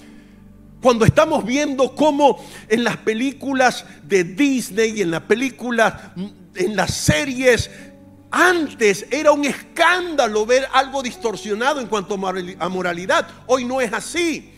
Cuando 0.84 1.06
estamos 1.06 1.46
viendo 1.46 1.96
cómo 1.96 2.44
en 2.68 2.84
las 2.84 2.98
películas 2.98 3.86
de 4.04 4.26
Disney 4.26 4.96
y 4.98 5.02
en 5.02 5.12
las 5.12 5.22
películas, 5.22 5.94
en 6.56 6.76
las 6.76 6.94
series, 6.94 7.72
antes 8.30 9.06
era 9.10 9.32
un 9.32 9.46
escándalo 9.46 10.46
ver 10.46 10.68
algo 10.74 11.02
distorsionado 11.02 11.80
en 11.80 11.88
cuanto 11.88 12.16
a 12.16 12.68
moralidad. 12.68 13.26
Hoy 13.48 13.64
no 13.64 13.80
es 13.80 13.94
así. 13.94 14.52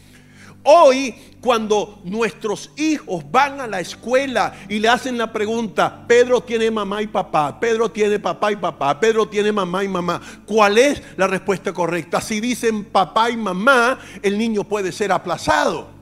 Hoy, 0.64 1.14
cuando 1.42 2.02
nuestros 2.04 2.72
hijos 2.76 3.24
van 3.30 3.62
a 3.62 3.68
la 3.68 3.80
escuela 3.80 4.52
y 4.68 4.80
le 4.80 4.90
hacen 4.90 5.20
la 5.20 5.32
pregunta, 5.32 6.08
Pedro 6.08 6.42
tiene 6.42 6.72
mamá 6.72 7.04
y 7.04 7.08
papá, 7.08 7.60
Pedro 7.60 7.92
tiene 7.92 8.18
papá 8.18 8.52
y 8.52 8.56
papá, 8.56 9.00
Pedro 9.00 9.28
tiene 9.28 9.52
mamá 9.52 9.84
y 9.84 9.88
mamá, 9.88 10.20
¿cuál 10.48 10.80
es 10.80 11.04
la 11.18 11.28
respuesta 11.28 11.72
correcta? 11.72 12.20
Si 12.20 12.40
dicen 12.40 12.84
papá 12.86 13.30
y 13.30 13.38
mamá, 13.38 14.00
el 14.24 14.40
niño 14.40 14.64
puede 14.64 14.92
ser 14.92 15.12
aplazado. 15.12 15.94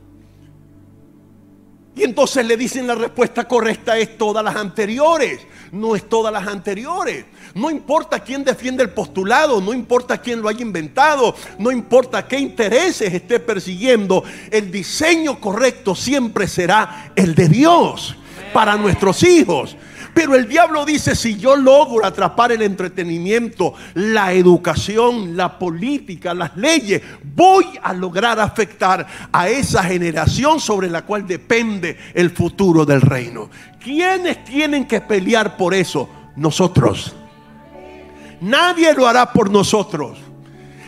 Y 1.95 2.03
entonces 2.03 2.45
le 2.45 2.57
dicen 2.57 2.87
la 2.87 2.95
respuesta 2.95 3.47
correcta 3.47 3.97
es 3.97 4.17
todas 4.17 4.43
las 4.43 4.55
anteriores. 4.55 5.41
No 5.71 5.95
es 5.95 6.07
todas 6.09 6.33
las 6.33 6.47
anteriores. 6.47 7.25
No 7.53 7.69
importa 7.69 8.19
quién 8.19 8.43
defiende 8.43 8.83
el 8.83 8.89
postulado, 8.89 9.61
no 9.61 9.73
importa 9.73 10.19
quién 10.19 10.41
lo 10.41 10.49
haya 10.49 10.61
inventado, 10.61 11.35
no 11.59 11.71
importa 11.71 12.27
qué 12.27 12.39
intereses 12.39 13.13
esté 13.13 13.39
persiguiendo, 13.39 14.23
el 14.49 14.71
diseño 14.71 15.39
correcto 15.39 15.93
siempre 15.93 16.47
será 16.47 17.11
el 17.15 17.35
de 17.35 17.47
Dios 17.47 18.15
para 18.53 18.75
nuestros 18.75 19.21
hijos. 19.23 19.77
Pero 20.13 20.35
el 20.35 20.47
diablo 20.47 20.85
dice, 20.85 21.15
si 21.15 21.37
yo 21.37 21.55
logro 21.55 22.05
atrapar 22.05 22.51
el 22.51 22.61
entretenimiento, 22.61 23.73
la 23.95 24.31
educación, 24.33 25.35
la 25.35 25.57
política, 25.57 26.33
las 26.33 26.55
leyes, 26.55 27.01
voy 27.23 27.65
a 27.81 27.93
lograr 27.93 28.39
afectar 28.39 29.07
a 29.31 29.49
esa 29.49 29.83
generación 29.83 30.59
sobre 30.59 30.89
la 30.89 31.01
cual 31.01 31.25
depende 31.25 31.97
el 32.13 32.29
futuro 32.29 32.85
del 32.85 33.01
reino. 33.01 33.49
¿Quiénes 33.83 34.43
tienen 34.43 34.85
que 34.85 35.01
pelear 35.01 35.57
por 35.57 35.73
eso? 35.73 36.07
Nosotros. 36.35 37.15
Nadie 38.41 38.93
lo 38.93 39.07
hará 39.07 39.31
por 39.31 39.49
nosotros. 39.49 40.19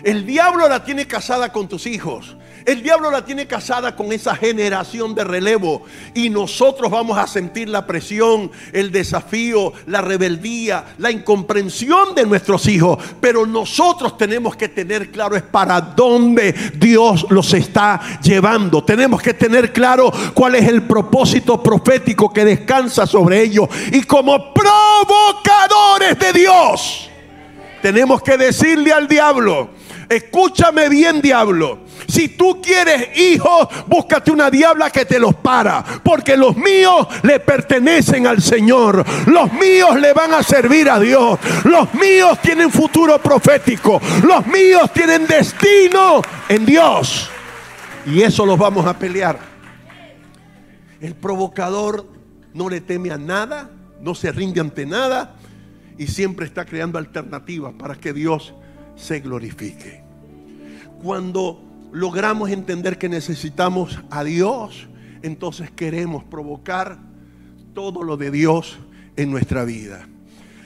El 0.04 0.26
diablo 0.26 0.70
la 0.70 0.84
tiene 0.84 1.08
casada 1.08 1.52
con 1.52 1.68
tus 1.68 1.88
hijos. 1.88 2.38
El 2.66 2.82
diablo 2.82 3.12
la 3.12 3.24
tiene 3.24 3.46
casada 3.46 3.96
con 3.96 4.12
esa 4.12 4.36
generación 4.36 5.14
de 5.14 5.24
relevo 5.24 5.84
y 6.16 6.32
nosotros 6.32 6.90
vamos 6.90 7.16
a 7.16 7.28
sentir 7.28 7.70
la 7.70 7.86
presión, 7.86 8.50
el 8.74 8.92
desafío, 8.92 9.72
la 9.86 10.02
rebeldía, 10.02 10.84
la 10.98 11.12
incomprensión 11.12 12.16
de 12.16 12.26
nuestros 12.26 12.68
hijos. 12.68 12.98
Pero 13.22 13.46
nosotros 13.46 14.18
tenemos 14.18 14.56
que 14.56 14.68
tener 14.68 15.12
claro 15.12 15.36
es 15.36 15.44
para 15.44 15.80
dónde 15.80 16.54
Dios 16.76 17.28
los 17.30 17.54
está 17.54 18.02
llevando. 18.24 18.84
Tenemos 18.84 19.22
que 19.22 19.36
tener 19.36 19.72
claro 19.72 20.12
cuál 20.34 20.56
es 20.56 20.68
el 20.68 20.82
propósito 20.82 21.62
profético 21.62 22.34
que 22.34 22.46
descansa 22.46 23.06
sobre 23.06 23.44
ellos. 23.44 23.70
Y 23.92 24.02
como 24.02 24.52
provocadores 24.56 26.18
de 26.18 26.34
Dios, 26.34 27.12
tenemos 27.84 28.24
que 28.24 28.38
decirle 28.38 28.92
al 28.92 29.08
diablo, 29.08 29.70
escúchame 30.10 30.90
bien 30.90 31.22
diablo 31.22 31.85
si 32.08 32.30
tú 32.30 32.62
quieres 32.62 33.18
hijos, 33.18 33.68
búscate 33.88 34.32
una 34.32 34.50
diabla 34.50 34.90
que 34.90 35.06
te 35.06 35.20
los 35.20 35.36
para. 35.36 35.84
Porque 36.04 36.38
los 36.38 36.56
míos 36.56 37.08
le 37.24 37.40
pertenecen 37.40 38.28
al 38.28 38.42
Señor. 38.42 39.04
Los 39.28 39.52
míos 39.54 40.00
le 40.00 40.14
van 40.14 40.34
a 40.34 40.44
servir 40.44 40.90
a 40.90 41.00
Dios. 41.00 41.40
Los 41.64 41.94
míos 41.94 42.40
tienen 42.42 42.72
futuro 42.72 43.20
profético. 43.20 44.02
Los 44.24 44.46
míos 44.48 44.92
tienen 44.94 45.26
destino 45.28 46.22
en 46.50 46.66
Dios. 46.66 47.30
Y 48.06 48.22
eso 48.22 48.46
los 48.46 48.58
vamos 48.58 48.86
a 48.86 48.98
pelear. 48.98 49.40
El 51.02 51.16
provocador 51.16 52.08
no 52.54 52.70
le 52.70 52.82
teme 52.82 53.12
a 53.12 53.18
nada, 53.18 53.70
no 54.00 54.16
se 54.16 54.32
rinde 54.32 54.62
ante 54.62 54.86
nada 54.86 55.36
y 55.98 56.08
siempre 56.08 56.46
está 56.46 56.66
creando 56.66 56.98
alternativas 56.98 57.74
para 57.78 57.96
que 57.96 58.14
Dios 58.14 58.54
se 58.96 59.20
glorifique. 59.20 60.04
Cuando 61.02 61.65
logramos 61.96 62.50
entender 62.50 62.98
que 62.98 63.08
necesitamos 63.08 64.02
a 64.10 64.26
Dios, 64.26 64.90
entonces 65.22 65.72
queremos 65.72 66.26
provocar 66.26 67.00
todo 67.74 68.04
lo 68.04 68.18
de 68.18 68.32
Dios 68.32 68.78
en 69.16 69.32
nuestra 69.32 69.64
vida. 69.64 70.06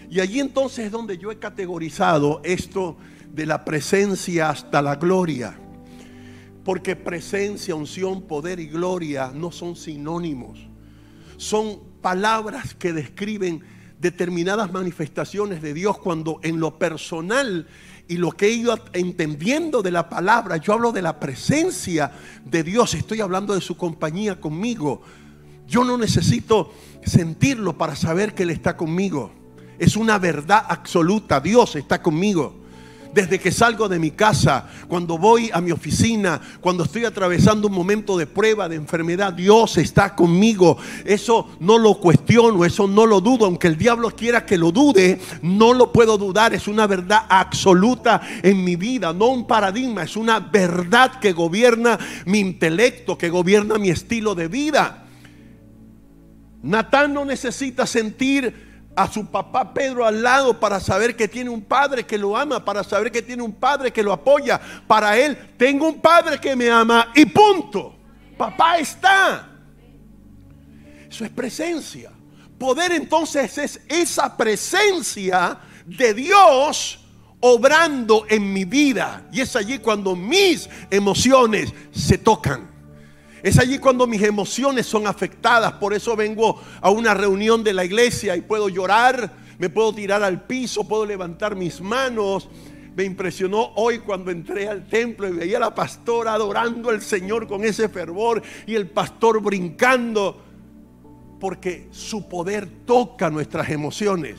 Y 0.10 0.22
allí 0.22 0.40
entonces 0.40 0.88
es 0.88 0.92
donde 0.92 1.20
yo 1.20 1.32
he 1.32 1.38
categorizado 1.38 2.42
esto 2.44 2.98
de 3.32 3.46
la 3.46 3.64
presencia 3.64 4.50
hasta 4.50 4.82
la 4.82 4.96
gloria. 4.96 5.56
Porque 6.66 6.96
presencia, 6.96 7.76
unción, 7.76 8.24
poder 8.24 8.60
y 8.60 8.66
gloria 8.66 9.32
no 9.32 9.52
son 9.52 9.76
sinónimos. 9.76 10.68
Son 11.38 11.80
palabras 12.02 12.74
que 12.74 12.92
describen 12.92 13.62
determinadas 14.00 14.72
manifestaciones 14.72 15.62
de 15.62 15.76
Dios 15.76 16.00
cuando 16.00 16.40
en 16.42 16.60
lo 16.60 16.80
personal 16.80 17.68
y 18.10 18.18
lo 18.18 18.32
que 18.32 18.48
he 18.48 18.52
ido 18.52 18.78
entendiendo 18.94 19.82
de 19.82 19.92
la 19.92 20.10
palabra, 20.10 20.58
yo 20.58 20.74
hablo 20.74 20.92
de 20.92 21.02
la 21.02 21.20
presencia 21.20 22.12
de 22.44 22.64
Dios, 22.64 22.96
estoy 22.96 23.22
hablando 23.22 23.54
de 23.54 23.62
su 23.62 23.78
compañía 23.78 24.42
conmigo. 24.42 25.02
Yo 25.68 25.84
no 25.84 25.96
necesito 25.96 26.74
sentirlo 27.06 27.78
para 27.78 27.96
saber 27.96 28.34
que 28.34 28.44
Él 28.44 28.50
está 28.50 28.76
conmigo. 28.76 29.32
Es 29.78 29.96
una 29.96 30.18
verdad 30.18 30.66
absoluta, 30.68 31.40
Dios 31.40 31.76
está 31.76 32.02
conmigo 32.02 32.60
desde 33.14 33.40
que 33.40 33.52
salgo 33.52 33.90
de 33.90 34.00
mi 34.00 34.12
casa, 34.12 34.68
cuando 34.88 35.18
voy 35.18 35.50
a 35.54 35.62
mi 35.62 35.72
oficina, 35.72 36.40
cuando 36.62 36.84
estoy 36.84 37.06
atravesando 37.06 37.68
un 37.68 37.74
momento 37.74 38.18
de 38.18 38.28
prueba, 38.28 38.70
de 38.70 38.76
enfermedad, 38.76 39.34
Dios 39.34 39.78
está 39.78 40.16
conmigo. 40.16 40.78
Eso 41.06 41.50
no 41.60 41.78
lo 41.78 42.00
cuestiono, 42.00 42.66
eso 42.66 42.88
no 42.88 43.06
lo 43.06 43.22
dudo, 43.22 43.46
aunque 43.46 43.68
el 43.68 43.78
diablo 43.78 44.12
quiera 44.12 44.46
que 44.46 44.58
lo 44.58 44.72
dude, 44.72 45.20
no 45.42 45.74
lo 45.74 45.92
puedo 45.92 46.18
dudar, 46.18 46.54
es 46.54 46.68
una 46.68 46.88
verdad 46.88 47.26
absoluta 47.30 48.22
en 48.44 48.64
mi 48.64 48.76
vida, 48.76 49.14
no 49.14 49.28
un 49.28 49.48
paradigma, 49.48 50.04
es 50.04 50.16
una 50.16 50.40
verdad 50.40 51.20
que 51.20 51.34
gobierna 51.34 51.98
mi 52.26 52.40
intelecto, 52.40 53.18
que 53.18 53.30
gobierna 53.30 53.78
mi 53.78 53.90
estilo 53.90 54.36
de 54.36 54.48
vida. 54.48 55.06
Natán 56.62 57.14
no 57.14 57.24
necesita 57.24 57.88
sentir 57.88 58.69
a 59.00 59.10
su 59.10 59.26
papá 59.26 59.74
Pedro 59.74 60.06
al 60.06 60.22
lado 60.22 60.60
para 60.60 60.78
saber 60.82 61.16
que 61.16 61.30
tiene 61.30 61.50
un 61.50 61.62
padre 61.62 62.06
que 62.06 62.18
lo 62.18 62.36
ama, 62.36 62.66
para 62.66 62.84
saber 62.84 63.10
que 63.10 63.22
tiene 63.22 63.42
un 63.42 63.54
padre 63.54 63.94
que 63.94 64.04
lo 64.04 64.12
apoya. 64.12 64.60
Para 64.88 65.18
él, 65.18 65.38
tengo 65.58 65.88
un 65.88 66.02
padre 66.02 66.38
que 66.38 66.54
me 66.54 66.70
ama 66.70 67.10
y 67.16 67.26
punto. 67.26 67.96
Papá 68.38 68.78
está. 68.78 69.48
Eso 71.10 71.24
es 71.24 71.32
presencia. 71.32 72.12
Poder 72.58 72.92
entonces 72.92 73.58
es 73.58 73.80
esa 73.88 74.36
presencia 74.36 75.58
de 75.86 76.14
Dios 76.14 77.00
obrando 77.40 78.26
en 78.28 78.52
mi 78.52 78.66
vida. 78.66 79.30
Y 79.32 79.40
es 79.40 79.56
allí 79.56 79.80
cuando 79.80 80.14
mis 80.14 80.70
emociones 80.92 81.74
se 81.92 82.18
tocan. 82.18 82.70
Es 83.42 83.58
allí 83.58 83.80
cuando 83.80 84.06
mis 84.06 84.22
emociones 84.22 84.86
son 84.86 85.08
afectadas. 85.08 85.74
Por 85.74 85.94
eso 85.94 86.16
vengo 86.16 86.62
a 86.82 86.90
una 86.90 87.14
reunión 87.14 87.64
de 87.64 87.74
la 87.74 87.86
iglesia 87.86 88.36
y 88.36 88.42
puedo 88.42 88.70
llorar, 88.70 89.32
me 89.58 89.70
puedo 89.70 89.94
tirar 89.94 90.24
al 90.24 90.44
piso, 90.44 90.88
puedo 90.88 91.06
levantar 91.06 91.56
mis 91.56 91.82
manos. 91.82 92.50
Me 92.96 93.04
impresionó 93.06 93.72
hoy 93.76 94.00
cuando 94.00 94.32
entré 94.32 94.68
al 94.68 94.88
templo 94.88 95.28
y 95.28 95.32
veía 95.32 95.58
a 95.58 95.62
la 95.62 95.76
pastora 95.76 96.34
adorando 96.34 96.90
al 96.90 97.02
Señor 97.02 97.48
con 97.48 97.64
ese 97.64 97.88
fervor 97.88 98.42
y 98.68 98.76
el 98.76 98.90
pastor 98.90 99.42
brincando. 99.42 100.44
Porque 101.40 101.88
su 101.92 102.28
poder 102.28 102.68
toca 102.86 103.30
nuestras 103.30 103.70
emociones. 103.70 104.36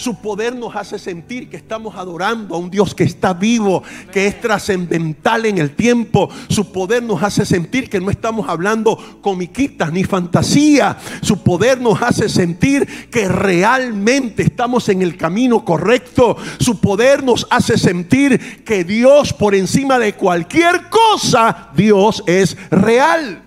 Su 0.00 0.14
poder 0.14 0.56
nos 0.56 0.74
hace 0.76 0.98
sentir 0.98 1.50
que 1.50 1.58
estamos 1.58 1.94
adorando 1.94 2.54
a 2.54 2.58
un 2.58 2.70
Dios 2.70 2.94
que 2.94 3.04
está 3.04 3.34
vivo, 3.34 3.82
que 4.10 4.28
es 4.28 4.40
trascendental 4.40 5.44
en 5.44 5.58
el 5.58 5.76
tiempo. 5.76 6.30
Su 6.48 6.72
poder 6.72 7.02
nos 7.02 7.22
hace 7.22 7.44
sentir 7.44 7.90
que 7.90 8.00
no 8.00 8.10
estamos 8.10 8.48
hablando 8.48 8.96
comiquitas 9.20 9.92
ni 9.92 10.04
fantasía. 10.04 10.96
Su 11.20 11.42
poder 11.42 11.82
nos 11.82 12.00
hace 12.00 12.30
sentir 12.30 13.10
que 13.10 13.28
realmente 13.28 14.42
estamos 14.42 14.88
en 14.88 15.02
el 15.02 15.18
camino 15.18 15.66
correcto. 15.66 16.34
Su 16.58 16.80
poder 16.80 17.22
nos 17.22 17.46
hace 17.50 17.76
sentir 17.76 18.64
que 18.64 18.84
Dios 18.84 19.34
por 19.34 19.54
encima 19.54 19.98
de 19.98 20.14
cualquier 20.14 20.88
cosa, 20.88 21.68
Dios 21.76 22.24
es 22.26 22.56
real. 22.70 23.42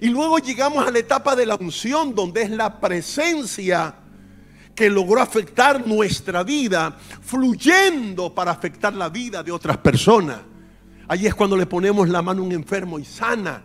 Y 0.00 0.08
luego 0.08 0.38
llegamos 0.38 0.84
a 0.84 0.90
la 0.90 0.98
etapa 0.98 1.36
de 1.36 1.46
la 1.46 1.54
unción, 1.54 2.12
donde 2.12 2.42
es 2.42 2.50
la 2.50 2.80
presencia 2.80 3.94
que 4.76 4.90
logró 4.90 5.20
afectar 5.20 5.86
nuestra 5.86 6.44
vida, 6.44 6.96
fluyendo 7.22 8.32
para 8.32 8.52
afectar 8.52 8.92
la 8.94 9.08
vida 9.08 9.42
de 9.42 9.50
otras 9.50 9.78
personas. 9.78 10.38
Allí 11.08 11.26
es 11.26 11.34
cuando 11.34 11.56
le 11.56 11.66
ponemos 11.66 12.08
la 12.08 12.20
mano 12.20 12.42
a 12.42 12.44
un 12.44 12.52
enfermo 12.52 12.98
y 12.98 13.04
sana. 13.04 13.62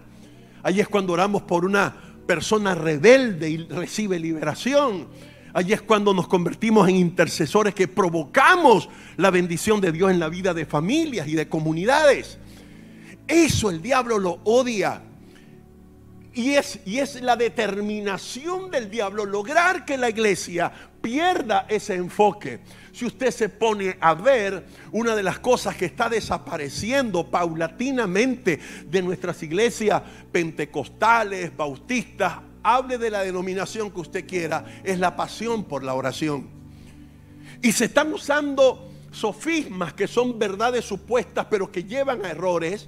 Allí 0.63 0.79
es 0.79 0.87
cuando 0.87 1.13
oramos 1.13 1.41
por 1.41 1.65
una 1.65 1.93
persona 2.25 2.73
rebelde 2.73 3.49
y 3.49 3.57
recibe 3.57 4.17
liberación. 4.17 5.07
Allí 5.53 5.73
es 5.73 5.81
cuando 5.81 6.13
nos 6.13 6.29
convertimos 6.29 6.87
en 6.87 6.95
intercesores 6.95 7.75
que 7.75 7.89
provocamos 7.89 8.87
la 9.17 9.31
bendición 9.31 9.81
de 9.81 9.91
Dios 9.91 10.11
en 10.11 10.19
la 10.19 10.29
vida 10.29 10.53
de 10.53 10.65
familias 10.65 11.27
y 11.27 11.33
de 11.33 11.49
comunidades. 11.49 12.37
Eso 13.27 13.69
el 13.69 13.81
diablo 13.81 14.17
lo 14.17 14.39
odia. 14.45 15.01
Y 16.33 16.51
es, 16.51 16.79
y 16.85 16.99
es 16.99 17.21
la 17.21 17.35
determinación 17.35 18.71
del 18.71 18.89
diablo 18.89 19.25
lograr 19.25 19.83
que 19.83 19.97
la 19.97 20.09
iglesia 20.09 20.71
pierda 21.01 21.65
ese 21.67 21.95
enfoque. 21.95 22.59
Si 22.93 23.05
usted 23.05 23.31
se 23.31 23.49
pone 23.49 23.97
a 23.99 24.13
ver 24.13 24.65
una 24.91 25.15
de 25.15 25.23
las 25.23 25.39
cosas 25.39 25.75
que 25.75 25.85
está 25.85 26.09
desapareciendo 26.09 27.27
paulatinamente 27.29 28.59
de 28.85 29.01
nuestras 29.01 29.41
iglesias 29.43 30.01
pentecostales, 30.31 31.55
bautistas, 31.55 32.39
hable 32.63 32.97
de 32.97 33.09
la 33.09 33.23
denominación 33.23 33.91
que 33.91 34.01
usted 34.01 34.27
quiera, 34.27 34.65
es 34.83 34.99
la 34.99 35.15
pasión 35.15 35.63
por 35.63 35.83
la 35.83 35.93
oración. 35.93 36.49
Y 37.61 37.71
se 37.71 37.85
están 37.85 38.13
usando 38.13 38.91
sofismas 39.11 39.93
que 39.93 40.07
son 40.07 40.39
verdades 40.39 40.85
supuestas, 40.85 41.47
pero 41.49 41.71
que 41.71 41.83
llevan 41.83 42.25
a 42.25 42.31
errores 42.31 42.87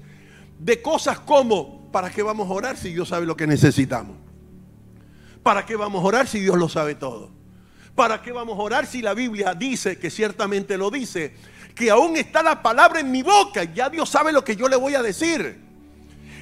de 0.59 0.81
cosas 0.81 1.19
como, 1.19 1.91
¿para 1.91 2.09
qué 2.09 2.23
vamos 2.23 2.49
a 2.49 2.53
orar 2.53 2.77
si 2.77 2.93
Dios 2.93 3.09
sabe 3.09 3.25
lo 3.25 3.35
que 3.35 3.47
necesitamos? 3.47 4.17
¿Para 5.41 5.65
qué 5.65 5.75
vamos 5.75 6.03
a 6.03 6.07
orar 6.07 6.27
si 6.27 6.39
Dios 6.39 6.57
lo 6.57 6.69
sabe 6.69 6.95
todo? 6.95 7.42
¿Para 7.95 8.21
qué 8.21 8.31
vamos 8.31 8.57
a 8.57 8.61
orar 8.61 8.85
si 8.87 9.01
la 9.01 9.13
Biblia 9.13 9.53
dice, 9.53 9.99
que 9.99 10.09
ciertamente 10.09 10.77
lo 10.77 10.89
dice, 10.89 11.35
que 11.75 11.91
aún 11.91 12.17
está 12.17 12.41
la 12.41 12.61
palabra 12.61 12.99
en 12.99 13.11
mi 13.11 13.21
boca 13.21 13.63
ya 13.63 13.89
Dios 13.89 14.09
sabe 14.09 14.31
lo 14.31 14.43
que 14.43 14.55
yo 14.55 14.67
le 14.67 14.75
voy 14.75 14.95
a 14.95 15.01
decir? 15.01 15.59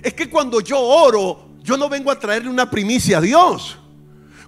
Es 0.01 0.13
que 0.13 0.29
cuando 0.29 0.61
yo 0.61 0.79
oro, 0.79 1.49
yo 1.61 1.77
no 1.77 1.89
vengo 1.89 2.09
a 2.09 2.19
traerle 2.19 2.49
una 2.49 2.69
primicia 2.69 3.17
a 3.17 3.21
Dios. 3.21 3.77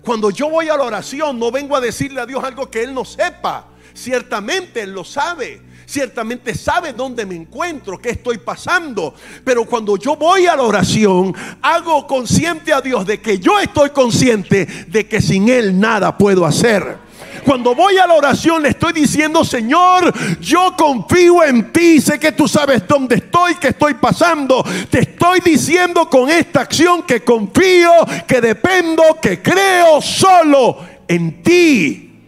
Cuando 0.02 0.30
yo 0.30 0.50
voy 0.50 0.70
a 0.70 0.78
la 0.78 0.84
oración, 0.84 1.40
no 1.40 1.52
vengo 1.52 1.76
a 1.76 1.82
decirle 1.82 2.22
a 2.22 2.26
Dios 2.26 2.44
algo 2.44 2.70
que 2.70 2.84
Él 2.84 2.94
no 2.94 3.06
sepa. 3.06 3.68
Ciertamente 3.94 4.82
Él 4.82 4.94
lo 4.94 5.04
sabe. 5.04 5.62
Ciertamente 5.94 6.56
sabe 6.56 6.92
dónde 6.92 7.24
me 7.24 7.36
encuentro, 7.36 8.00
qué 8.00 8.10
estoy 8.10 8.40
pasando. 8.40 9.14
Pero 9.44 9.64
cuando 9.64 9.96
yo 9.96 10.16
voy 10.16 10.48
a 10.48 10.56
la 10.56 10.64
oración, 10.64 11.36
hago 11.62 12.08
consciente 12.08 12.74
a 12.74 12.82
Dios 12.82 13.06
de 13.06 13.22
que 13.22 13.38
yo 13.38 13.60
estoy 13.60 13.92
consciente 13.92 14.66
de 14.88 15.08
que 15.08 15.22
sin 15.22 15.50
Él 15.50 15.80
nada 15.80 16.18
puedo 16.18 16.48
hacer. 16.48 16.98
Cuando 17.46 17.76
voy 17.76 18.00
a 18.00 18.08
la 18.08 18.16
oración 18.16 18.64
le 18.64 18.70
estoy 18.70 18.92
diciendo, 18.92 19.46
Señor, 19.46 20.12
yo 20.40 20.74
confío 20.76 21.44
en 21.44 21.72
ti, 21.72 22.02
sé 22.02 22.18
que 22.18 22.32
tú 22.32 22.48
sabes 22.48 22.88
dónde 22.88 23.18
estoy, 23.18 23.54
que 23.58 23.68
estoy 23.68 23.94
pasando. 23.94 24.66
Te 24.90 25.02
estoy 25.02 25.42
diciendo 25.42 26.10
con 26.10 26.28
esta 26.28 26.62
acción 26.62 27.04
que 27.04 27.24
confío, 27.24 27.92
que 28.28 28.42
dependo, 28.42 29.20
que 29.22 29.44
creo 29.44 30.02
solo 30.02 30.80
en 31.08 31.44
ti. 31.44 32.20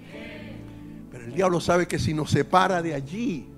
Pero 1.12 1.26
el 1.26 1.34
diablo 1.34 1.60
sabe 1.60 1.88
que 1.88 1.98
si 1.98 2.14
nos 2.14 2.30
separa 2.30 2.84
de 2.84 2.94
allí, 2.94 3.55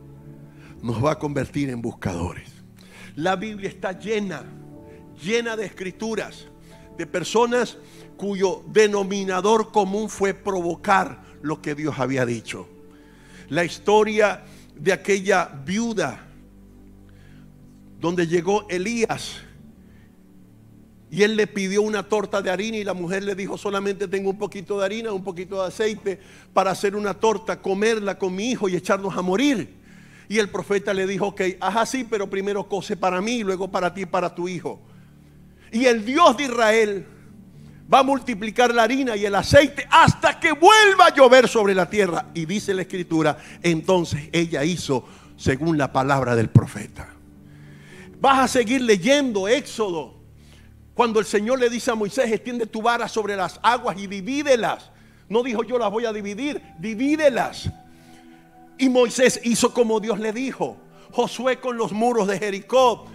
nos 0.81 1.03
va 1.03 1.13
a 1.13 1.19
convertir 1.19 1.69
en 1.69 1.81
buscadores. 1.81 2.49
La 3.15 3.35
Biblia 3.35 3.69
está 3.69 3.97
llena, 3.97 4.43
llena 5.23 5.55
de 5.55 5.65
escrituras, 5.65 6.47
de 6.97 7.07
personas 7.07 7.77
cuyo 8.17 8.63
denominador 8.67 9.71
común 9.71 10.09
fue 10.09 10.33
provocar 10.33 11.23
lo 11.41 11.61
que 11.61 11.75
Dios 11.75 11.99
había 11.99 12.25
dicho. 12.25 12.67
La 13.49 13.63
historia 13.63 14.43
de 14.75 14.93
aquella 14.93 15.45
viuda 15.65 16.27
donde 17.99 18.27
llegó 18.27 18.67
Elías 18.69 19.41
y 21.09 21.23
él 21.23 21.35
le 21.35 21.47
pidió 21.47 21.81
una 21.81 22.03
torta 22.03 22.41
de 22.41 22.49
harina 22.49 22.77
y 22.77 22.83
la 22.83 22.93
mujer 22.93 23.23
le 23.23 23.33
dijo, 23.33 23.57
solamente 23.57 24.07
tengo 24.07 24.29
un 24.29 24.37
poquito 24.37 24.79
de 24.79 24.85
harina, 24.85 25.13
un 25.13 25.23
poquito 25.23 25.61
de 25.61 25.67
aceite 25.67 26.19
para 26.53 26.71
hacer 26.71 26.95
una 26.95 27.13
torta, 27.13 27.61
comerla 27.61 28.19
con 28.19 28.35
mi 28.35 28.51
hijo 28.51 28.67
y 28.67 28.75
echarnos 28.75 29.15
a 29.15 29.21
morir. 29.21 29.76
Y 30.29 30.39
el 30.39 30.49
profeta 30.49 30.93
le 30.93 31.07
dijo, 31.07 31.27
ok, 31.27 31.41
haz 31.59 31.75
así, 31.77 32.03
pero 32.03 32.29
primero 32.29 32.67
cose 32.67 32.97
para 32.97 33.21
mí, 33.21 33.43
luego 33.43 33.69
para 33.69 33.93
ti 33.93 34.01
y 34.01 34.05
para 34.05 34.33
tu 34.33 34.47
hijo. 34.47 34.81
Y 35.71 35.85
el 35.85 36.03
Dios 36.05 36.35
de 36.37 36.43
Israel 36.43 37.05
va 37.91 37.99
a 37.99 38.03
multiplicar 38.03 38.73
la 38.73 38.83
harina 38.83 39.15
y 39.15 39.25
el 39.25 39.35
aceite 39.35 39.87
hasta 39.89 40.39
que 40.39 40.51
vuelva 40.51 41.07
a 41.07 41.13
llover 41.13 41.47
sobre 41.47 41.73
la 41.73 41.89
tierra. 41.89 42.27
Y 42.33 42.45
dice 42.45 42.73
la 42.73 42.81
escritura, 42.81 43.37
entonces 43.61 44.29
ella 44.31 44.63
hizo 44.63 45.05
según 45.37 45.77
la 45.77 45.93
palabra 45.93 46.35
del 46.35 46.49
profeta. 46.49 47.09
Vas 48.19 48.39
a 48.39 48.47
seguir 48.47 48.81
leyendo 48.81 49.47
Éxodo. 49.47 50.15
Cuando 50.93 51.19
el 51.19 51.25
Señor 51.25 51.59
le 51.59 51.69
dice 51.69 51.91
a 51.91 51.95
Moisés, 51.95 52.31
extiende 52.31 52.65
tu 52.65 52.81
vara 52.81 53.07
sobre 53.07 53.35
las 53.35 53.59
aguas 53.61 53.97
y 53.99 54.07
divídelas. 54.07 54.89
No 55.29 55.43
dijo 55.43 55.63
yo 55.63 55.77
las 55.77 55.91
voy 55.91 56.05
a 56.05 56.11
dividir, 56.11 56.61
divídelas. 56.79 57.69
Y 58.77 58.89
Moisés 58.89 59.39
hizo 59.43 59.73
como 59.73 59.99
Dios 59.99 60.19
le 60.19 60.33
dijo. 60.33 60.77
Josué 61.11 61.59
con 61.59 61.77
los 61.77 61.91
muros 61.91 62.27
de 62.27 62.39
Jericó. 62.39 63.05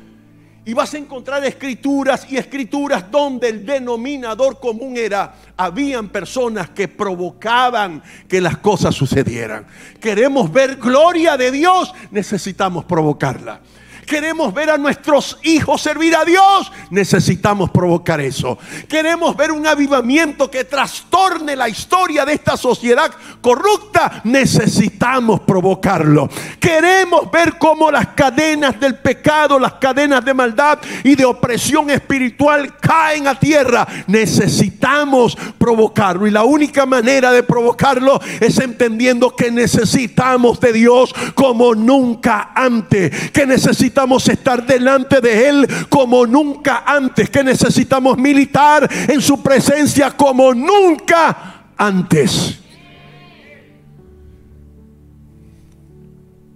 Y 0.65 0.75
vas 0.75 0.95
a 0.95 0.99
encontrar 0.99 1.45
escrituras 1.45 2.27
y 2.31 2.37
escrituras 2.37 3.11
donde 3.11 3.49
el 3.49 3.67
denominador 3.67 4.61
común 4.61 4.97
era, 4.97 5.35
habían 5.57 6.09
personas 6.09 6.71
que 6.71 6.87
provocaban 6.87 8.01
que 8.29 8.41
las 8.41 8.59
cosas 8.59 8.95
sucedieran. 8.95 9.67
Queremos 10.01 10.53
ver 10.53 10.77
gloria 10.77 11.37
de 11.37 11.51
Dios, 11.51 11.93
necesitamos 12.13 12.85
provocarla 12.85 13.61
queremos 14.07 14.53
ver 14.53 14.71
a 14.71 14.79
nuestros 14.79 15.39
hijos 15.43 15.81
servir 15.81 16.15
a 16.17 16.25
Dios, 16.25 16.71
necesitamos 16.91 17.71
provocar 17.71 18.21
eso. 18.21 18.59
Queremos 18.89 19.37
ver 19.37 19.53
un 19.53 19.67
avivamiento 19.67 20.51
que 20.51 20.65
trastorne 20.65 21.57
la 21.57 21.69
historia 21.69 22.25
de 22.25 22.35
esta 22.35 22.57
sociedad 22.57 23.11
corrupta, 23.41 24.21
necesitamos 24.25 25.41
provocarlo. 25.41 26.29
Queremos 26.59 27.31
ver 27.31 27.59
cómo 27.59 27.91
las 27.91 28.09
cadenas 28.09 28.79
del 28.79 28.97
pecado, 28.97 29.59
las 29.59 29.75
cadenas 29.75 30.25
de 30.25 30.35
maldad 30.35 30.79
y 31.05 31.15
de 31.15 31.25
opresión 31.25 31.91
espiritual 31.91 32.77
caen 32.79 33.27
a 33.27 33.39
tierra, 33.39 33.87
necesitamos 34.07 35.37
provocarlo. 35.59 36.27
Y 36.27 36.31
la 36.31 36.45
única 36.45 36.87
manera 36.87 37.33
de 37.33 37.43
provocarlo 37.43 38.21
es 38.41 38.59
entendiendo 38.59 39.35
que 39.35 39.51
necesitamos 39.51 40.61
de 40.61 40.73
Dios 40.73 41.15
como 41.35 41.75
nunca 41.75 42.53
antes, 42.55 43.31
que 43.31 43.47
necesitamos 43.47 43.92
estar 44.29 44.67
delante 44.67 45.21
de 45.21 45.49
Él 45.49 45.69
como 45.89 46.27
nunca 46.27 46.85
antes, 46.87 47.31
que 47.31 47.45
necesitamos 47.45 48.19
militar 48.19 48.89
en 49.09 49.21
su 49.21 49.43
presencia 49.43 50.11
como 50.11 50.55
nunca 50.55 51.67
antes. 51.77 52.59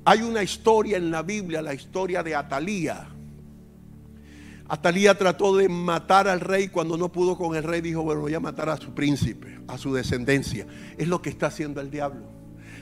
Hay 0.05 0.23
una 0.23 0.43
historia 0.43 0.99
en 0.99 1.11
la 1.11 1.23
Biblia, 1.23 1.61
la 1.61 1.75
historia 1.75 2.23
de 2.23 2.35
Atalía. 2.35 3.09
Atalía 4.69 5.17
trató 5.17 5.57
de 5.57 5.69
matar 5.69 6.29
al 6.29 6.41
rey 6.41 6.69
cuando 6.69 6.97
no 6.97 7.11
pudo 7.11 7.37
con 7.37 7.57
el 7.57 7.65
rey. 7.65 7.81
Dijo, 7.81 8.03
bueno, 8.03 8.21
voy 8.21 8.35
a 8.35 8.41
matar 8.41 8.69
a 8.69 8.77
su 8.77 8.95
príncipe, 8.95 9.61
a 9.67 9.79
su 9.79 9.93
descendencia. 9.93 10.67
Es 10.97 11.09
lo 11.09 11.23
que 11.23 11.31
está 11.31 11.47
haciendo 11.47 11.81
el 11.81 11.91
diablo. 11.91 12.23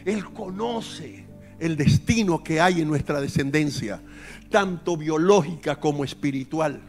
Él 0.05 0.25
conoce 0.33 1.25
el 1.59 1.77
destino 1.77 2.43
que 2.43 2.61
hay 2.61 2.81
en 2.81 2.89
nuestra 2.89 3.21
descendencia, 3.21 4.03
tanto 4.55 4.97
biológica 4.97 5.81
como 5.81 6.05
espiritual. 6.05 6.81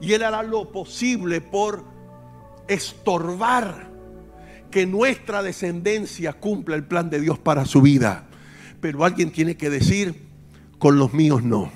Y 0.00 0.14
él 0.14 0.24
hará 0.24 0.42
lo 0.42 0.72
posible 0.72 1.40
por 1.40 1.84
estorbar 2.66 3.88
que 4.68 4.84
nuestra 4.84 5.44
descendencia 5.44 6.32
cumpla 6.32 6.74
el 6.74 6.82
plan 6.82 7.08
de 7.08 7.20
Dios 7.20 7.38
para 7.38 7.66
su 7.66 7.82
vida. 7.82 8.26
Pero 8.80 9.04
alguien 9.04 9.30
tiene 9.30 9.56
que 9.56 9.70
decir, 9.70 10.26
con 10.80 10.98
los 10.98 11.14
míos 11.14 11.44
no. 11.44 11.70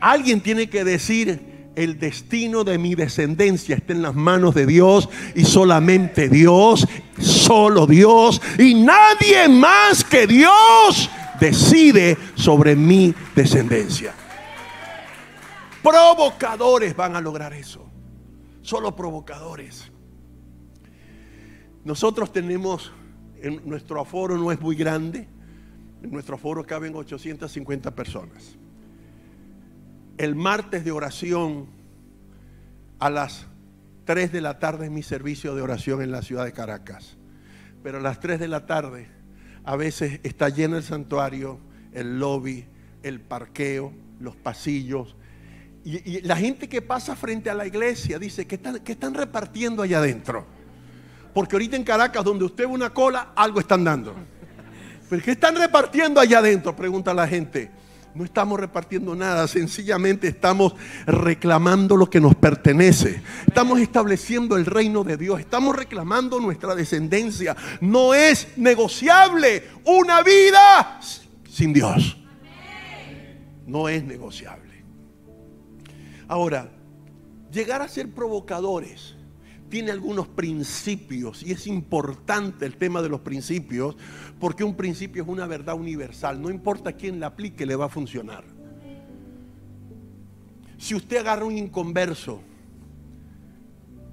Alguien 0.00 0.40
tiene 0.40 0.70
que 0.70 0.82
decir, 0.82 1.68
el 1.76 1.98
destino 1.98 2.64
de 2.64 2.78
mi 2.78 2.94
descendencia 2.94 3.76
está 3.76 3.92
en 3.92 4.00
las 4.00 4.14
manos 4.14 4.54
de 4.54 4.64
Dios 4.64 5.10
y 5.34 5.44
solamente 5.44 6.30
Dios, 6.30 6.88
solo 7.18 7.86
Dios 7.86 8.40
y 8.58 8.72
nadie 8.76 9.46
más 9.50 10.04
que 10.04 10.26
Dios 10.26 11.10
decide 11.38 12.16
sobre 12.34 12.76
mi 12.76 13.14
descendencia. 13.36 14.14
Provocadores 15.82 16.94
van 16.94 17.16
a 17.16 17.20
lograr 17.20 17.52
eso. 17.52 17.84
Solo 18.62 18.94
provocadores. 18.94 19.90
Nosotros 21.84 22.32
tenemos, 22.32 22.92
en 23.40 23.60
nuestro 23.68 24.00
aforo 24.00 24.38
no 24.38 24.52
es 24.52 24.60
muy 24.60 24.76
grande, 24.76 25.26
en 26.02 26.10
nuestro 26.10 26.36
aforo 26.36 26.64
caben 26.64 26.94
850 26.94 27.94
personas. 27.94 28.56
El 30.16 30.36
martes 30.36 30.84
de 30.84 30.92
oración 30.92 31.66
a 33.00 33.10
las 33.10 33.46
3 34.04 34.30
de 34.30 34.40
la 34.40 34.60
tarde 34.60 34.86
es 34.86 34.92
mi 34.92 35.02
servicio 35.02 35.54
de 35.56 35.62
oración 35.62 36.02
en 36.02 36.12
la 36.12 36.22
ciudad 36.22 36.44
de 36.44 36.52
Caracas. 36.52 37.16
Pero 37.82 37.98
a 37.98 38.00
las 38.00 38.20
3 38.20 38.38
de 38.38 38.46
la 38.48 38.66
tarde 38.66 39.08
a 39.64 39.74
veces 39.74 40.20
está 40.22 40.48
lleno 40.48 40.76
el 40.76 40.84
santuario, 40.84 41.58
el 41.92 42.20
lobby, 42.20 42.66
el 43.02 43.20
parqueo, 43.20 43.92
los 44.20 44.36
pasillos. 44.36 45.16
Y, 45.84 46.20
la 46.22 46.36
gente 46.36 46.68
que 46.68 46.80
pasa 46.80 47.16
frente 47.16 47.50
a 47.50 47.54
la 47.54 47.66
iglesia 47.66 48.18
dice, 48.18 48.46
¿qué 48.46 48.54
están, 48.54 48.80
están 48.84 49.14
repartiendo 49.14 49.82
allá 49.82 49.98
adentro? 49.98 50.46
Porque 51.34 51.56
ahorita 51.56 51.76
en 51.76 51.84
Caracas, 51.84 52.24
donde 52.24 52.44
usted 52.44 52.64
ve 52.64 52.72
una 52.72 52.90
cola, 52.90 53.32
algo 53.34 53.58
están 53.60 53.84
dando. 53.84 54.14
¿Pero 55.08 55.22
qué 55.22 55.32
están 55.32 55.56
repartiendo 55.56 56.20
allá 56.20 56.38
adentro? 56.38 56.74
Pregunta 56.76 57.12
la 57.12 57.26
gente. 57.26 57.70
No 58.14 58.24
estamos 58.24 58.60
repartiendo 58.60 59.14
nada, 59.14 59.48
sencillamente 59.48 60.28
estamos 60.28 60.74
reclamando 61.06 61.96
lo 61.96 62.10
que 62.10 62.20
nos 62.20 62.34
pertenece. 62.34 63.22
Estamos 63.46 63.80
estableciendo 63.80 64.56
el 64.56 64.66
reino 64.66 65.02
de 65.02 65.16
Dios, 65.16 65.40
estamos 65.40 65.74
reclamando 65.74 66.38
nuestra 66.38 66.74
descendencia. 66.74 67.56
No 67.80 68.12
es 68.12 68.48
negociable 68.56 69.64
una 69.84 70.22
vida 70.22 71.00
sin 71.48 71.72
Dios. 71.72 72.18
No 73.66 73.88
es 73.88 74.04
negociable. 74.04 74.61
Ahora, 76.32 76.70
llegar 77.52 77.82
a 77.82 77.88
ser 77.88 78.10
provocadores 78.10 79.16
tiene 79.68 79.90
algunos 79.90 80.28
principios 80.28 81.42
y 81.42 81.52
es 81.52 81.66
importante 81.66 82.64
el 82.64 82.78
tema 82.78 83.02
de 83.02 83.10
los 83.10 83.20
principios 83.20 83.98
porque 84.40 84.64
un 84.64 84.74
principio 84.74 85.24
es 85.24 85.28
una 85.28 85.46
verdad 85.46 85.74
universal. 85.74 86.40
No 86.40 86.48
importa 86.48 86.94
quién 86.94 87.20
la 87.20 87.26
aplique, 87.26 87.66
le 87.66 87.76
va 87.76 87.84
a 87.84 87.88
funcionar. 87.90 88.44
Si 90.78 90.94
usted 90.94 91.18
agarra 91.18 91.44
un 91.44 91.58
inconverso 91.58 92.40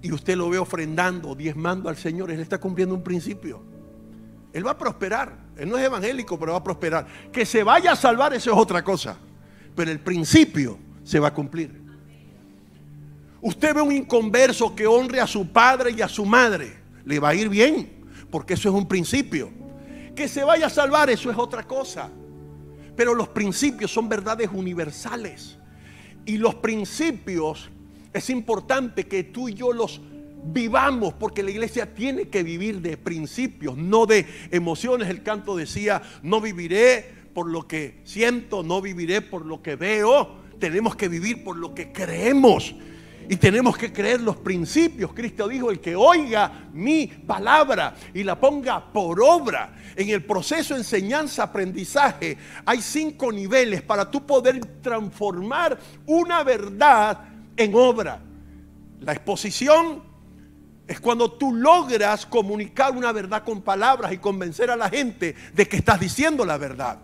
y 0.02 0.12
usted 0.12 0.36
lo 0.36 0.50
ve 0.50 0.58
ofrendando, 0.58 1.36
diezmando 1.36 1.88
al 1.88 1.96
Señor, 1.96 2.32
Él 2.32 2.42
está 2.42 2.58
cumpliendo 2.58 2.96
un 2.96 3.02
principio. 3.02 3.64
Él 4.52 4.68
va 4.68 4.72
a 4.72 4.78
prosperar. 4.78 5.38
Él 5.56 5.70
no 5.70 5.78
es 5.78 5.86
evangélico, 5.86 6.38
pero 6.38 6.52
va 6.52 6.58
a 6.58 6.64
prosperar. 6.66 7.08
Que 7.32 7.46
se 7.46 7.64
vaya 7.64 7.94
a 7.94 7.96
salvar, 7.96 8.34
eso 8.34 8.52
es 8.52 8.58
otra 8.58 8.84
cosa. 8.84 9.18
Pero 9.74 9.90
el 9.90 10.02
principio 10.02 10.78
se 11.06 11.18
va 11.18 11.30
a 11.30 11.34
cumplir. 11.34 11.88
Usted 13.42 13.74
ve 13.74 13.82
un 13.82 13.92
inconverso 13.92 14.76
que 14.76 14.86
honre 14.86 15.22
a 15.22 15.28
su 15.28 15.48
padre 15.48 15.92
y 15.92 16.02
a 16.02 16.08
su 16.08 16.26
madre, 16.26 16.74
le 17.06 17.20
va 17.20 17.30
a 17.30 17.36
ir 17.36 17.50
bien, 17.50 17.90
porque 18.30 18.56
eso 18.56 18.70
es 18.70 18.76
un 18.76 18.88
principio. 18.88 19.50
Que 20.16 20.28
se 20.28 20.44
vaya 20.44 20.68
a 20.68 20.70
salvar, 20.70 21.10
eso 21.10 21.32
es 21.32 21.38
otra 21.38 21.64
cosa. 21.64 22.10
Pero 22.96 23.14
los 23.14 23.30
principios 23.30 23.92
son 23.92 24.10
verdades 24.10 24.50
universales. 24.52 25.58
Y 26.26 26.38
los 26.38 26.56
principios 26.56 27.70
es 28.12 28.30
importante 28.30 29.08
que 29.08 29.24
tú 29.24 29.48
y 29.48 29.54
yo 29.54 29.72
los 29.72 30.02
vivamos, 30.44 31.14
porque 31.14 31.44
la 31.44 31.52
iglesia 31.52 31.94
tiene 31.94 32.28
que 32.28 32.44
vivir 32.44 32.82
de 32.82 32.98
principios, 32.98 33.78
no 33.78 34.06
de 34.06 34.26
emociones. 34.52 35.10
El 35.10 35.24
canto 35.24 35.56
decía, 35.56 36.02
no 36.24 36.42
viviré 36.42 37.06
por 37.34 37.50
lo 37.50 37.68
que 37.68 38.02
siento, 38.04 38.64
no 38.64 38.82
viviré 38.82 39.22
por 39.22 39.46
lo 39.46 39.62
que 39.62 39.76
veo. 39.76 40.40
Tenemos 40.60 40.96
que 40.96 41.08
vivir 41.08 41.44
por 41.44 41.56
lo 41.56 41.74
que 41.74 41.94
creemos. 41.94 42.76
Y 43.32 43.38
tenemos 43.38 43.78
que 43.78 43.94
creer 43.94 44.22
los 44.22 44.38
principios. 44.38 45.14
Cristo 45.14 45.48
dijo, 45.48 45.70
el 45.70 45.80
que 45.80 45.96
oiga 45.96 46.68
mi 46.74 47.06
palabra 47.06 47.96
y 48.12 48.24
la 48.24 48.40
ponga 48.40 48.92
por 48.92 49.22
obra. 49.22 49.72
En 49.96 50.10
el 50.10 50.24
proceso 50.24 50.74
de 50.74 50.80
enseñanza-aprendizaje 50.80 52.40
hay 52.66 52.82
cinco 52.82 53.32
niveles 53.32 53.84
para 53.84 54.10
tú 54.10 54.26
poder 54.26 54.60
transformar 54.82 55.78
una 56.08 56.44
verdad 56.44 57.20
en 57.56 57.76
obra. 57.76 58.20
La 59.02 59.12
exposición 59.12 60.02
es 60.88 61.00
cuando 61.00 61.32
tú 61.32 61.54
logras 61.54 62.26
comunicar 62.26 62.98
una 62.98 63.12
verdad 63.12 63.44
con 63.44 63.62
palabras 63.62 64.12
y 64.12 64.18
convencer 64.18 64.72
a 64.72 64.76
la 64.76 64.90
gente 64.90 65.36
de 65.54 65.68
que 65.68 65.78
estás 65.78 66.00
diciendo 66.00 66.44
la 66.46 66.58
verdad. 66.58 66.98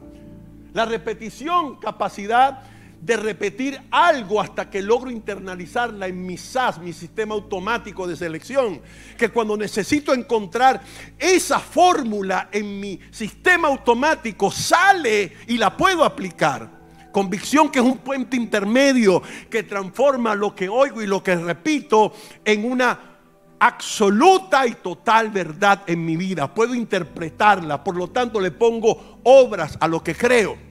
La 0.73 0.86
repetición, 0.86 1.80
capacidad 1.80 2.63
de 3.06 3.18
repetir 3.18 3.80
algo 3.91 4.41
hasta 4.41 4.68
que 4.68 4.82
logro 4.82 5.12
internalizarla 5.12 6.08
en 6.08 6.26
mi 6.26 6.38
SAS, 6.38 6.80
mi 6.80 6.91
sistema 6.91 7.36
automático 7.36 8.08
de 8.08 8.16
selección. 8.16 8.82
Que 9.16 9.30
cuando 9.30 9.56
necesito 9.56 10.12
encontrar 10.12 10.82
esa 11.20 11.60
fórmula 11.60 12.49
en 12.51 12.80
mi 12.80 12.99
sistema 13.12 13.68
automático, 13.68 14.49
sale 14.49 15.34
y 15.45 15.60
la 15.60 15.78
puedo 15.78 16.03
aplicar. 16.03 16.68
Convicción 17.12 17.70
que 17.70 17.78
es 17.78 17.86
un 17.86 17.99
puente 17.99 18.38
intermedio 18.38 19.22
que 19.51 19.62
transforma 19.62 20.34
lo 20.34 20.56
que 20.56 20.68
oigo 20.68 20.99
y 21.03 21.06
lo 21.06 21.22
que 21.22 21.36
repito 21.36 22.12
en 22.43 22.66
una 22.66 22.99
absoluta 23.60 24.66
y 24.66 24.74
total 24.74 25.30
verdad 25.30 25.84
en 25.86 26.03
mi 26.03 26.18
vida. 26.18 26.51
Puedo 26.51 26.74
interpretarla, 26.74 27.84
por 27.84 27.95
lo 27.95 28.08
tanto 28.08 28.41
le 28.41 28.49
pongo 28.49 29.20
obras 29.24 29.78
a 29.80 29.88
lo 29.88 30.03
que 30.03 30.16
creo. 30.16 30.64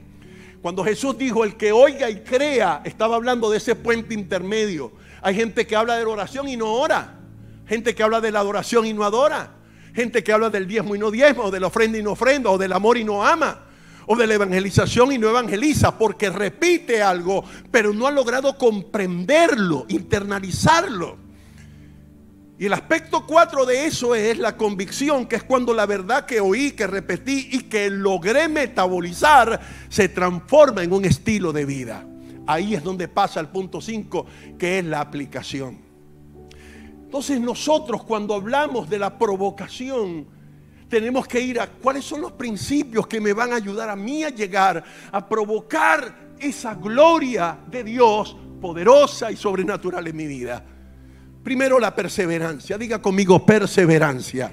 Cuando 0.65 0.83
Jesús 0.83 1.15
dijo, 1.15 1.43
el 1.43 1.57
que 1.57 1.71
oiga 1.71 2.09
y 2.09 2.21
crea, 2.21 2.81
estaba 2.85 3.17
hablando 3.17 3.51
de 3.51 3.57
ese 3.57 3.75
puente 3.75 4.15
intermedio. 4.15 4.93
Hay 5.21 5.35
gente 5.35 5.67
que 5.67 5.75
habla 5.75 5.95
de 5.95 6.03
la 6.03 6.09
oración 6.09 6.47
y 6.47 6.57
no 6.57 6.73
ora. 6.73 7.19
Gente 7.67 7.93
que 7.93 8.01
habla 8.01 8.19
de 8.19 8.31
la 8.31 8.39
adoración 8.39 8.87
y 8.87 8.91
no 8.91 9.03
adora. 9.03 9.51
Gente 9.93 10.23
que 10.23 10.33
habla 10.33 10.49
del 10.49 10.65
diezmo 10.65 10.95
y 10.95 10.97
no 10.97 11.11
diezmo, 11.11 11.43
o 11.43 11.51
de 11.51 11.59
la 11.59 11.67
ofrenda 11.67 11.99
y 11.99 12.01
no 12.01 12.13
ofrenda, 12.13 12.49
o 12.49 12.57
del 12.57 12.73
amor 12.73 12.97
y 12.97 13.03
no 13.03 13.23
ama. 13.23 13.59
O 14.07 14.15
de 14.15 14.25
la 14.25 14.33
evangelización 14.33 15.11
y 15.11 15.19
no 15.19 15.29
evangeliza, 15.29 15.99
porque 15.99 16.31
repite 16.31 16.99
algo, 16.99 17.43
pero 17.69 17.93
no 17.93 18.07
ha 18.07 18.11
logrado 18.11 18.57
comprenderlo, 18.57 19.85
internalizarlo. 19.87 21.24
Y 22.57 22.67
el 22.67 22.73
aspecto 22.73 23.25
cuatro 23.25 23.65
de 23.65 23.85
eso 23.85 24.15
es 24.15 24.37
la 24.37 24.55
convicción, 24.55 25.25
que 25.25 25.35
es 25.35 25.43
cuando 25.43 25.73
la 25.73 25.85
verdad 25.85 26.25
que 26.25 26.39
oí, 26.39 26.71
que 26.71 26.87
repetí 26.87 27.49
y 27.51 27.63
que 27.63 27.89
logré 27.89 28.47
metabolizar 28.47 29.59
se 29.89 30.07
transforma 30.07 30.81
en 30.81 30.93
un 30.93 31.03
estilo 31.03 31.51
de 31.51 31.65
vida. 31.65 32.07
Ahí 32.47 32.73
es 32.73 32.83
donde 32.83 33.09
pasa 33.09 33.41
el 33.41 33.49
punto 33.49 33.81
5, 33.81 34.25
que 34.57 34.79
es 34.79 34.85
la 34.85 35.01
aplicación. 35.01 35.79
Entonces 37.03 37.41
nosotros 37.41 38.03
cuando 38.03 38.35
hablamos 38.35 38.89
de 38.89 38.99
la 38.99 39.17
provocación, 39.17 40.25
tenemos 40.87 41.27
que 41.27 41.41
ir 41.41 41.59
a 41.59 41.67
cuáles 41.67 42.05
son 42.05 42.21
los 42.21 42.31
principios 42.33 43.05
que 43.05 43.19
me 43.19 43.33
van 43.33 43.51
a 43.51 43.55
ayudar 43.55 43.89
a 43.89 43.95
mí 43.97 44.23
a 44.23 44.29
llegar 44.29 44.81
a 45.11 45.27
provocar 45.27 46.35
esa 46.39 46.75
gloria 46.75 47.57
de 47.67 47.83
Dios 47.83 48.37
poderosa 48.61 49.29
y 49.29 49.35
sobrenatural 49.35 50.07
en 50.07 50.15
mi 50.15 50.27
vida. 50.27 50.63
Primero 51.45 51.79
la 51.79 51.93
perseverancia. 51.93 52.75
Diga 52.75 52.99
conmigo 52.99 53.45
perseverancia. 53.45 54.51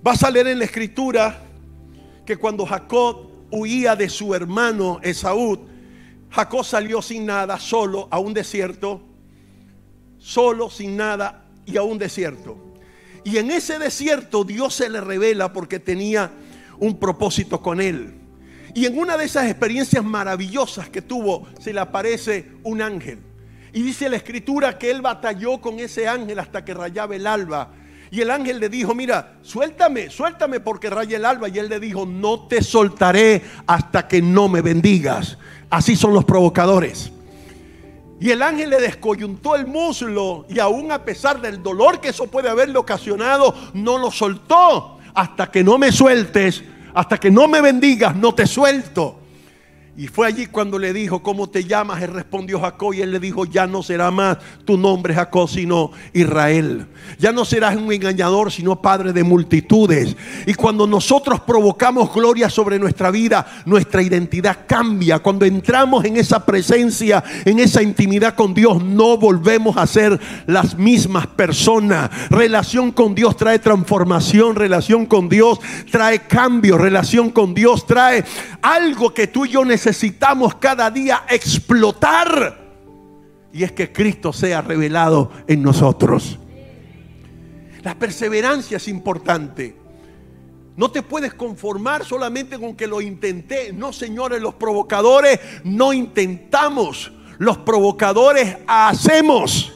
Vas 0.00 0.22
a 0.22 0.30
leer 0.30 0.46
en 0.46 0.60
la 0.60 0.66
escritura 0.66 1.42
que 2.24 2.36
cuando 2.36 2.64
Jacob 2.64 3.26
huía 3.50 3.96
de 3.96 4.08
su 4.08 4.36
hermano 4.36 5.00
Esaú, 5.02 5.66
Jacob 6.30 6.64
salió 6.64 7.02
sin 7.02 7.26
nada, 7.26 7.58
solo 7.58 8.06
a 8.12 8.20
un 8.20 8.34
desierto, 8.34 9.02
solo 10.16 10.70
sin 10.70 10.96
nada 10.96 11.44
y 11.64 11.76
a 11.76 11.82
un 11.82 11.98
desierto. 11.98 12.56
Y 13.24 13.38
en 13.38 13.50
ese 13.50 13.80
desierto 13.80 14.44
Dios 14.44 14.74
se 14.74 14.88
le 14.88 15.00
revela 15.00 15.52
porque 15.52 15.80
tenía 15.80 16.30
un 16.78 17.00
propósito 17.00 17.60
con 17.60 17.80
él. 17.80 18.14
Y 18.76 18.86
en 18.86 18.96
una 18.96 19.16
de 19.16 19.24
esas 19.24 19.50
experiencias 19.50 20.04
maravillosas 20.04 20.88
que 20.88 21.02
tuvo, 21.02 21.48
se 21.58 21.72
le 21.72 21.80
aparece 21.80 22.52
un 22.62 22.80
ángel 22.80 23.25
Y 23.76 23.82
dice 23.82 24.08
la 24.08 24.16
escritura 24.16 24.78
que 24.78 24.90
él 24.90 25.02
batalló 25.02 25.60
con 25.60 25.78
ese 25.78 26.08
ángel 26.08 26.38
hasta 26.38 26.64
que 26.64 26.72
rayaba 26.72 27.14
el 27.14 27.26
alba. 27.26 27.72
Y 28.10 28.22
el 28.22 28.30
ángel 28.30 28.58
le 28.58 28.70
dijo, 28.70 28.94
mira, 28.94 29.34
suéltame, 29.42 30.08
suéltame 30.08 30.60
porque 30.60 30.88
raya 30.88 31.18
el 31.18 31.26
alba. 31.26 31.50
Y 31.50 31.58
él 31.58 31.68
le 31.68 31.78
dijo, 31.78 32.06
no 32.06 32.48
te 32.48 32.62
soltaré 32.62 33.42
hasta 33.66 34.08
que 34.08 34.22
no 34.22 34.48
me 34.48 34.62
bendigas. 34.62 35.36
Así 35.68 35.94
son 35.94 36.14
los 36.14 36.24
provocadores. 36.24 37.12
Y 38.18 38.30
el 38.30 38.40
ángel 38.40 38.70
le 38.70 38.80
descoyuntó 38.80 39.54
el 39.54 39.66
muslo 39.66 40.46
y 40.48 40.58
aún 40.58 40.90
a 40.90 41.04
pesar 41.04 41.42
del 41.42 41.62
dolor 41.62 42.00
que 42.00 42.08
eso 42.08 42.28
puede 42.28 42.48
haberle 42.48 42.78
ocasionado, 42.78 43.54
no 43.74 43.98
lo 43.98 44.10
soltó. 44.10 45.00
Hasta 45.12 45.50
que 45.50 45.62
no 45.62 45.76
me 45.76 45.92
sueltes, 45.92 46.64
hasta 46.94 47.18
que 47.18 47.30
no 47.30 47.46
me 47.46 47.60
bendigas, 47.60 48.16
no 48.16 48.34
te 48.34 48.46
suelto. 48.46 49.25
Y 49.98 50.08
fue 50.08 50.26
allí 50.26 50.44
cuando 50.44 50.78
le 50.78 50.92
dijo, 50.92 51.22
¿cómo 51.22 51.48
te 51.48 51.64
llamas? 51.64 52.02
Él 52.02 52.12
respondió 52.12 52.60
Jacob 52.60 52.92
y 52.92 53.00
él 53.00 53.12
le 53.12 53.18
dijo, 53.18 53.46
ya 53.46 53.66
no 53.66 53.82
será 53.82 54.10
más 54.10 54.36
tu 54.66 54.76
nombre 54.76 55.14
Jacob, 55.14 55.48
sino 55.48 55.90
Israel. 56.12 56.86
Ya 57.18 57.32
no 57.32 57.46
serás 57.46 57.76
un 57.76 57.90
engañador, 57.90 58.52
sino 58.52 58.82
padre 58.82 59.14
de 59.14 59.24
multitudes. 59.24 60.14
Y 60.44 60.52
cuando 60.52 60.86
nosotros 60.86 61.40
provocamos 61.40 62.12
gloria 62.12 62.50
sobre 62.50 62.78
nuestra 62.78 63.10
vida, 63.10 63.46
nuestra 63.64 64.02
identidad 64.02 64.66
cambia. 64.66 65.20
Cuando 65.20 65.46
entramos 65.46 66.04
en 66.04 66.18
esa 66.18 66.44
presencia, 66.44 67.24
en 67.46 67.58
esa 67.58 67.82
intimidad 67.82 68.34
con 68.34 68.52
Dios, 68.52 68.84
no 68.84 69.16
volvemos 69.16 69.78
a 69.78 69.86
ser 69.86 70.20
las 70.46 70.76
mismas 70.76 71.26
personas. 71.28 72.10
Relación 72.28 72.92
con 72.92 73.14
Dios 73.14 73.34
trae 73.34 73.60
transformación, 73.60 74.56
relación 74.56 75.06
con 75.06 75.30
Dios 75.30 75.58
trae 75.90 76.26
cambio, 76.26 76.76
relación 76.76 77.30
con 77.30 77.54
Dios 77.54 77.86
trae 77.86 78.26
algo 78.60 79.14
que 79.14 79.28
tú 79.28 79.46
y 79.46 79.50
yo 79.50 79.64
necesitamos 79.64 79.85
necesitamos 79.86 80.56
cada 80.56 80.90
día 80.90 81.24
explotar. 81.28 82.58
Y 83.52 83.62
es 83.62 83.70
que 83.70 83.92
Cristo 83.92 84.32
sea 84.32 84.60
revelado 84.60 85.30
en 85.46 85.62
nosotros. 85.62 86.38
La 87.82 87.94
perseverancia 87.94 88.78
es 88.78 88.88
importante. 88.88 89.76
No 90.76 90.90
te 90.90 91.02
puedes 91.02 91.34
conformar 91.34 92.04
solamente 92.04 92.58
con 92.58 92.74
que 92.74 92.88
lo 92.88 93.00
intenté. 93.00 93.72
No, 93.72 93.92
señores, 93.92 94.42
los 94.42 94.54
provocadores 94.54 95.38
no 95.62 95.92
intentamos. 95.92 97.12
Los 97.38 97.58
provocadores 97.58 98.56
hacemos. 98.66 99.72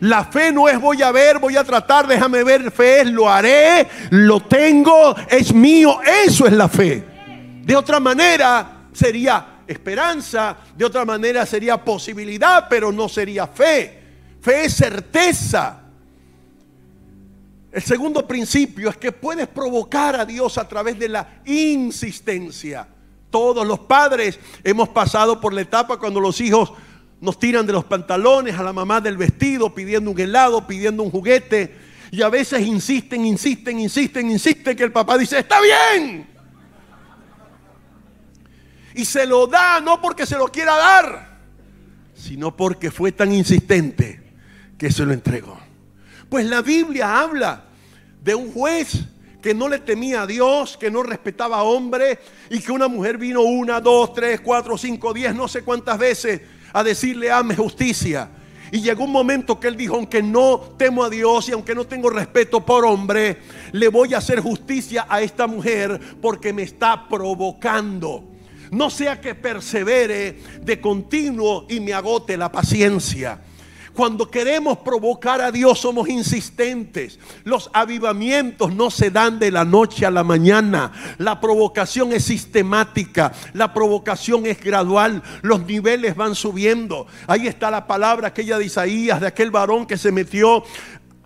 La 0.00 0.24
fe 0.24 0.52
no 0.52 0.68
es 0.68 0.80
voy 0.80 1.02
a 1.02 1.10
ver, 1.10 1.40
voy 1.40 1.56
a 1.56 1.64
tratar, 1.64 2.06
déjame 2.06 2.44
ver, 2.44 2.70
fe 2.70 3.00
es 3.00 3.10
lo 3.10 3.28
haré, 3.28 3.88
lo 4.10 4.38
tengo, 4.38 5.16
es 5.28 5.52
mío. 5.52 5.98
Eso 6.24 6.46
es 6.46 6.52
la 6.52 6.68
fe. 6.68 7.17
De 7.64 7.76
otra 7.76 8.00
manera 8.00 8.88
sería 8.92 9.62
esperanza, 9.66 10.56
de 10.76 10.84
otra 10.84 11.04
manera 11.04 11.44
sería 11.44 11.82
posibilidad, 11.84 12.66
pero 12.68 12.90
no 12.90 13.08
sería 13.08 13.46
fe. 13.46 14.02
Fe 14.40 14.64
es 14.64 14.74
certeza. 14.74 15.82
El 17.70 17.82
segundo 17.82 18.26
principio 18.26 18.88
es 18.88 18.96
que 18.96 19.12
puedes 19.12 19.46
provocar 19.46 20.16
a 20.16 20.24
Dios 20.24 20.56
a 20.56 20.66
través 20.66 20.98
de 20.98 21.08
la 21.08 21.40
insistencia. 21.44 22.88
Todos 23.30 23.66
los 23.66 23.80
padres 23.80 24.40
hemos 24.64 24.88
pasado 24.88 25.38
por 25.40 25.52
la 25.52 25.60
etapa 25.60 25.98
cuando 25.98 26.18
los 26.18 26.40
hijos 26.40 26.72
nos 27.20 27.38
tiran 27.38 27.66
de 27.66 27.72
los 27.74 27.84
pantalones, 27.84 28.58
a 28.58 28.62
la 28.62 28.72
mamá 28.72 29.00
del 29.00 29.16
vestido, 29.16 29.74
pidiendo 29.74 30.10
un 30.10 30.18
helado, 30.18 30.66
pidiendo 30.66 31.02
un 31.02 31.10
juguete. 31.10 31.74
Y 32.10 32.22
a 32.22 32.30
veces 32.30 32.66
insisten, 32.66 33.26
insisten, 33.26 33.78
insisten, 33.80 34.30
insisten 34.30 34.76
que 34.76 34.84
el 34.84 34.92
papá 34.92 35.18
dice, 35.18 35.38
está 35.38 35.58
bien. 35.60 36.26
Y 38.98 39.04
se 39.04 39.26
lo 39.26 39.46
da 39.46 39.80
no 39.80 40.00
porque 40.00 40.26
se 40.26 40.36
lo 40.36 40.48
quiera 40.48 40.74
dar, 40.74 41.38
sino 42.16 42.56
porque 42.56 42.90
fue 42.90 43.12
tan 43.12 43.32
insistente 43.32 44.34
que 44.76 44.90
se 44.90 45.04
lo 45.04 45.12
entregó. 45.12 45.56
Pues 46.28 46.44
la 46.46 46.62
Biblia 46.62 47.20
habla 47.20 47.62
de 48.24 48.34
un 48.34 48.52
juez 48.52 49.04
que 49.40 49.54
no 49.54 49.68
le 49.68 49.78
temía 49.78 50.22
a 50.22 50.26
Dios, 50.26 50.76
que 50.76 50.90
no 50.90 51.04
respetaba 51.04 51.58
a 51.58 51.62
hombre 51.62 52.18
y 52.50 52.58
que 52.58 52.72
una 52.72 52.88
mujer 52.88 53.18
vino 53.18 53.42
una, 53.42 53.80
dos, 53.80 54.12
tres, 54.14 54.40
cuatro, 54.40 54.76
cinco, 54.76 55.14
diez, 55.14 55.32
no 55.32 55.46
sé 55.46 55.62
cuántas 55.62 55.96
veces 55.96 56.40
a 56.72 56.82
decirle 56.82 57.30
ame 57.30 57.54
justicia. 57.54 58.28
Y 58.72 58.80
llegó 58.80 59.04
un 59.04 59.12
momento 59.12 59.60
que 59.60 59.68
él 59.68 59.76
dijo, 59.76 59.94
aunque 59.94 60.24
no 60.24 60.74
temo 60.76 61.04
a 61.04 61.08
Dios 61.08 61.48
y 61.48 61.52
aunque 61.52 61.76
no 61.76 61.86
tengo 61.86 62.10
respeto 62.10 62.66
por 62.66 62.84
hombre, 62.84 63.38
le 63.70 63.86
voy 63.90 64.14
a 64.14 64.18
hacer 64.18 64.40
justicia 64.40 65.06
a 65.08 65.22
esta 65.22 65.46
mujer 65.46 66.00
porque 66.20 66.52
me 66.52 66.64
está 66.64 67.08
provocando. 67.08 68.27
No 68.70 68.90
sea 68.90 69.20
que 69.20 69.34
persevere 69.34 70.38
de 70.62 70.80
continuo 70.80 71.66
y 71.68 71.80
me 71.80 71.92
agote 71.92 72.36
la 72.36 72.50
paciencia. 72.50 73.40
Cuando 73.98 74.30
queremos 74.30 74.78
provocar 74.78 75.40
a 75.40 75.50
Dios 75.50 75.80
somos 75.80 76.08
insistentes. 76.08 77.18
Los 77.42 77.68
avivamientos 77.72 78.72
no 78.72 78.92
se 78.92 79.10
dan 79.10 79.40
de 79.40 79.50
la 79.50 79.64
noche 79.64 80.06
a 80.06 80.12
la 80.12 80.22
mañana. 80.22 80.92
La 81.18 81.40
provocación 81.40 82.12
es 82.12 82.22
sistemática. 82.22 83.32
La 83.54 83.74
provocación 83.74 84.46
es 84.46 84.62
gradual. 84.62 85.20
Los 85.42 85.66
niveles 85.66 86.14
van 86.14 86.36
subiendo. 86.36 87.08
Ahí 87.26 87.48
está 87.48 87.72
la 87.72 87.88
palabra 87.88 88.28
aquella 88.28 88.56
de 88.56 88.66
Isaías, 88.66 89.20
de 89.20 89.26
aquel 89.26 89.50
varón 89.50 89.84
que 89.84 89.96
se 89.96 90.12
metió 90.12 90.62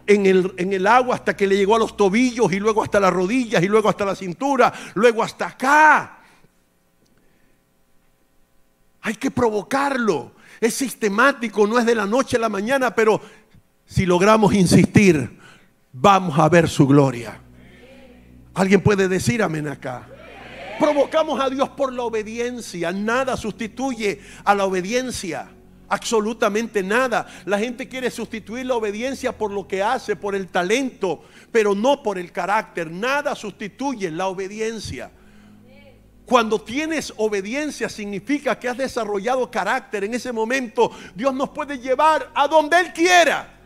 en 0.06 0.24
el, 0.24 0.54
en 0.56 0.72
el, 0.72 0.86
agua 0.86 1.16
hasta 1.16 1.36
que 1.36 1.46
le 1.46 1.58
llegó 1.58 1.76
a 1.76 1.78
los 1.78 1.94
tobillos 1.94 2.50
y 2.54 2.58
luego 2.58 2.82
hasta 2.82 2.98
las 2.98 3.12
rodillas 3.12 3.62
y 3.62 3.68
luego 3.68 3.90
hasta 3.90 4.06
la 4.06 4.14
cintura, 4.14 4.72
luego 4.94 5.22
hasta 5.22 5.48
acá. 5.48 6.21
Hay 9.02 9.14
que 9.14 9.30
provocarlo. 9.30 10.32
Es 10.60 10.74
sistemático, 10.74 11.66
no 11.66 11.78
es 11.78 11.84
de 11.84 11.94
la 11.94 12.06
noche 12.06 12.36
a 12.36 12.40
la 12.40 12.48
mañana, 12.48 12.94
pero 12.94 13.20
si 13.84 14.06
logramos 14.06 14.54
insistir, 14.54 15.38
vamos 15.92 16.38
a 16.38 16.48
ver 16.48 16.68
su 16.68 16.86
gloria. 16.86 17.40
¿Alguien 18.54 18.80
puede 18.80 19.08
decir 19.08 19.42
amén 19.42 19.66
acá? 19.66 20.08
Provocamos 20.78 21.40
a 21.40 21.50
Dios 21.50 21.68
por 21.70 21.92
la 21.92 22.02
obediencia. 22.04 22.92
Nada 22.92 23.36
sustituye 23.36 24.20
a 24.44 24.54
la 24.54 24.64
obediencia. 24.64 25.50
Absolutamente 25.88 26.82
nada. 26.82 27.26
La 27.44 27.58
gente 27.58 27.88
quiere 27.88 28.10
sustituir 28.10 28.66
la 28.66 28.76
obediencia 28.76 29.36
por 29.36 29.50
lo 29.50 29.68
que 29.68 29.82
hace, 29.82 30.16
por 30.16 30.34
el 30.34 30.48
talento, 30.48 31.22
pero 31.50 31.74
no 31.74 32.02
por 32.02 32.18
el 32.18 32.32
carácter. 32.32 32.90
Nada 32.90 33.34
sustituye 33.34 34.10
la 34.10 34.28
obediencia. 34.28 35.10
Cuando 36.24 36.60
tienes 36.60 37.12
obediencia 37.16 37.88
significa 37.88 38.58
que 38.58 38.68
has 38.68 38.76
desarrollado 38.76 39.50
carácter. 39.50 40.04
En 40.04 40.14
ese 40.14 40.32
momento 40.32 40.90
Dios 41.14 41.34
nos 41.34 41.50
puede 41.50 41.78
llevar 41.78 42.30
a 42.34 42.46
donde 42.48 42.78
Él 42.78 42.92
quiera. 42.92 43.58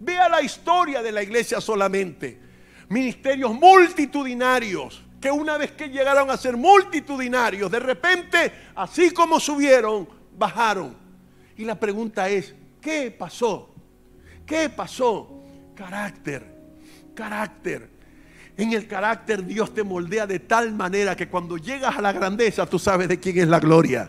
Vea 0.00 0.28
la 0.28 0.42
historia 0.42 1.02
de 1.02 1.12
la 1.12 1.22
iglesia 1.22 1.60
solamente. 1.60 2.40
Ministerios 2.88 3.52
multitudinarios 3.52 5.02
que 5.20 5.30
una 5.30 5.58
vez 5.58 5.72
que 5.72 5.88
llegaron 5.88 6.30
a 6.30 6.36
ser 6.36 6.56
multitudinarios, 6.56 7.70
de 7.70 7.78
repente, 7.78 8.52
así 8.74 9.10
como 9.10 9.38
subieron, 9.38 10.08
bajaron. 10.36 10.96
Y 11.56 11.64
la 11.64 11.78
pregunta 11.78 12.28
es, 12.30 12.54
¿qué 12.80 13.10
pasó? 13.10 13.74
¿Qué 14.46 14.70
pasó? 14.70 15.44
Carácter, 15.74 16.42
carácter. 17.14 17.99
En 18.56 18.72
el 18.72 18.86
carácter 18.86 19.44
Dios 19.44 19.72
te 19.72 19.82
moldea 19.82 20.26
de 20.26 20.40
tal 20.40 20.72
manera 20.72 21.16
que 21.16 21.28
cuando 21.28 21.56
llegas 21.56 21.96
a 21.96 22.02
la 22.02 22.12
grandeza 22.12 22.66
tú 22.66 22.78
sabes 22.78 23.08
de 23.08 23.18
quién 23.18 23.38
es 23.38 23.48
la 23.48 23.60
gloria. 23.60 24.08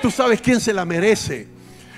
Tú 0.00 0.10
sabes 0.10 0.40
quién 0.40 0.60
se 0.60 0.72
la 0.72 0.84
merece. 0.84 1.48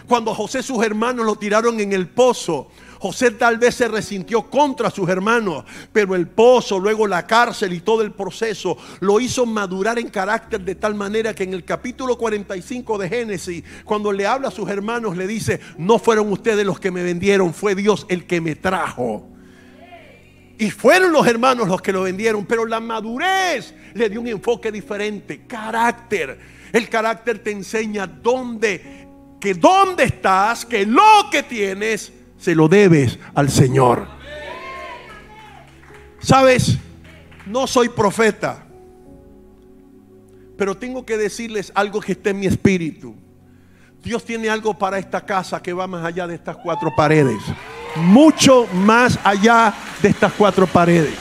Cuando 0.07 0.35
José 0.35 0.62
sus 0.62 0.83
hermanos 0.83 1.27
lo 1.27 1.37
tiraron 1.37 1.79
en 1.81 1.93
el 1.93 2.09
pozo, 2.09 2.71
José 2.99 3.31
tal 3.33 3.59
vez 3.59 3.77
se 3.77 3.87
resintió 3.87 4.43
contra 4.51 4.91
sus 4.91 5.09
hermanos, 5.09 5.64
pero 5.93 6.14
el 6.16 6.27
pozo, 6.27 6.81
luego 6.81 7.07
la 7.07 7.27
cárcel 7.27 7.73
y 7.73 7.81
todo 7.81 8.03
el 8.03 8.12
proceso 8.12 8.77
lo 9.01 9.21
hizo 9.21 9.47
madurar 9.47 9.99
en 9.99 10.09
carácter 10.09 10.62
de 10.62 10.75
tal 10.75 10.95
manera 10.95 11.35
que 11.35 11.45
en 11.45 11.55
el 11.55 11.64
capítulo 11.64 12.19
45 12.19 12.99
de 12.99 13.09
Génesis, 13.09 13.64
cuando 13.85 14.11
le 14.11 14.27
habla 14.27 14.49
a 14.49 14.51
sus 14.51 14.69
hermanos, 14.69 15.16
le 15.16 15.27
dice, 15.27 15.61
no 15.77 15.99
fueron 15.99 16.33
ustedes 16.33 16.66
los 16.66 16.81
que 16.81 16.91
me 16.91 17.03
vendieron, 17.03 17.55
fue 17.55 17.75
Dios 17.75 18.07
el 18.09 18.27
que 18.27 18.41
me 18.41 18.57
trajo. 18.57 19.38
Y 20.59 20.73
fueron 20.73 21.13
los 21.13 21.25
hermanos 21.27 21.69
los 21.69 21.81
que 21.81 21.93
lo 21.93 22.03
vendieron, 22.03 22.45
pero 22.45 22.67
la 22.67 22.81
madurez 22.81 23.73
le 23.95 24.11
dio 24.11 24.21
un 24.21 24.27
enfoque 24.27 24.73
diferente, 24.73 25.47
carácter. 25.47 26.37
El 26.73 26.89
carácter 26.89 27.39
te 27.39 27.53
enseña 27.53 28.09
dónde, 28.09 29.07
que 29.41 29.55
dónde 29.55 30.03
estás, 30.03 30.67
que 30.67 30.85
lo 30.85 31.29
que 31.31 31.45
tienes 31.45 32.13
se 32.37 32.57
lo 32.57 32.67
debes 32.67 33.21
al 33.35 33.51
Señor. 33.51 34.09
Sabes, 36.19 36.77
no 37.47 37.69
soy 37.69 37.89
profeta, 37.89 38.67
pero 40.57 40.77
tengo 40.77 41.07
que 41.07 41.17
decirles 41.17 41.71
algo 41.77 42.01
que 42.01 42.13
está 42.13 42.31
en 42.31 42.41
mi 42.41 42.47
espíritu. 42.47 43.15
Dios 44.03 44.25
tiene 44.25 44.49
algo 44.49 44.77
para 44.77 44.99
esta 44.99 45.25
casa 45.25 45.63
que 45.63 45.73
va 45.73 45.87
más 45.87 46.05
allá 46.05 46.27
de 46.27 46.35
estas 46.35 46.57
cuatro 46.57 46.91
paredes 46.97 47.39
mucho 47.99 48.67
más 48.73 49.19
allá 49.23 49.75
de 50.03 50.09
estas 50.09 50.33
cuatro 50.33 50.67
paredes. 50.67 51.15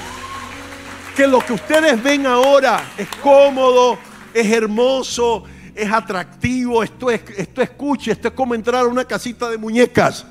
Que 1.16 1.28
lo 1.28 1.40
que 1.40 1.54
ustedes 1.54 2.02
ven 2.02 2.26
ahora 2.26 2.92
es 2.98 3.08
cómodo, 3.22 3.98
es 4.34 4.52
hermoso, 4.52 5.44
es 5.74 5.92
atractivo, 5.92 6.84
esto 6.84 7.10
es, 7.12 7.22
esto 7.38 7.62
escuche, 7.62 8.12
esto 8.12 8.28
es 8.28 8.34
como 8.34 8.56
entrar 8.56 8.84
a 8.84 8.88
una 8.88 9.06
casita 9.06 9.50
de 9.50 9.58
muñecas. 9.58 10.26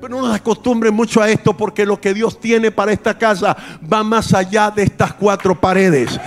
Pero 0.00 0.14
no 0.14 0.26
nos 0.26 0.34
acostumbren 0.34 0.94
mucho 0.94 1.20
a 1.20 1.28
esto 1.28 1.56
porque 1.56 1.84
lo 1.84 2.00
que 2.00 2.14
Dios 2.14 2.40
tiene 2.40 2.70
para 2.70 2.92
esta 2.92 3.18
casa 3.18 3.56
va 3.92 4.04
más 4.04 4.32
allá 4.32 4.70
de 4.70 4.84
estas 4.84 5.12
cuatro 5.14 5.58
paredes. 5.58 6.18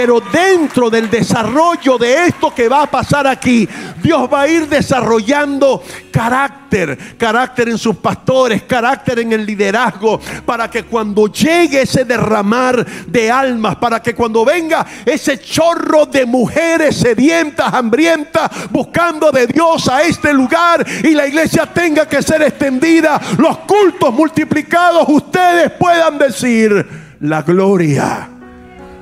Pero 0.00 0.18
dentro 0.32 0.88
del 0.88 1.10
desarrollo 1.10 1.98
de 1.98 2.28
esto 2.28 2.54
que 2.54 2.70
va 2.70 2.84
a 2.84 2.90
pasar 2.90 3.26
aquí, 3.26 3.68
Dios 4.02 4.30
va 4.32 4.40
a 4.40 4.48
ir 4.48 4.66
desarrollando 4.66 5.82
carácter, 6.10 6.96
carácter 7.18 7.68
en 7.68 7.76
sus 7.76 7.96
pastores, 7.96 8.62
carácter 8.62 9.18
en 9.18 9.34
el 9.34 9.44
liderazgo, 9.44 10.18
para 10.46 10.70
que 10.70 10.84
cuando 10.84 11.26
llegue 11.26 11.82
ese 11.82 12.06
derramar 12.06 12.82
de 13.08 13.30
almas, 13.30 13.76
para 13.76 14.00
que 14.00 14.14
cuando 14.14 14.42
venga 14.42 14.86
ese 15.04 15.38
chorro 15.38 16.06
de 16.06 16.24
mujeres 16.24 16.96
sedientas, 16.96 17.70
hambrientas, 17.74 18.50
buscando 18.70 19.30
de 19.30 19.48
Dios 19.48 19.86
a 19.86 20.02
este 20.02 20.32
lugar 20.32 20.82
y 21.04 21.10
la 21.10 21.26
iglesia 21.26 21.66
tenga 21.66 22.08
que 22.08 22.22
ser 22.22 22.40
extendida 22.40 23.20
los 23.36 23.58
cultos 23.58 24.14
multiplicados, 24.14 25.04
ustedes 25.08 25.70
puedan 25.72 26.16
decir, 26.16 26.88
la 27.20 27.42
gloria 27.42 28.30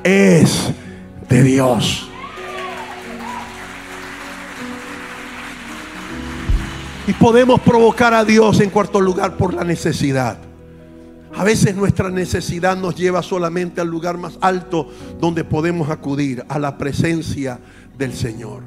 es 0.03 0.73
de 1.29 1.43
Dios. 1.43 2.09
Y 7.07 7.13
podemos 7.15 7.61
provocar 7.61 8.13
a 8.13 8.25
Dios 8.25 8.61
en 8.61 8.71
cuarto 8.71 9.01
lugar 9.01 9.37
por 9.37 9.55
la 9.55 9.65
necesidad. 9.65 10.39
A 11.35 11.45
veces 11.45 11.75
nuestra 11.75 12.11
necesidad 12.11 12.77
nos 12.77 12.97
lleva 12.97 13.23
solamente 13.23 13.81
al 13.81 13.89
lugar 13.89 14.19
más 14.19 14.39
alto 14.41 14.91
donde 15.21 15.45
podemos 15.45 15.89
acudir, 15.89 16.45
a 16.49 16.59
la 16.59 16.77
presencia 16.77 17.61
del 17.97 18.13
Señor. 18.13 18.63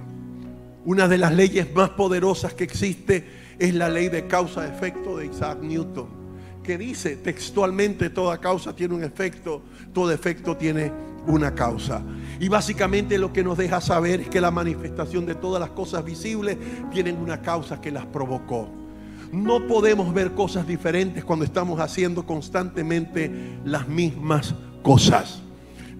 Una 0.85 1.07
de 1.07 1.17
las 1.17 1.33
leyes 1.33 1.73
más 1.75 1.91
poderosas 1.91 2.53
que 2.53 2.63
existe 2.63 3.27
es 3.59 3.75
la 3.75 3.89
ley 3.89 4.09
de 4.09 4.25
causa-efecto 4.25 5.17
de 5.17 5.27
Isaac 5.27 5.59
Newton, 5.61 6.07
que 6.63 6.77
dice 6.77 7.17
textualmente 7.17 8.09
toda 8.09 8.39
causa 8.39 8.75
tiene 8.75 8.95
un 8.95 9.03
efecto, 9.03 9.61
todo 9.93 10.11
efecto 10.11 10.57
tiene 10.57 10.91
una 11.27 11.53
causa. 11.53 12.01
Y 12.39 12.47
básicamente 12.47 13.17
lo 13.17 13.31
que 13.31 13.43
nos 13.43 13.57
deja 13.57 13.81
saber 13.81 14.21
es 14.21 14.29
que 14.29 14.41
la 14.41 14.51
manifestación 14.51 15.25
de 15.25 15.35
todas 15.35 15.59
las 15.59 15.71
cosas 15.71 16.03
visibles 16.03 16.57
tienen 16.91 17.17
una 17.17 17.41
causa 17.41 17.79
que 17.79 17.91
las 17.91 18.05
provocó. 18.05 18.69
No 19.31 19.67
podemos 19.67 20.13
ver 20.13 20.31
cosas 20.31 20.67
diferentes 20.67 21.23
cuando 21.23 21.45
estamos 21.45 21.79
haciendo 21.79 22.25
constantemente 22.25 23.59
las 23.63 23.87
mismas 23.87 24.53
cosas. 24.83 25.41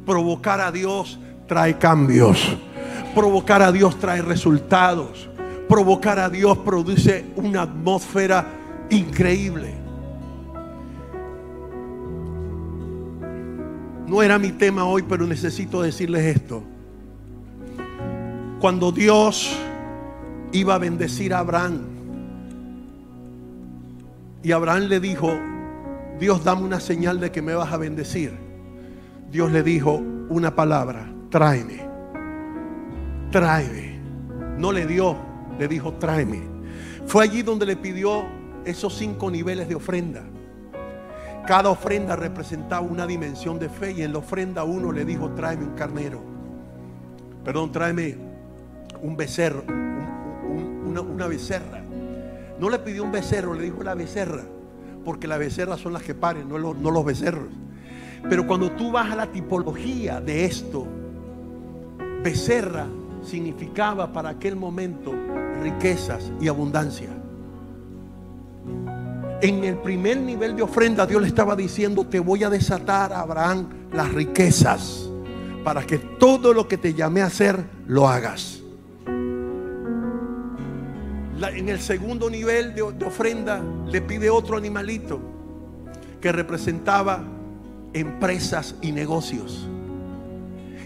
Provocar 0.06 0.60
a 0.60 0.72
Dios 0.72 1.20
trae 1.48 1.78
cambios. 1.78 2.58
Provocar 3.16 3.62
a 3.62 3.72
Dios 3.72 3.98
trae 4.00 4.22
resultados 4.22 5.30
provocar 5.72 6.20
a 6.20 6.30
Dios 6.30 6.58
produce 6.58 7.24
una 7.38 7.62
atmósfera 7.62 8.46
increíble. 8.90 9.81
No 14.12 14.22
era 14.22 14.38
mi 14.38 14.52
tema 14.52 14.84
hoy, 14.84 15.04
pero 15.04 15.26
necesito 15.26 15.82
decirles 15.82 16.36
esto. 16.36 16.62
Cuando 18.60 18.92
Dios 18.92 19.58
iba 20.52 20.76
a 20.76 20.78
bendecir 20.80 21.34
a 21.34 21.40
Abraham, 21.40 21.80
y 24.44 24.52
Abraham 24.52 24.90
le 24.90 25.00
dijo, 25.00 25.32
Dios 26.20 26.44
dame 26.44 26.64
una 26.64 26.82
señal 26.82 27.22
de 27.22 27.32
que 27.32 27.42
me 27.42 27.56
vas 27.56 27.72
a 27.72 27.78
bendecir. 27.78 28.34
Dios 29.32 29.50
le 29.50 29.64
dijo 29.64 30.04
una 30.28 30.54
palabra, 30.54 31.10
tráeme, 31.30 31.88
tráeme. 33.32 33.98
No 34.58 34.74
le 34.74 34.88
dio 34.88 35.16
le 35.58 35.70
dijo, 35.70 35.94
tráeme. 35.94 36.42
Fue 37.06 37.24
allí 37.24 37.44
donde 37.44 37.66
le 37.66 37.78
pidió 37.78 38.26
esos 38.66 38.94
cinco 38.94 39.32
niveles 39.32 39.70
de 39.70 39.76
ofrenda. 39.76 40.26
Cada 41.46 41.70
ofrenda 41.70 42.16
representaba 42.16 42.82
una 42.82 43.08
dimensión 43.08 43.58
de 43.58 43.68
fe 43.68 43.94
y 43.94 44.04
en 44.04 44.14
la 44.14 44.20
ofrenda 44.20 44.64
uno 44.64 44.92
le 44.92 45.06
dijo, 45.06 45.32
tráeme 45.32 45.66
un 45.66 45.76
carnero. 45.76 46.22
Perdón, 47.44 47.72
tráeme 47.72 48.16
un 49.02 49.18
becerro, 49.18 49.64
una, 49.68 51.28
becerra. 51.28 51.82
No 52.60 52.70
le 52.70 52.78
pidió 52.80 53.04
un 53.04 53.12
becerro, 53.12 53.56
le 53.56 53.64
dijo 53.64 53.82
la 53.82 53.96
becerra, 53.96 54.44
porque 55.04 55.28
las 55.28 55.40
becerras 55.40 55.80
son 55.80 55.94
las 55.94 56.04
que 56.04 56.14
paren, 56.14 56.48
no 56.48 56.60
los, 56.60 56.78
no 56.78 56.92
los 56.92 57.04
becerros. 57.04 57.50
Pero 58.30 58.46
cuando 58.46 58.72
tú 58.72 58.92
vas 58.92 59.12
a 59.12 59.16
la 59.16 59.28
tipología 59.28 60.22
de 60.22 60.46
esto, 60.46 60.86
becerra 62.24 62.86
significaba 63.24 64.14
para 64.14 64.30
aquel 64.30 64.56
momento 64.56 65.12
riquezas 65.64 66.32
y 66.40 66.48
abundancia. 66.48 67.10
En 69.42 69.64
el 69.64 69.78
primer 69.78 70.18
nivel 70.18 70.56
de 70.56 70.62
ofrenda 70.62 71.08
Dios 71.08 71.20
le 71.22 71.28
estaba 71.28 71.56
diciendo, 71.56 72.06
te 72.06 72.20
voy 72.20 72.44
a 72.44 72.50
desatar 72.50 73.12
a 73.12 73.22
Abraham 73.22 73.70
las 73.92 74.14
riquezas 74.14 75.10
para 75.64 75.84
que 75.84 75.98
todo 75.98 76.54
lo 76.54 76.68
que 76.68 76.78
te 76.78 76.94
llamé 76.94 77.22
a 77.22 77.26
hacer 77.26 77.64
lo 77.88 78.08
hagas. 78.08 78.60
en 81.56 81.70
el 81.70 81.80
segundo 81.80 82.30
nivel 82.30 82.76
de 82.76 82.84
ofrenda 82.84 83.64
le 83.88 84.00
pide 84.02 84.30
otro 84.30 84.58
animalito 84.58 85.20
que 86.22 86.32
representaba 86.32 87.24
empresas 87.94 88.76
y 88.80 88.92
negocios. 88.92 89.68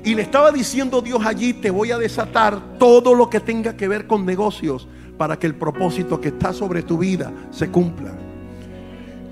Y 0.05 0.15
le 0.15 0.21
estaba 0.21 0.51
diciendo 0.51 1.01
Dios 1.01 1.25
allí, 1.25 1.53
te 1.53 1.69
voy 1.69 1.91
a 1.91 1.97
desatar 1.97 2.77
todo 2.79 3.13
lo 3.13 3.29
que 3.29 3.41
tenga 3.41 3.75
que 3.75 3.89
ver 3.89 4.07
con 4.07 4.25
negocios 4.25 4.87
para 5.17 5.37
que 5.37 5.45
el 5.45 5.55
propósito 5.55 6.21
que 6.21 6.29
está 6.29 6.53
sobre 6.53 6.83
tu 6.83 6.97
vida 6.97 7.33
se 7.51 7.69
cumpla. 7.69 8.24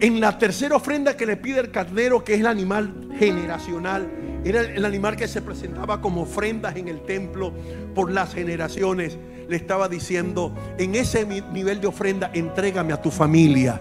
En 0.03 0.19
la 0.19 0.37
tercera 0.37 0.75
ofrenda 0.75 1.15
que 1.15 1.25
le 1.25 1.37
pide 1.37 1.61
el 1.61 1.71
carnero, 1.71 2.25
que 2.25 2.33
es 2.33 2.41
el 2.41 2.47
animal 2.47 2.93
generacional, 3.17 4.11
era 4.43 4.59
el 4.59 4.83
animal 4.83 5.15
que 5.15 5.29
se 5.29 5.41
presentaba 5.41 6.01
como 6.01 6.23
ofrendas 6.23 6.75
en 6.75 6.89
el 6.89 7.05
templo 7.05 7.53
por 7.95 8.11
las 8.11 8.33
generaciones. 8.33 9.17
Le 9.47 9.55
estaba 9.55 9.87
diciendo, 9.87 10.53
en 10.77 10.95
ese 10.95 11.25
nivel 11.25 11.79
de 11.79 11.87
ofrenda, 11.87 12.31
entrégame 12.33 12.91
a 12.91 13.01
tu 13.01 13.11
familia, 13.11 13.79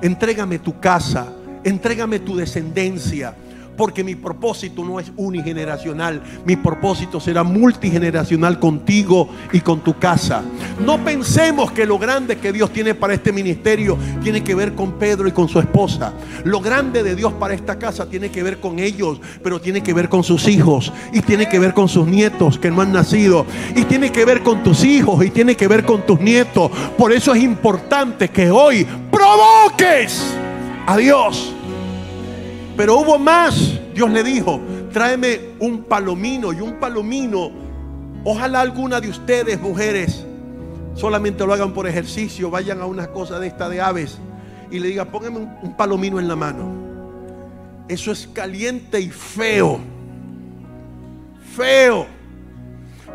entrégame 0.00 0.60
tu 0.60 0.78
casa, 0.78 1.32
entrégame 1.64 2.20
tu 2.20 2.36
descendencia, 2.36 3.34
porque 3.76 4.04
mi 4.04 4.14
propósito 4.14 4.84
no 4.84 5.00
es 5.00 5.12
unigeneracional. 5.16 6.22
Mi 6.44 6.56
propósito 6.56 7.20
será 7.20 7.42
multigeneracional 7.42 8.58
contigo 8.58 9.28
y 9.52 9.60
con 9.60 9.80
tu 9.80 9.98
casa. 9.98 10.42
No 10.84 11.02
pensemos 11.04 11.72
que 11.72 11.86
lo 11.86 11.98
grande 11.98 12.36
que 12.36 12.52
Dios 12.52 12.70
tiene 12.70 12.94
para 12.94 13.14
este 13.14 13.32
ministerio 13.32 13.96
tiene 14.22 14.42
que 14.42 14.54
ver 14.54 14.74
con 14.74 14.92
Pedro 14.92 15.28
y 15.28 15.32
con 15.32 15.48
su 15.48 15.58
esposa. 15.58 16.12
Lo 16.44 16.60
grande 16.60 17.02
de 17.02 17.14
Dios 17.14 17.32
para 17.34 17.54
esta 17.54 17.78
casa 17.78 18.06
tiene 18.06 18.30
que 18.30 18.42
ver 18.42 18.60
con 18.60 18.78
ellos, 18.78 19.20
pero 19.42 19.60
tiene 19.60 19.82
que 19.82 19.92
ver 19.92 20.08
con 20.08 20.24
sus 20.24 20.48
hijos 20.48 20.92
y 21.12 21.20
tiene 21.20 21.48
que 21.48 21.58
ver 21.58 21.74
con 21.74 21.88
sus 21.88 22.06
nietos 22.06 22.58
que 22.58 22.70
no 22.70 22.80
han 22.80 22.92
nacido 22.92 23.46
y 23.74 23.84
tiene 23.84 24.10
que 24.10 24.24
ver 24.24 24.42
con 24.42 24.62
tus 24.62 24.84
hijos 24.84 25.24
y 25.24 25.30
tiene 25.30 25.56
que 25.56 25.68
ver 25.68 25.84
con 25.84 26.02
tus 26.02 26.20
nietos. 26.20 26.70
Por 26.96 27.12
eso 27.12 27.34
es 27.34 27.42
importante 27.42 28.28
que 28.28 28.50
hoy 28.50 28.86
provoques 29.10 30.22
a 30.86 30.96
Dios 30.96 31.54
pero 32.76 32.98
hubo 32.98 33.18
más. 33.18 33.80
Dios 33.94 34.10
le 34.10 34.24
dijo, 34.24 34.60
tráeme 34.92 35.40
un 35.60 35.84
palomino 35.84 36.52
y 36.52 36.60
un 36.60 36.74
palomino. 36.74 37.50
Ojalá 38.24 38.60
alguna 38.60 39.00
de 39.00 39.08
ustedes, 39.08 39.60
mujeres, 39.60 40.24
solamente 40.94 41.46
lo 41.46 41.52
hagan 41.52 41.72
por 41.72 41.86
ejercicio, 41.86 42.50
vayan 42.50 42.80
a 42.80 42.86
una 42.86 43.08
cosa 43.08 43.38
de 43.38 43.48
esta 43.48 43.68
de 43.68 43.80
aves 43.80 44.18
y 44.70 44.78
le 44.80 44.88
diga, 44.88 45.04
póngame 45.04 45.38
un, 45.38 45.76
palomino 45.76 46.18
en 46.18 46.26
la 46.26 46.36
mano. 46.36 46.64
Eso 47.86 48.10
es 48.10 48.26
caliente 48.26 49.00
y 49.00 49.10
feo. 49.10 49.78
Feo. 51.54 52.06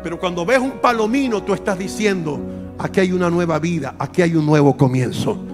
Pero 0.02 0.18
cuando 0.18 0.46
ves 0.46 0.58
un 0.58 0.78
palomino, 0.80 1.42
tú 1.42 1.52
estás 1.52 1.78
diciendo, 1.78 2.40
aquí 2.78 3.00
hay 3.00 3.12
una 3.12 3.28
nueva 3.28 3.58
vida, 3.58 3.94
aquí 3.98 4.22
hay 4.22 4.36
un 4.36 4.46
nuevo 4.46 4.76
comienzo. 4.76 5.49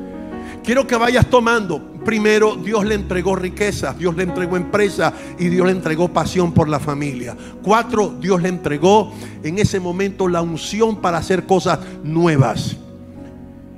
Quiero 0.66 0.86
que 0.86 0.96
vayas 0.96 1.30
tomando 1.30 1.96
Primero, 2.06 2.54
Dios 2.54 2.86
le 2.86 2.94
entregó 2.94 3.34
riquezas, 3.34 3.98
Dios 3.98 4.14
le 4.14 4.22
entregó 4.22 4.56
empresa 4.56 5.12
y 5.40 5.48
Dios 5.48 5.66
le 5.66 5.72
entregó 5.72 6.06
pasión 6.06 6.52
por 6.52 6.68
la 6.68 6.78
familia. 6.78 7.36
Cuatro, 7.64 8.14
Dios 8.20 8.40
le 8.40 8.48
entregó 8.48 9.12
en 9.42 9.58
ese 9.58 9.80
momento 9.80 10.28
la 10.28 10.40
unción 10.40 11.00
para 11.00 11.18
hacer 11.18 11.46
cosas 11.46 11.80
nuevas. 12.04 12.76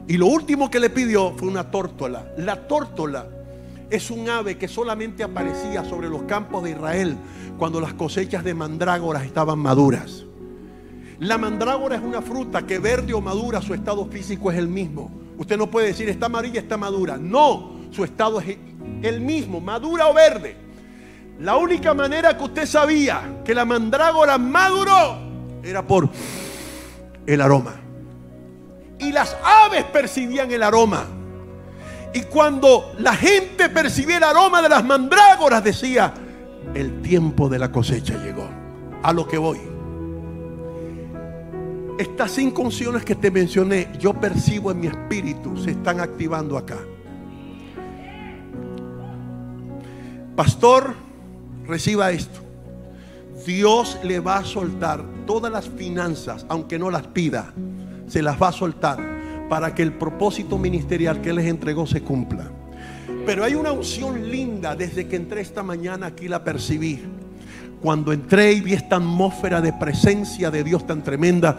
Y 0.09 0.18
lo 0.18 0.26
último 0.26 0.70
que 0.70 0.78
le 0.78 0.91
pidió 0.91 1.32
fue 1.39 1.49
una 1.49 1.70
tórtola. 1.70 2.30
La 2.36 2.68
tórtola 2.68 3.26
es 3.89 4.11
un 4.11 4.28
ave 4.28 4.59
que 4.59 4.68
solamente 4.68 5.22
aparecía 5.22 5.82
sobre 5.86 6.11
los 6.11 6.24
campos 6.24 6.64
de 6.64 6.72
Israel 6.72 7.16
cuando 7.57 7.80
las 7.80 7.95
cosechas 7.95 8.45
de 8.45 8.53
mandrágoras 8.53 9.24
estaban 9.24 9.59
maduras. 9.59 10.26
La 11.18 11.39
mandrágora 11.39 11.97
es 11.97 12.03
una 12.03 12.20
fruta 12.20 12.66
que 12.66 12.78
verde 12.78 13.14
o 13.14 13.22
madura, 13.22 13.62
su 13.62 13.72
estado 13.72 14.05
físico 14.05 14.51
es 14.53 14.59
el 14.59 14.68
mismo. 14.68 15.28
Usted 15.39 15.57
no 15.57 15.70
puede 15.70 15.86
decir 15.86 16.09
está 16.09 16.26
amarilla, 16.26 16.61
está 16.61 16.76
madura. 16.76 17.16
No, 17.16 17.76
su 17.91 18.05
estado 18.05 18.41
es 18.41 18.59
el 19.03 19.20
mismo, 19.20 19.61
madura 19.61 20.09
o 20.09 20.14
verde. 20.14 20.57
La 21.39 21.57
única 21.57 21.95
manera 21.95 22.36
que 22.36 22.45
usted 22.45 22.66
sabía 22.66 23.41
que 23.45 23.55
la 23.55 23.64
mandrágora 23.64 24.36
maduró 24.36 25.16
era 25.62 25.86
por 25.86 26.11
el 27.24 27.41
aroma. 27.41 27.76
Y 28.99 29.12
las 29.12 29.36
aves 29.45 29.84
percibían 29.84 30.51
el 30.51 30.64
aroma. 30.64 31.05
Y 32.12 32.22
cuando 32.22 32.93
la 32.99 33.14
gente 33.14 33.68
percibía 33.68 34.16
el 34.16 34.24
aroma 34.24 34.61
de 34.61 34.68
las 34.68 34.84
mandrágoras, 34.84 35.62
decía, 35.62 36.12
el 36.74 37.01
tiempo 37.01 37.49
de 37.49 37.61
la 37.61 37.70
cosecha 37.70 38.14
llegó. 38.24 38.49
A 39.05 39.12
lo 39.12 39.28
que 39.28 39.39
voy. 39.39 39.78
Estas 41.99 42.30
cinco 42.30 42.62
unciones 42.62 43.05
que 43.05 43.16
te 43.16 43.28
mencioné, 43.28 43.88
yo 43.99 44.14
percibo 44.14 44.70
en 44.70 44.78
mi 44.78 44.86
espíritu, 44.86 45.57
se 45.57 45.72
están 45.72 45.99
activando 45.99 46.57
acá. 46.57 46.78
Pastor, 50.36 50.94
reciba 51.66 52.12
esto. 52.12 52.38
Dios 53.44 53.99
le 54.05 54.20
va 54.20 54.38
a 54.38 54.44
soltar 54.44 55.05
todas 55.26 55.51
las 55.51 55.68
finanzas, 55.68 56.46
aunque 56.49 56.78
no 56.78 56.88
las 56.88 57.09
pida, 57.09 57.53
se 58.07 58.22
las 58.22 58.40
va 58.40 58.49
a 58.49 58.53
soltar 58.53 58.99
para 59.49 59.74
que 59.74 59.82
el 59.82 59.92
propósito 59.92 60.57
ministerial 60.57 61.20
que 61.20 61.32
les 61.32 61.46
entregó 61.46 61.84
se 61.84 62.03
cumpla. 62.03 62.49
Pero 63.26 63.42
hay 63.42 63.57
una 63.57 63.72
unción 63.72 64.30
linda 64.30 64.76
desde 64.76 65.09
que 65.09 65.16
entré 65.16 65.40
esta 65.40 65.64
mañana 65.64 66.07
aquí 66.07 66.28
la 66.28 66.44
percibí. 66.44 67.01
Cuando 67.83 68.12
entré 68.12 68.53
y 68.53 68.61
vi 68.61 68.74
esta 68.74 68.97
atmósfera 68.97 69.61
de 69.61 69.72
presencia 69.72 70.51
de 70.51 70.64
Dios 70.64 70.87
tan 70.87 71.03
tremenda, 71.03 71.59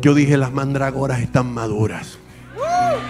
yo 0.00 0.14
dije, 0.14 0.36
las 0.36 0.52
mandrágoras 0.52 1.20
están 1.20 1.52
maduras. 1.52 2.18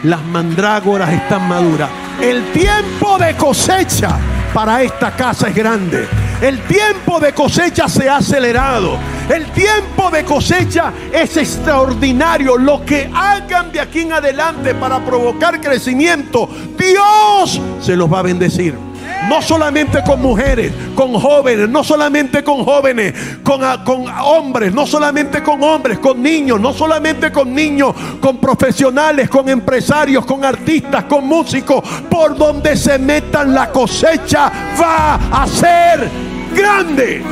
Las 0.02 0.22
mandrágoras 0.24 1.12
están 1.12 1.48
maduras. 1.48 1.88
El 2.20 2.50
tiempo 2.52 3.18
de 3.18 3.36
cosecha 3.36 4.18
para 4.52 4.82
esta 4.82 5.14
casa 5.14 5.48
es 5.48 5.54
grande. 5.54 6.06
El 6.40 6.60
tiempo 6.62 7.20
de 7.20 7.32
cosecha 7.32 7.88
se 7.88 8.08
ha 8.08 8.16
acelerado. 8.16 8.98
El 9.32 9.46
tiempo 9.52 10.10
de 10.10 10.24
cosecha 10.24 10.92
es 11.12 11.36
extraordinario. 11.36 12.58
Lo 12.58 12.84
que 12.84 13.08
hagan 13.14 13.70
de 13.70 13.80
aquí 13.80 14.00
en 14.00 14.12
adelante 14.12 14.74
para 14.74 15.04
provocar 15.04 15.60
crecimiento, 15.60 16.48
Dios 16.76 17.60
se 17.80 17.96
los 17.96 18.12
va 18.12 18.18
a 18.18 18.22
bendecir. 18.22 18.91
No 19.28 19.40
solamente 19.40 20.02
con 20.04 20.20
mujeres, 20.20 20.72
con 20.94 21.14
jóvenes, 21.14 21.68
no 21.68 21.82
solamente 21.84 22.42
con 22.42 22.64
jóvenes, 22.64 23.14
con, 23.42 23.60
con, 23.84 24.04
hombres, 24.22 24.74
no 24.74 24.86
solamente 24.86 25.42
con 25.42 25.62
hombres, 25.62 25.98
con 25.98 26.22
niños, 26.22 26.60
no 26.60 26.72
solamente 26.72 27.30
con 27.30 27.54
niños, 27.54 27.94
con 28.20 28.38
profesionales, 28.38 29.28
con 29.28 29.48
empresarios, 29.48 30.26
con 30.26 30.44
artistas, 30.44 31.04
con 31.04 31.26
músicos. 31.26 31.82
Por 32.10 32.36
donde 32.36 32.76
se 32.76 32.98
metan 32.98 33.54
la 33.54 33.70
cosecha 33.70 34.50
va 34.80 35.14
a 35.14 35.46
ser 35.46 36.08
grande. 36.54 37.22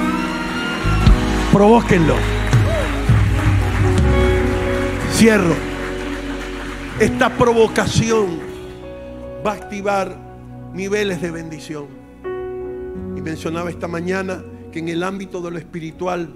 Provóquenlo. 1.53 2.15
Cierro. 5.15 5.55
Esta 6.99 7.31
provocación 7.31 8.41
va 9.45 9.53
a 9.53 9.55
activar 9.55 10.30
niveles 10.73 11.21
de 11.21 11.31
bendición. 11.31 11.87
Y 13.17 13.21
mencionaba 13.21 13.71
esta 13.71 13.89
mañana 13.89 14.43
que 14.73 14.79
en 14.79 14.89
el 14.89 15.03
ámbito 15.03 15.41
de 15.41 15.51
lo 15.51 15.59
espiritual 15.59 16.35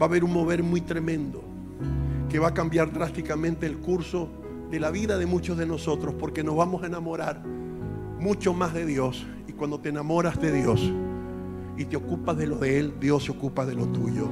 va 0.00 0.06
a 0.06 0.08
haber 0.08 0.24
un 0.24 0.32
mover 0.32 0.62
muy 0.62 0.80
tremendo, 0.80 1.44
que 2.28 2.38
va 2.38 2.48
a 2.48 2.54
cambiar 2.54 2.92
drásticamente 2.92 3.66
el 3.66 3.78
curso 3.78 4.28
de 4.70 4.80
la 4.80 4.90
vida 4.90 5.18
de 5.18 5.26
muchos 5.26 5.58
de 5.58 5.66
nosotros, 5.66 6.14
porque 6.18 6.42
nos 6.42 6.56
vamos 6.56 6.82
a 6.82 6.86
enamorar 6.86 7.42
mucho 8.18 8.52
más 8.52 8.74
de 8.74 8.86
Dios. 8.86 9.26
Y 9.46 9.52
cuando 9.52 9.78
te 9.80 9.90
enamoras 9.90 10.40
de 10.40 10.52
Dios 10.52 10.92
y 11.76 11.84
te 11.84 11.96
ocupas 11.96 12.36
de 12.36 12.46
lo 12.46 12.56
de 12.56 12.78
Él, 12.78 12.94
Dios 13.00 13.24
se 13.24 13.32
ocupa 13.32 13.64
de 13.66 13.74
lo 13.74 13.86
tuyo. 13.86 14.28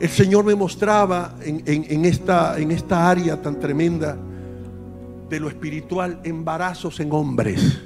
El 0.00 0.08
Señor 0.08 0.44
me 0.44 0.54
mostraba 0.54 1.36
en, 1.42 2.04
esta, 2.06 2.58
en 2.58 2.70
esta 2.70 3.10
área 3.10 3.40
tan 3.40 3.60
tremenda 3.60 4.16
de 5.30 5.40
lo 5.40 5.48
espiritual 5.48 6.20
embarazos 6.24 7.00
en 7.00 7.12
hombres. 7.12 7.80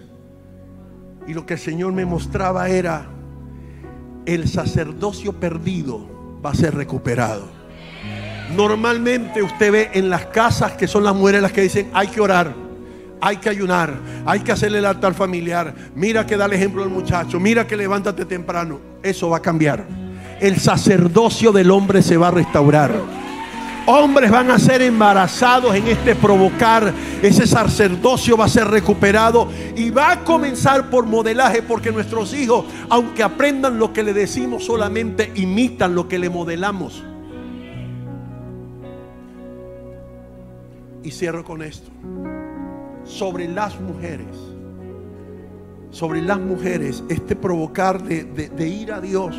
Y 1.28 1.34
lo 1.34 1.46
que 1.46 1.54
el 1.54 1.60
Señor 1.60 1.92
me 1.92 2.04
mostraba 2.04 2.68
era 2.68 3.06
el 4.26 4.48
sacerdocio 4.48 5.34
perdido 5.34 6.40
va 6.44 6.50
a 6.50 6.54
ser 6.54 6.74
recuperado. 6.74 7.46
Normalmente 8.56 9.42
usted 9.42 9.72
ve 9.72 9.90
en 9.92 10.10
las 10.10 10.26
casas 10.26 10.72
que 10.72 10.86
son 10.86 11.04
las 11.04 11.14
mujeres 11.14 11.42
las 11.42 11.52
que 11.52 11.62
dicen 11.62 11.90
hay 11.92 12.08
que 12.08 12.20
orar, 12.20 12.54
hay 13.20 13.36
que 13.36 13.48
ayunar, 13.48 13.94
hay 14.26 14.40
que 14.40 14.52
hacerle 14.52 14.78
el 14.78 14.86
altar 14.86 15.14
familiar. 15.14 15.74
Mira 15.94 16.26
que 16.26 16.36
da 16.36 16.46
el 16.46 16.52
ejemplo 16.54 16.82
al 16.82 16.90
muchacho, 16.90 17.38
mira 17.38 17.66
que 17.66 17.76
levántate 17.76 18.24
temprano. 18.24 18.80
Eso 19.02 19.30
va 19.30 19.38
a 19.38 19.42
cambiar. 19.42 19.86
El 20.40 20.58
sacerdocio 20.58 21.52
del 21.52 21.70
hombre 21.70 22.02
se 22.02 22.16
va 22.16 22.28
a 22.28 22.32
restaurar. 22.32 23.23
Hombres 23.86 24.30
van 24.30 24.50
a 24.50 24.58
ser 24.58 24.80
embarazados 24.80 25.74
en 25.74 25.86
este 25.88 26.14
provocar. 26.14 26.92
Ese 27.20 27.46
sacerdocio 27.46 28.36
va 28.36 28.46
a 28.46 28.48
ser 28.48 28.66
recuperado 28.68 29.48
y 29.76 29.90
va 29.90 30.12
a 30.12 30.24
comenzar 30.24 30.88
por 30.88 31.04
modelaje 31.04 31.62
porque 31.62 31.92
nuestros 31.92 32.32
hijos, 32.32 32.64
aunque 32.88 33.22
aprendan 33.22 33.78
lo 33.78 33.92
que 33.92 34.02
le 34.02 34.14
decimos, 34.14 34.64
solamente 34.64 35.32
imitan 35.34 35.94
lo 35.94 36.08
que 36.08 36.18
le 36.18 36.30
modelamos. 36.30 37.04
Y 41.02 41.10
cierro 41.10 41.44
con 41.44 41.62
esto. 41.62 41.90
Sobre 43.04 43.48
las 43.48 43.78
mujeres. 43.78 44.34
Sobre 45.90 46.22
las 46.22 46.40
mujeres, 46.40 47.04
este 47.10 47.36
provocar 47.36 48.02
de, 48.02 48.24
de 48.24 48.68
ir 48.68 48.92
a 48.92 49.00
Dios 49.02 49.36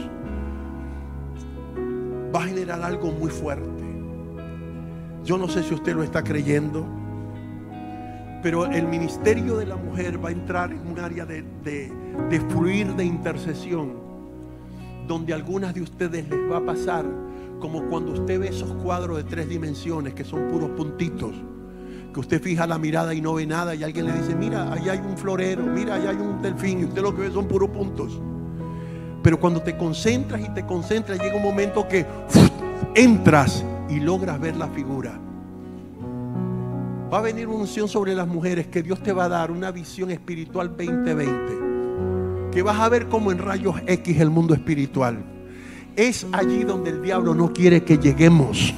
va 2.33 2.43
a 2.43 2.45
generar 2.45 2.83
algo 2.83 3.11
muy 3.11 3.31
fuerte. 3.31 3.74
Yo 5.25 5.39
no 5.39 5.47
sé 5.47 5.63
si 5.63 5.73
usted 5.73 5.95
lo 5.95 6.03
está 6.03 6.23
creyendo, 6.23 6.85
pero 8.43 8.67
el 8.67 8.87
ministerio 8.87 9.57
de 9.57 9.65
la 9.65 9.75
mujer 9.75 10.23
va 10.23 10.29
a 10.29 10.31
entrar 10.31 10.71
en 10.71 10.85
un 10.85 10.99
área 10.99 11.25
de, 11.25 11.43
de, 11.63 12.39
fluir 12.51 12.93
de 12.93 13.05
intercesión, 13.05 13.93
donde 15.07 15.33
a 15.33 15.35
algunas 15.35 15.73
de 15.73 15.81
ustedes 15.81 16.29
les 16.29 16.51
va 16.51 16.57
a 16.57 16.65
pasar 16.65 17.05
como 17.59 17.85
cuando 17.85 18.11
usted 18.11 18.39
ve 18.39 18.49
esos 18.49 18.71
cuadros 18.83 19.17
de 19.17 19.23
tres 19.23 19.49
dimensiones 19.49 20.13
que 20.13 20.23
son 20.23 20.47
puros 20.47 20.69
puntitos 20.71 21.33
que 22.13 22.19
usted 22.19 22.41
fija 22.41 22.67
la 22.67 22.77
mirada 22.77 23.13
y 23.13 23.19
no 23.19 23.33
ve 23.33 23.47
nada 23.47 23.73
y 23.73 23.83
alguien 23.83 24.05
le 24.05 24.13
dice, 24.13 24.35
mira, 24.35 24.71
ahí 24.71 24.87
hay 24.87 24.99
un 24.99 25.17
florero, 25.17 25.63
mira, 25.63 25.95
ahí 25.95 26.05
hay 26.07 26.15
un 26.15 26.41
delfín 26.41 26.81
y 26.81 26.85
usted 26.85 27.01
lo 27.01 27.13
que 27.13 27.23
ve 27.23 27.31
son 27.31 27.45
puros 27.45 27.71
puntos. 27.71 28.21
Pero 29.21 29.37
cuando 29.37 29.61
te 29.61 29.75
concentras 29.75 30.39
y 30.39 30.49
te 30.53 30.65
concentras, 30.65 31.19
llega 31.19 31.35
un 31.35 31.43
momento 31.43 31.85
que 31.87 32.05
entras 32.93 33.65
y 33.89 33.99
logras 33.99 34.39
ver 34.39 34.55
la 34.55 34.67
figura. 34.67 35.19
Va 37.11 37.19
a 37.19 37.21
venir 37.21 37.47
una 37.47 37.59
unción 37.59 37.87
sobre 37.87 38.15
las 38.15 38.27
mujeres 38.27 38.67
que 38.67 38.81
Dios 38.81 39.01
te 39.01 39.13
va 39.13 39.25
a 39.25 39.29
dar 39.29 39.51
una 39.51 39.71
visión 39.71 40.11
espiritual 40.11 40.69
2020. 40.69 42.51
Que 42.51 42.61
vas 42.61 42.79
a 42.79 42.89
ver 42.89 43.07
como 43.07 43.31
en 43.31 43.37
rayos 43.37 43.75
X 43.85 44.19
el 44.19 44.29
mundo 44.29 44.53
espiritual. 44.53 45.23
Es 45.95 46.25
allí 46.31 46.63
donde 46.63 46.89
el 46.89 47.01
diablo 47.01 47.35
no 47.35 47.53
quiere 47.53 47.83
que 47.83 47.97
lleguemos. 47.97 48.73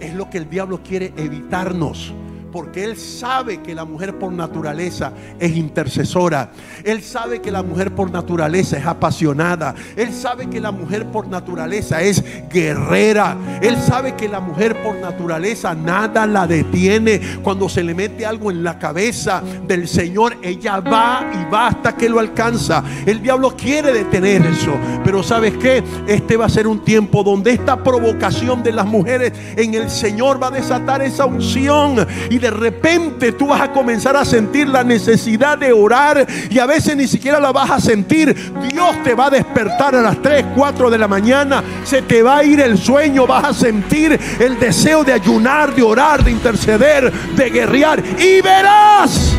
Es 0.00 0.14
lo 0.14 0.30
que 0.30 0.38
el 0.38 0.48
diablo 0.48 0.80
quiere 0.82 1.12
evitarnos 1.16 2.14
porque 2.56 2.84
Él 2.84 2.96
sabe 2.96 3.60
que 3.60 3.74
la 3.74 3.84
mujer 3.84 4.18
por 4.18 4.32
naturaleza 4.32 5.12
es 5.38 5.54
intercesora. 5.54 6.52
Él 6.84 7.02
sabe 7.02 7.42
que 7.42 7.50
la 7.50 7.62
mujer 7.62 7.94
por 7.94 8.10
naturaleza 8.10 8.78
es 8.78 8.86
apasionada. 8.86 9.74
Él 9.94 10.10
sabe 10.14 10.48
que 10.48 10.58
la 10.58 10.70
mujer 10.70 11.04
por 11.04 11.28
naturaleza 11.28 12.00
es 12.00 12.24
guerrera. 12.48 13.36
Él 13.60 13.76
sabe 13.76 14.14
que 14.14 14.26
la 14.26 14.40
mujer 14.40 14.82
por 14.82 14.96
naturaleza 14.96 15.74
nada 15.74 16.26
la 16.26 16.46
detiene. 16.46 17.20
Cuando 17.42 17.68
se 17.68 17.84
le 17.84 17.92
mete 17.92 18.24
algo 18.24 18.50
en 18.50 18.64
la 18.64 18.78
cabeza 18.78 19.42
del 19.68 19.86
Señor, 19.86 20.38
ella 20.40 20.80
va 20.80 21.30
y 21.34 21.52
va 21.52 21.66
hasta 21.66 21.94
que 21.94 22.08
lo 22.08 22.20
alcanza. 22.20 22.82
El 23.04 23.20
diablo 23.20 23.54
quiere 23.54 23.92
detener 23.92 24.46
eso. 24.46 24.72
Pero 25.04 25.22
¿sabes 25.22 25.58
qué? 25.58 25.84
Este 26.06 26.38
va 26.38 26.46
a 26.46 26.48
ser 26.48 26.66
un 26.66 26.82
tiempo 26.82 27.22
donde 27.22 27.50
esta 27.50 27.76
provocación 27.84 28.62
de 28.62 28.72
las 28.72 28.86
mujeres 28.86 29.34
en 29.56 29.74
el 29.74 29.90
Señor 29.90 30.42
va 30.42 30.46
a 30.46 30.52
desatar 30.52 31.02
esa 31.02 31.26
unción. 31.26 32.06
Y 32.30 32.38
de 32.38 32.45
repente 32.50 33.32
tú 33.32 33.48
vas 33.48 33.60
a 33.60 33.72
comenzar 33.72 34.16
a 34.16 34.24
sentir 34.24 34.68
la 34.68 34.84
necesidad 34.84 35.58
de 35.58 35.72
orar 35.72 36.26
y 36.50 36.58
a 36.58 36.66
veces 36.66 36.96
ni 36.96 37.06
siquiera 37.06 37.40
la 37.40 37.52
vas 37.52 37.70
a 37.70 37.80
sentir. 37.80 38.52
Dios 38.70 39.02
te 39.02 39.14
va 39.14 39.26
a 39.26 39.30
despertar 39.30 39.94
a 39.94 40.02
las 40.02 40.20
3, 40.22 40.46
4 40.54 40.90
de 40.90 40.98
la 40.98 41.08
mañana, 41.08 41.62
se 41.84 42.02
te 42.02 42.22
va 42.22 42.38
a 42.38 42.44
ir 42.44 42.60
el 42.60 42.78
sueño, 42.78 43.26
vas 43.26 43.44
a 43.44 43.54
sentir 43.54 44.18
el 44.38 44.58
deseo 44.58 45.04
de 45.04 45.12
ayunar, 45.12 45.74
de 45.74 45.82
orar, 45.82 46.24
de 46.24 46.30
interceder, 46.30 47.12
de 47.12 47.50
guerrear 47.50 48.02
y 48.18 48.40
verás 48.40 49.32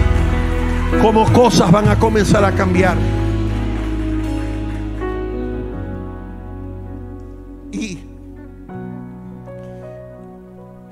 cómo 1.02 1.32
cosas 1.32 1.72
van 1.72 1.88
a 1.90 1.98
comenzar 1.98 2.44
a 2.44 2.52
cambiar. 2.52 3.17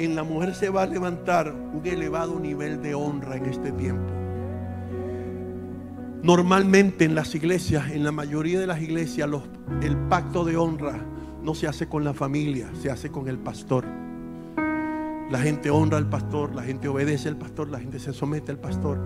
En 0.06 0.16
la 0.16 0.24
mujer 0.24 0.56
se 0.56 0.70
va 0.70 0.84
a 0.84 0.86
levantar 0.86 1.52
un 1.52 1.86
elevado 1.86 2.40
nivel 2.40 2.82
de 2.82 2.96
honra 2.96 3.38
en 3.38 3.46
este 3.46 3.72
tiempo. 3.72 4.14
Normalmente 6.24 7.06
en 7.06 7.14
las 7.14 7.36
iglesias, 7.36 7.92
en 7.92 8.04
la 8.04 8.12
mayoría 8.12 8.60
de 8.60 8.66
las 8.66 8.82
iglesias, 8.82 9.30
el 9.84 9.98
pacto 10.10 10.44
de 10.44 10.58
honra 10.58 11.00
no 11.44 11.54
se 11.54 11.68
hace 11.68 11.88
con 11.88 12.04
la 12.04 12.16
familia, 12.16 12.72
se 12.82 12.90
hace 12.90 13.12
con 13.12 13.28
el 13.28 13.38
pastor. 13.38 13.86
La 15.30 15.40
gente 15.40 15.70
honra 15.70 15.98
al 15.98 16.10
pastor, 16.10 16.56
la 16.56 16.64
gente 16.64 16.88
obedece 16.88 17.30
al 17.30 17.38
pastor, 17.38 17.70
la 17.70 17.80
gente 17.80 18.00
se 18.00 18.14
somete 18.14 18.52
al 18.52 18.58
pastor. 18.58 18.98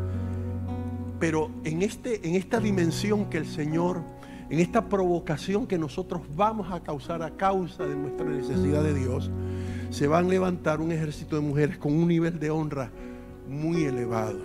Pero 1.19 1.51
en, 1.65 1.81
este, 1.81 2.25
en 2.25 2.35
esta 2.35 2.61
dimensión 2.61 3.29
que 3.29 3.37
el 3.37 3.45
Señor, 3.45 4.01
en 4.49 4.59
esta 4.59 4.87
provocación 4.87 5.67
que 5.67 5.77
nosotros 5.77 6.21
vamos 6.35 6.71
a 6.71 6.81
causar 6.81 7.21
a 7.21 7.31
causa 7.31 7.85
de 7.85 7.95
nuestra 7.95 8.25
necesidad 8.25 8.81
de 8.81 8.93
Dios, 8.93 9.29
se 9.89 10.07
van 10.07 10.25
a 10.25 10.29
levantar 10.29 10.81
un 10.81 10.91
ejército 10.91 11.35
de 11.35 11.41
mujeres 11.41 11.77
con 11.77 11.93
un 11.93 12.07
nivel 12.07 12.39
de 12.39 12.49
honra 12.49 12.91
muy 13.47 13.83
elevado. 13.83 14.39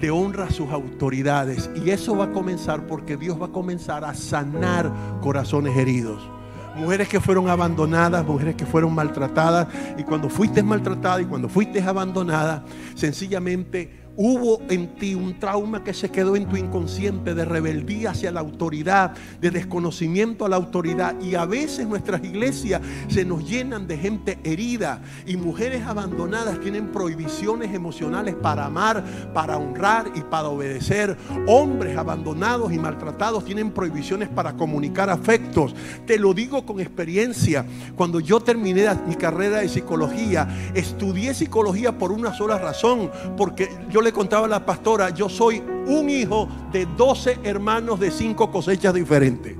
De 0.00 0.10
honra 0.10 0.44
a 0.44 0.50
sus 0.50 0.70
autoridades. 0.70 1.70
Y 1.84 1.90
eso 1.90 2.16
va 2.16 2.26
a 2.26 2.32
comenzar 2.32 2.86
porque 2.86 3.16
Dios 3.16 3.40
va 3.40 3.46
a 3.46 3.52
comenzar 3.52 4.04
a 4.04 4.14
sanar 4.14 4.92
corazones 5.22 5.76
heridos 5.76 6.36
mujeres 6.76 7.08
que 7.08 7.20
fueron 7.20 7.48
abandonadas, 7.48 8.24
mujeres 8.24 8.54
que 8.54 8.66
fueron 8.66 8.94
maltratadas. 8.94 9.68
Y 9.96 10.04
cuando 10.04 10.28
fuiste 10.28 10.62
maltratada 10.62 11.20
y 11.22 11.24
cuando 11.24 11.48
fuiste 11.48 11.82
abandonada, 11.82 12.64
sencillamente 12.94 14.05
Hubo 14.16 14.62
en 14.70 14.94
ti 14.94 15.14
un 15.14 15.38
trauma 15.38 15.84
que 15.84 15.92
se 15.92 16.10
quedó 16.10 16.36
en 16.36 16.46
tu 16.46 16.56
inconsciente 16.56 17.34
de 17.34 17.44
rebeldía 17.44 18.10
hacia 18.10 18.32
la 18.32 18.40
autoridad, 18.40 19.12
de 19.40 19.50
desconocimiento 19.50 20.46
a 20.46 20.48
la 20.48 20.56
autoridad. 20.56 21.20
Y 21.20 21.34
a 21.34 21.44
veces 21.44 21.86
nuestras 21.86 22.24
iglesias 22.24 22.80
se 23.08 23.24
nos 23.24 23.46
llenan 23.46 23.86
de 23.86 23.98
gente 23.98 24.38
herida 24.42 25.02
y 25.26 25.36
mujeres 25.36 25.84
abandonadas 25.86 26.60
tienen 26.60 26.92
prohibiciones 26.92 27.74
emocionales 27.74 28.34
para 28.34 28.66
amar, 28.66 29.04
para 29.34 29.58
honrar 29.58 30.10
y 30.14 30.20
para 30.22 30.48
obedecer. 30.48 31.16
Hombres 31.46 31.96
abandonados 31.96 32.72
y 32.72 32.78
maltratados 32.78 33.44
tienen 33.44 33.70
prohibiciones 33.70 34.28
para 34.28 34.54
comunicar 34.54 35.10
afectos. 35.10 35.74
Te 36.06 36.18
lo 36.18 36.32
digo 36.32 36.64
con 36.64 36.80
experiencia. 36.80 37.66
Cuando 37.96 38.20
yo 38.20 38.40
terminé 38.40 38.86
mi 39.06 39.14
carrera 39.14 39.58
de 39.58 39.68
psicología, 39.68 40.48
estudié 40.74 41.34
psicología 41.34 41.98
por 41.98 42.12
una 42.12 42.32
sola 42.34 42.58
razón, 42.58 43.10
porque 43.36 43.68
yo 43.90 44.02
contaba 44.12 44.46
a 44.46 44.48
la 44.48 44.64
pastora, 44.64 45.10
yo 45.10 45.28
soy 45.28 45.62
un 45.86 46.10
hijo 46.10 46.48
de 46.72 46.86
12 46.86 47.40
hermanos 47.44 48.00
de 48.00 48.10
cinco 48.10 48.50
cosechas 48.50 48.94
diferentes. 48.94 49.56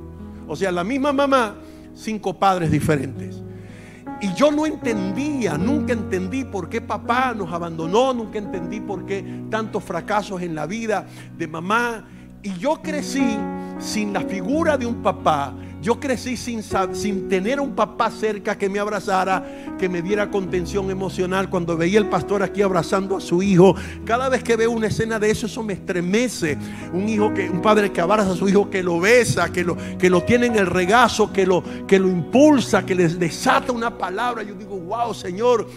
O 0.48 0.56
sea, 0.56 0.72
la 0.72 0.84
misma 0.84 1.12
mamá, 1.12 1.56
cinco 1.94 2.38
padres 2.38 2.70
diferentes. 2.70 3.42
Y 4.20 4.32
yo 4.34 4.50
no 4.50 4.64
entendía, 4.64 5.58
nunca 5.58 5.92
entendí 5.92 6.44
por 6.44 6.68
qué 6.68 6.80
papá 6.80 7.34
nos 7.34 7.52
abandonó, 7.52 8.14
nunca 8.14 8.38
entendí 8.38 8.80
por 8.80 9.04
qué 9.04 9.44
tantos 9.50 9.84
fracasos 9.84 10.40
en 10.40 10.54
la 10.54 10.66
vida 10.66 11.06
de 11.36 11.46
mamá. 11.46 12.04
Y 12.42 12.54
yo 12.54 12.80
crecí 12.82 13.36
sin 13.78 14.12
la 14.12 14.22
figura 14.22 14.78
de 14.78 14.86
un 14.86 15.02
papá 15.02 15.52
yo 15.86 16.00
crecí 16.00 16.36
sin, 16.36 16.64
sin 16.94 17.28
tener 17.28 17.60
un 17.60 17.76
papá 17.76 18.10
cerca 18.10 18.58
que 18.58 18.68
me 18.68 18.80
abrazara, 18.80 19.76
que 19.78 19.88
me 19.88 20.02
diera 20.02 20.32
contención 20.32 20.90
emocional. 20.90 21.48
Cuando 21.48 21.76
veía 21.76 22.00
el 22.00 22.08
pastor 22.08 22.42
aquí 22.42 22.60
abrazando 22.60 23.16
a 23.16 23.20
su 23.20 23.40
hijo, 23.40 23.76
cada 24.04 24.28
vez 24.28 24.42
que 24.42 24.56
veo 24.56 24.72
una 24.72 24.88
escena 24.88 25.20
de 25.20 25.30
eso, 25.30 25.46
eso 25.46 25.62
me 25.62 25.74
estremece. 25.74 26.58
Un 26.92 27.08
hijo 27.08 27.32
que, 27.32 27.48
un 27.48 27.62
padre 27.62 27.92
que 27.92 28.00
abraza 28.00 28.32
a 28.32 28.34
su 28.34 28.48
hijo, 28.48 28.68
que 28.68 28.82
lo 28.82 28.98
besa, 28.98 29.52
que 29.52 29.62
lo, 29.62 29.76
que 29.96 30.10
lo 30.10 30.24
tiene 30.24 30.46
en 30.46 30.56
el 30.56 30.66
regazo, 30.66 31.32
que 31.32 31.46
lo, 31.46 31.62
que 31.86 32.00
lo 32.00 32.08
impulsa, 32.08 32.84
que 32.84 32.96
les 32.96 33.16
desata 33.16 33.70
una 33.70 33.96
palabra. 33.96 34.42
Yo 34.42 34.56
digo, 34.56 34.76
wow, 34.76 35.14
Señor, 35.14 35.68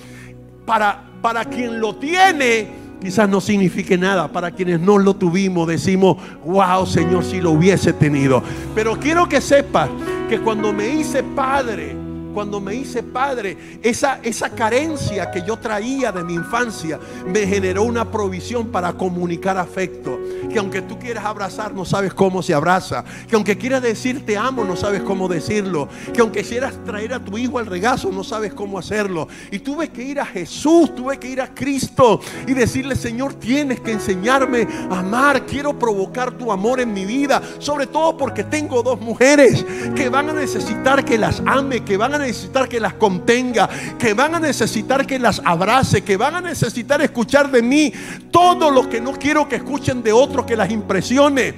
para, 0.65 1.07
para 1.21 1.45
quien 1.45 1.79
lo 1.79 1.97
tiene 1.97 2.88
quizás 3.01 3.29
no 3.29 3.41
signifique 3.41 3.97
nada. 3.97 4.27
Para 4.27 4.51
quienes 4.51 4.79
no 4.79 4.97
lo 4.97 5.15
tuvimos, 5.15 5.67
decimos, 5.67 6.17
wow, 6.45 6.85
Señor, 6.85 7.23
si 7.23 7.41
lo 7.41 7.51
hubiese 7.51 7.93
tenido. 7.93 8.43
Pero 8.75 8.99
quiero 8.99 9.27
que 9.27 9.41
sepas 9.41 9.89
que 10.29 10.39
cuando 10.39 10.71
me 10.73 10.87
hice 10.87 11.23
padre, 11.23 11.95
cuando 12.33 12.59
me 12.59 12.75
hice 12.75 13.03
padre, 13.03 13.79
esa, 13.81 14.19
esa 14.23 14.49
carencia 14.49 15.31
que 15.31 15.43
yo 15.45 15.57
traía 15.57 16.11
de 16.11 16.23
mi 16.23 16.33
infancia 16.33 16.99
me 17.25 17.45
generó 17.45 17.83
una 17.83 18.09
provisión 18.09 18.67
para 18.67 18.93
comunicar 18.93 19.57
afecto. 19.57 20.19
Que 20.49 20.59
aunque 20.59 20.81
tú 20.81 20.97
quieras 20.97 21.25
abrazar, 21.25 21.73
no 21.73 21.85
sabes 21.85 22.13
cómo 22.13 22.41
se 22.41 22.53
abraza. 22.53 23.03
Que 23.27 23.35
aunque 23.35 23.57
quieras 23.57 23.81
decir 23.81 24.25
te 24.25 24.37
amo, 24.37 24.63
no 24.63 24.75
sabes 24.75 25.01
cómo 25.01 25.27
decirlo. 25.27 25.87
Que 26.13 26.21
aunque 26.21 26.43
quieras 26.43 26.73
traer 26.85 27.13
a 27.13 27.23
tu 27.23 27.37
hijo 27.37 27.59
al 27.59 27.65
regazo, 27.65 28.11
no 28.11 28.23
sabes 28.23 28.53
cómo 28.53 28.79
hacerlo. 28.79 29.27
Y 29.51 29.59
tuve 29.59 29.89
que 29.89 30.03
ir 30.03 30.19
a 30.19 30.25
Jesús, 30.25 30.95
tuve 30.95 31.17
que 31.19 31.29
ir 31.29 31.41
a 31.41 31.53
Cristo 31.53 32.19
y 32.47 32.53
decirle, 32.53 32.95
Señor, 32.95 33.33
tienes 33.35 33.79
que 33.79 33.91
enseñarme 33.91 34.67
a 34.89 34.99
amar. 34.99 35.45
Quiero 35.45 35.77
provocar 35.77 36.31
tu 36.31 36.51
amor 36.51 36.79
en 36.79 36.93
mi 36.93 37.05
vida. 37.05 37.41
Sobre 37.59 37.87
todo 37.87 38.17
porque 38.17 38.43
tengo 38.43 38.81
dos 38.81 38.99
mujeres 38.99 39.65
que 39.95 40.09
van 40.09 40.29
a 40.29 40.33
necesitar 40.33 41.05
que 41.05 41.17
las 41.17 41.41
ame, 41.45 41.83
que 41.83 41.97
van 41.97 42.13
necesitar 42.19 42.69
que 42.69 42.79
las 42.79 42.93
contenga, 42.93 43.69
que 43.97 44.13
van 44.13 44.35
a 44.35 44.39
necesitar 44.39 45.05
que 45.05 45.19
las 45.19 45.41
abrace, 45.43 46.03
que 46.03 46.17
van 46.17 46.35
a 46.35 46.41
necesitar 46.41 47.01
escuchar 47.01 47.49
de 47.51 47.61
mí 47.61 47.91
todo 48.31 48.69
lo 48.69 48.89
que 48.89 49.01
no 49.01 49.13
quiero 49.13 49.49
que 49.49 49.57
escuchen 49.57 50.03
de 50.03 50.11
otros 50.11 50.45
que 50.45 50.55
las 50.55 50.71
impresione. 50.71 51.53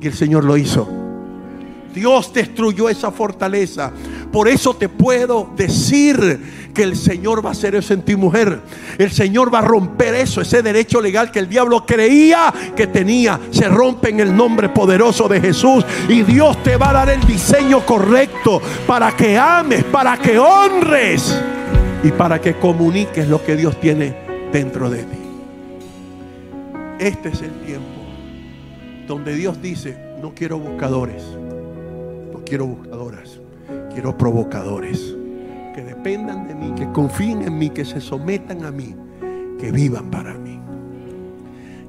Y 0.00 0.06
el 0.06 0.14
Señor 0.14 0.44
lo 0.44 0.56
hizo. 0.56 0.88
Dios 1.94 2.32
destruyó 2.32 2.88
esa 2.88 3.12
fortaleza. 3.12 3.92
Por 4.34 4.48
eso 4.48 4.74
te 4.74 4.88
puedo 4.88 5.52
decir 5.56 6.72
que 6.74 6.82
el 6.82 6.96
Señor 6.96 7.44
va 7.46 7.50
a 7.50 7.52
hacer 7.52 7.76
eso 7.76 7.94
en 7.94 8.02
ti, 8.02 8.16
mujer. 8.16 8.58
El 8.98 9.12
Señor 9.12 9.54
va 9.54 9.60
a 9.60 9.62
romper 9.62 10.16
eso, 10.16 10.40
ese 10.40 10.60
derecho 10.60 11.00
legal 11.00 11.30
que 11.30 11.38
el 11.38 11.48
diablo 11.48 11.86
creía 11.86 12.52
que 12.74 12.88
tenía. 12.88 13.38
Se 13.52 13.68
rompe 13.68 14.10
en 14.10 14.18
el 14.18 14.34
nombre 14.36 14.70
poderoso 14.70 15.28
de 15.28 15.40
Jesús. 15.40 15.86
Y 16.08 16.22
Dios 16.22 16.60
te 16.64 16.76
va 16.76 16.90
a 16.90 16.92
dar 16.94 17.10
el 17.10 17.24
diseño 17.24 17.86
correcto 17.86 18.60
para 18.88 19.12
que 19.12 19.38
ames, 19.38 19.84
para 19.84 20.16
que 20.16 20.36
honres 20.36 21.40
y 22.02 22.10
para 22.10 22.40
que 22.40 22.54
comuniques 22.54 23.28
lo 23.28 23.40
que 23.40 23.54
Dios 23.54 23.80
tiene 23.80 24.16
dentro 24.52 24.90
de 24.90 25.04
ti. 25.04 25.18
Este 26.98 27.28
es 27.28 27.40
el 27.40 27.52
tiempo 27.60 27.86
donde 29.06 29.36
Dios 29.36 29.62
dice, 29.62 29.96
no 30.20 30.34
quiero 30.34 30.58
buscadores, 30.58 31.22
no 32.32 32.42
quiero 32.44 32.66
buscadoras, 32.66 33.38
quiero 33.94 34.18
provocadores 34.18 35.14
que 35.74 35.82
dependan 35.82 36.46
de 36.46 36.54
mí, 36.54 36.72
que 36.76 36.90
confíen 36.92 37.42
en 37.42 37.56
mí, 37.56 37.70
que 37.70 37.84
se 37.84 38.00
sometan 38.00 38.64
a 38.64 38.70
mí, 38.70 38.94
que 39.58 39.70
vivan 39.70 40.10
para 40.10 40.34
mí. 40.34 40.60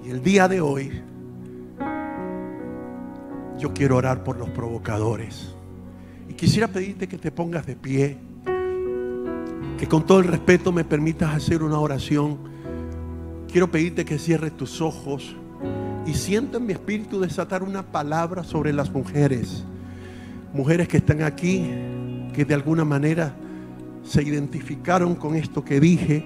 Y 0.05 0.11
el 0.11 0.21
día 0.21 0.47
de 0.47 0.61
hoy, 0.61 1.01
yo 3.59 3.73
quiero 3.73 3.97
orar 3.97 4.23
por 4.23 4.37
los 4.37 4.49
provocadores. 4.49 5.55
Y 6.29 6.33
quisiera 6.33 6.67
pedirte 6.67 7.07
que 7.07 7.17
te 7.17 7.31
pongas 7.31 7.65
de 7.65 7.75
pie, 7.75 8.17
que 9.77 9.87
con 9.87 10.05
todo 10.05 10.19
el 10.19 10.27
respeto 10.27 10.71
me 10.71 10.83
permitas 10.83 11.33
hacer 11.33 11.63
una 11.63 11.79
oración. 11.79 12.37
Quiero 13.51 13.69
pedirte 13.71 14.05
que 14.05 14.19
cierres 14.19 14.55
tus 14.55 14.79
ojos 14.81 15.35
y 16.05 16.13
siento 16.13 16.59
en 16.59 16.67
mi 16.67 16.73
espíritu 16.73 17.19
desatar 17.19 17.63
una 17.63 17.83
palabra 17.83 18.43
sobre 18.43 18.73
las 18.73 18.91
mujeres. 18.91 19.63
Mujeres 20.53 20.87
que 20.87 20.97
están 20.97 21.21
aquí, 21.23 21.69
que 22.35 22.43
de 22.43 22.53
alguna 22.53 22.83
manera 22.83 23.33
se 24.03 24.21
identificaron 24.21 25.15
con 25.15 25.35
esto 25.35 25.63
que 25.63 25.79
dije, 25.79 26.25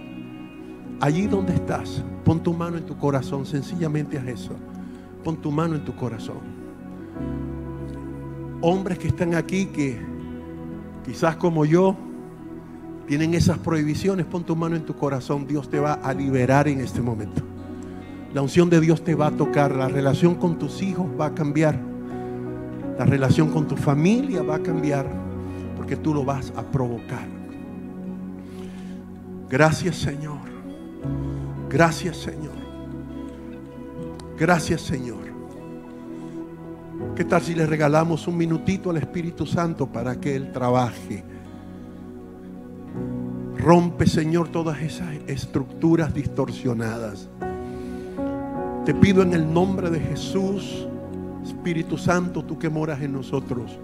allí 1.00 1.28
donde 1.28 1.54
estás, 1.54 2.04
pon 2.26 2.42
tu 2.42 2.52
mano 2.52 2.78
en 2.78 2.86
tu 2.86 2.98
corazón, 2.98 3.46
sencillamente 3.46 4.18
a 4.18 4.28
eso. 4.28 4.56
Pon 5.24 5.38
tu 5.38 5.52
mano 5.52 5.76
en 5.76 5.86
tu 5.86 5.96
corazón. 5.96 6.40
Hombres 8.62 8.98
que 8.98 9.10
están 9.10 9.36
aquí 9.36 9.68
que 9.68 10.00
quizás 11.06 11.36
como 11.36 11.64
yo 11.64 11.96
tienen 13.08 13.36
esas 13.36 13.60
prohibiciones, 13.60 14.26
pon 14.26 14.44
tu 14.44 14.56
mano 14.56 14.76
en 14.76 14.86
tu 14.86 14.96
corazón. 14.96 15.46
Dios 15.46 15.70
te 15.70 15.80
va 15.80 15.94
a 15.94 16.12
liberar 16.14 16.68
en 16.68 16.82
este 16.82 17.02
momento. 17.02 17.44
La 18.34 18.42
unción 18.42 18.70
de 18.72 18.82
Dios 18.82 19.04
te 19.04 19.14
va 19.14 19.28
a 19.28 19.32
tocar, 19.32 19.76
la 19.76 19.88
relación 19.88 20.36
con 20.36 20.58
tus 20.58 20.82
hijos 20.82 21.06
va 21.20 21.28
a 21.28 21.36
cambiar, 21.36 21.80
la 22.98 23.06
relación 23.06 23.50
con 23.52 23.68
tu 23.68 23.76
familia 23.76 24.42
va 24.42 24.56
a 24.56 24.60
cambiar, 24.60 25.29
porque 25.90 26.04
tú 26.04 26.14
lo 26.14 26.24
vas 26.24 26.54
a 26.56 26.62
provocar. 26.62 27.28
Gracias 29.50 29.96
Señor. 29.96 30.38
Gracias 31.68 32.18
Señor. 32.18 32.54
Gracias 34.38 34.82
Señor. 34.82 35.24
¿Qué 37.16 37.26
tal 37.26 37.42
si 37.42 37.56
le 37.56 37.66
regalamos 37.66 38.28
un 38.28 38.38
minutito 38.38 38.92
al 38.92 38.98
Espíritu 38.98 39.48
Santo 39.48 39.88
para 39.88 40.20
que 40.20 40.36
Él 40.36 40.52
trabaje? 40.52 41.24
Rompe 43.58 44.06
Señor 44.06 44.50
todas 44.50 44.80
esas 44.84 45.16
estructuras 45.26 46.14
distorsionadas. 46.14 47.28
Te 48.86 48.94
pido 48.94 49.24
en 49.24 49.34
el 49.34 49.52
nombre 49.52 49.90
de 49.90 50.00
Jesús, 50.00 50.88
Espíritu 51.44 51.98
Santo, 51.98 52.44
tú 52.44 52.60
que 52.60 52.70
moras 52.70 53.02
en 53.02 53.14
nosotros, 53.14 53.80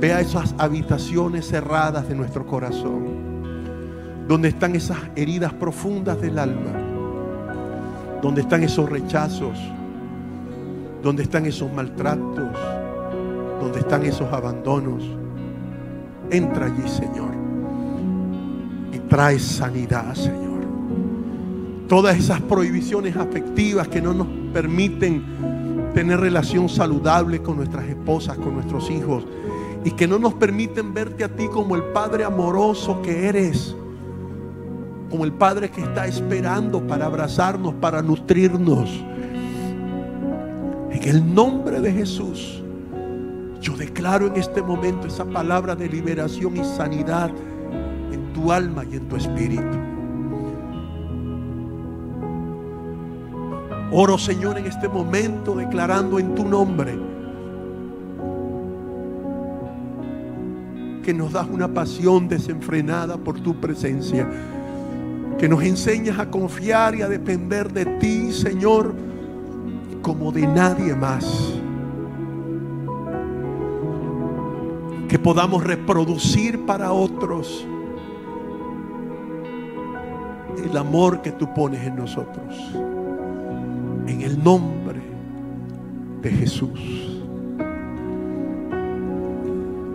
vea 0.00 0.20
esas 0.20 0.54
habitaciones 0.58 1.46
cerradas 1.46 2.08
de 2.08 2.14
nuestro 2.14 2.46
corazón 2.46 3.20
donde 4.26 4.48
están 4.48 4.76
esas 4.76 4.98
heridas 5.16 5.52
profundas 5.52 6.20
del 6.20 6.38
alma, 6.38 6.70
donde 8.22 8.42
están 8.42 8.62
esos 8.62 8.88
rechazos, 8.88 9.58
donde 11.02 11.24
están 11.24 11.46
esos 11.46 11.72
maltratos, 11.72 12.56
donde 13.60 13.80
están 13.80 14.04
esos 14.04 14.32
abandonos. 14.32 15.02
Entra 16.30 16.66
allí, 16.66 16.88
Señor, 16.88 17.32
y 18.92 19.00
Trae 19.00 19.40
sanidad, 19.40 20.14
Señor. 20.14 20.60
Todas 21.88 22.16
esas 22.16 22.40
prohibiciones 22.40 23.16
afectivas 23.16 23.88
que 23.88 24.00
no 24.00 24.14
nos 24.14 24.28
permiten 24.52 25.24
tener 25.92 26.20
relación 26.20 26.68
saludable 26.68 27.42
con 27.42 27.56
nuestras 27.56 27.84
esposas, 27.86 28.38
con 28.38 28.54
nuestros 28.54 28.88
hijos, 28.92 29.24
y 29.84 29.92
que 29.92 30.06
no 30.06 30.18
nos 30.18 30.34
permiten 30.34 30.92
verte 30.92 31.24
a 31.24 31.28
ti 31.28 31.48
como 31.48 31.74
el 31.74 31.84
Padre 31.84 32.24
amoroso 32.24 33.00
que 33.02 33.28
eres, 33.28 33.74
como 35.08 35.24
el 35.24 35.32
Padre 35.32 35.70
que 35.70 35.80
está 35.80 36.06
esperando 36.06 36.86
para 36.86 37.06
abrazarnos, 37.06 37.74
para 37.74 38.02
nutrirnos. 38.02 38.90
En 40.90 41.08
el 41.08 41.34
nombre 41.34 41.80
de 41.80 41.92
Jesús, 41.92 42.62
yo 43.60 43.76
declaro 43.76 44.26
en 44.26 44.36
este 44.36 44.60
momento 44.62 45.06
esa 45.06 45.24
palabra 45.24 45.74
de 45.74 45.88
liberación 45.88 46.56
y 46.56 46.64
sanidad 46.64 47.30
en 48.12 48.32
tu 48.34 48.52
alma 48.52 48.84
y 48.84 48.96
en 48.96 49.08
tu 49.08 49.16
espíritu. 49.16 49.78
Oro 53.92 54.18
Señor 54.18 54.58
en 54.58 54.66
este 54.66 54.88
momento 54.88 55.54
declarando 55.54 56.18
en 56.18 56.34
tu 56.34 56.44
nombre 56.44 56.96
que 61.10 61.14
nos 61.14 61.32
das 61.32 61.48
una 61.50 61.66
pasión 61.66 62.28
desenfrenada 62.28 63.16
por 63.16 63.40
tu 63.40 63.60
presencia, 63.60 64.30
que 65.40 65.48
nos 65.48 65.60
enseñas 65.64 66.20
a 66.20 66.30
confiar 66.30 66.94
y 66.94 67.02
a 67.02 67.08
depender 67.08 67.72
de 67.72 67.84
ti, 67.98 68.32
Señor, 68.32 68.94
como 70.02 70.30
de 70.30 70.46
nadie 70.46 70.94
más. 70.94 71.52
Que 75.08 75.18
podamos 75.18 75.64
reproducir 75.64 76.64
para 76.64 76.92
otros 76.92 77.66
el 80.64 80.76
amor 80.76 81.22
que 81.22 81.32
tú 81.32 81.52
pones 81.52 81.84
en 81.84 81.96
nosotros. 81.96 82.54
En 84.06 84.20
el 84.20 84.40
nombre 84.44 85.00
de 86.22 86.30
Jesús. 86.30 87.09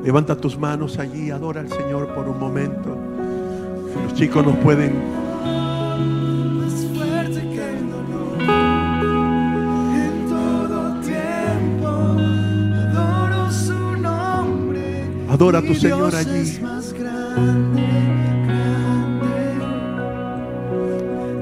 Levanta 0.05 0.35
tus 0.35 0.55
manos 0.55 0.99
allí, 0.99 1.31
adora 1.31 1.61
al 1.61 1.69
Señor 1.69 2.13
por 2.13 2.29
un 2.29 2.37
momento. 2.37 2.95
Si 3.91 4.03
los 4.03 4.13
chicos 4.13 4.45
nos 4.45 4.55
pueden. 4.57 4.93
Adora 15.27 15.57
a 15.57 15.61
tu 15.63 15.73
Señor 15.73 16.11
Dios 16.11 16.27
allí. 16.27 16.39
es 16.39 16.61
más 16.61 16.93
grande, 16.93 17.81
grande. 18.45 19.27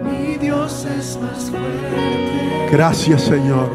Mi 0.05 0.37
Dios 0.37 0.87
es 0.97 1.19
más 1.21 1.49
fuerte. 1.49 2.69
Gracias 2.71 3.23
Señor. 3.23 3.69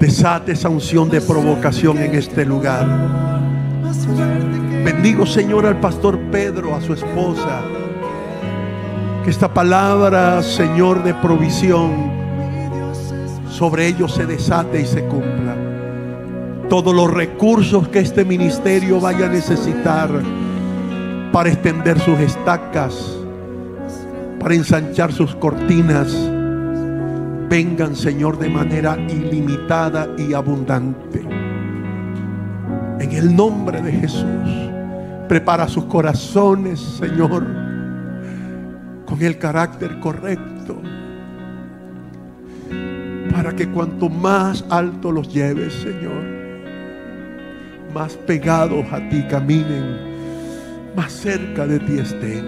Desate 0.00 0.52
esa 0.52 0.70
unción 0.70 1.10
de 1.10 1.20
provocación 1.20 1.98
en 1.98 2.14
este 2.14 2.46
lugar. 2.46 3.57
Bendigo 4.84 5.26
Señor 5.26 5.66
al 5.66 5.80
pastor 5.80 6.18
Pedro, 6.30 6.74
a 6.74 6.80
su 6.80 6.94
esposa. 6.94 7.62
Que 9.24 9.30
esta 9.30 9.52
palabra, 9.52 10.42
Señor, 10.42 11.02
de 11.02 11.14
provisión 11.14 12.18
sobre 13.50 13.88
ellos 13.88 14.14
se 14.14 14.24
desate 14.24 14.80
y 14.80 14.86
se 14.86 15.04
cumpla. 15.04 15.56
Todos 16.68 16.94
los 16.94 17.12
recursos 17.12 17.88
que 17.88 17.98
este 17.98 18.24
ministerio 18.24 19.00
vaya 19.00 19.26
a 19.26 19.28
necesitar 19.28 20.08
para 21.32 21.48
extender 21.48 21.98
sus 21.98 22.18
estacas, 22.20 23.18
para 24.38 24.54
ensanchar 24.54 25.12
sus 25.12 25.34
cortinas, 25.34 26.14
vengan, 27.48 27.96
Señor, 27.96 28.38
de 28.38 28.48
manera 28.48 28.96
ilimitada 29.08 30.08
y 30.16 30.34
abundante. 30.34 31.27
El 33.18 33.34
nombre 33.34 33.82
de 33.82 33.90
Jesús, 33.90 34.70
prepara 35.26 35.66
sus 35.66 35.86
corazones, 35.86 36.78
Señor, 36.78 37.44
con 39.04 39.20
el 39.20 39.36
carácter 39.38 39.98
correcto, 39.98 40.80
para 43.32 43.56
que 43.56 43.68
cuanto 43.70 44.08
más 44.08 44.64
alto 44.70 45.10
los 45.10 45.34
lleves, 45.34 45.74
Señor, 45.74 46.22
más 47.92 48.12
pegados 48.18 48.86
a 48.92 49.00
ti 49.08 49.24
caminen, 49.28 50.94
más 50.94 51.10
cerca 51.12 51.66
de 51.66 51.80
ti 51.80 51.98
estén. 51.98 52.44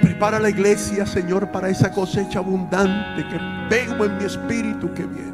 Prepara 0.00 0.38
la 0.38 0.48
iglesia, 0.48 1.04
Señor, 1.04 1.52
para 1.52 1.68
esa 1.68 1.92
cosecha 1.92 2.38
abundante 2.38 3.22
que 3.28 3.38
vengo 3.68 4.06
en 4.06 4.16
mi 4.16 4.24
espíritu 4.24 4.94
que 4.94 5.04
viene. 5.04 5.33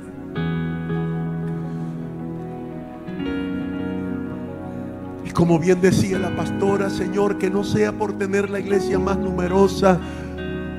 Y 5.30 5.32
como 5.32 5.60
bien 5.60 5.80
decía 5.80 6.18
la 6.18 6.34
pastora, 6.34 6.90
Señor, 6.90 7.38
que 7.38 7.48
no 7.48 7.62
sea 7.62 7.92
por 7.92 8.14
tener 8.14 8.50
la 8.50 8.58
iglesia 8.58 8.98
más 8.98 9.16
numerosa, 9.16 9.96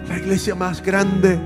la 0.09 0.17
iglesia 0.17 0.55
más 0.55 0.83
grande, 0.83 1.39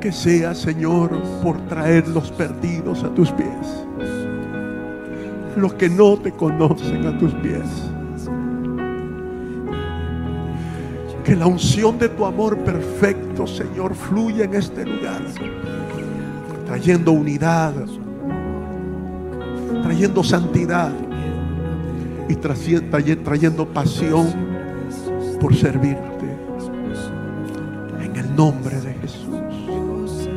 que 0.00 0.10
sea, 0.10 0.56
Señor, 0.56 1.12
por 1.40 1.56
traer 1.68 2.08
los 2.08 2.32
perdidos 2.32 3.04
a 3.04 3.14
tus 3.14 3.30
pies. 3.30 3.86
Los 5.54 5.74
que 5.74 5.88
no 5.88 6.16
te 6.16 6.32
conocen 6.32 7.06
a 7.06 7.16
tus 7.16 7.32
pies. 7.34 7.62
Que 11.22 11.36
la 11.36 11.46
unción 11.46 11.96
de 11.96 12.08
tu 12.08 12.26
amor 12.26 12.58
perfecto, 12.58 13.46
Señor, 13.46 13.94
fluya 13.94 14.46
en 14.46 14.54
este 14.54 14.84
lugar, 14.84 15.22
trayendo 16.66 17.12
unidad, 17.12 17.72
trayendo 19.84 20.24
santidad 20.24 20.90
y 22.28 22.36
trayendo 22.36 23.66
pasión 23.66 24.34
por 25.40 25.54
servirte. 25.54 26.36
En 28.00 28.16
el 28.16 28.36
nombre 28.36 28.80
de 28.80 28.94
Jesús. 28.94 30.28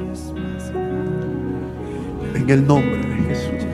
En 2.36 2.50
el 2.50 2.66
nombre 2.66 2.98
de 2.98 3.16
Jesús. 3.28 3.68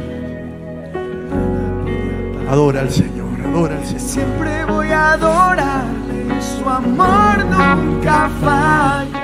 Adora 2.50 2.82
al 2.82 2.90
Señor, 2.90 3.40
adora 3.46 3.78
al 3.78 3.86
Señor. 3.86 4.02
Siempre 4.02 4.66
voy 4.66 4.90
a 4.90 5.14
adorarle, 5.14 6.42
su 6.42 6.68
amor 6.70 7.46
nunca 7.46 8.30
falla. 8.42 9.17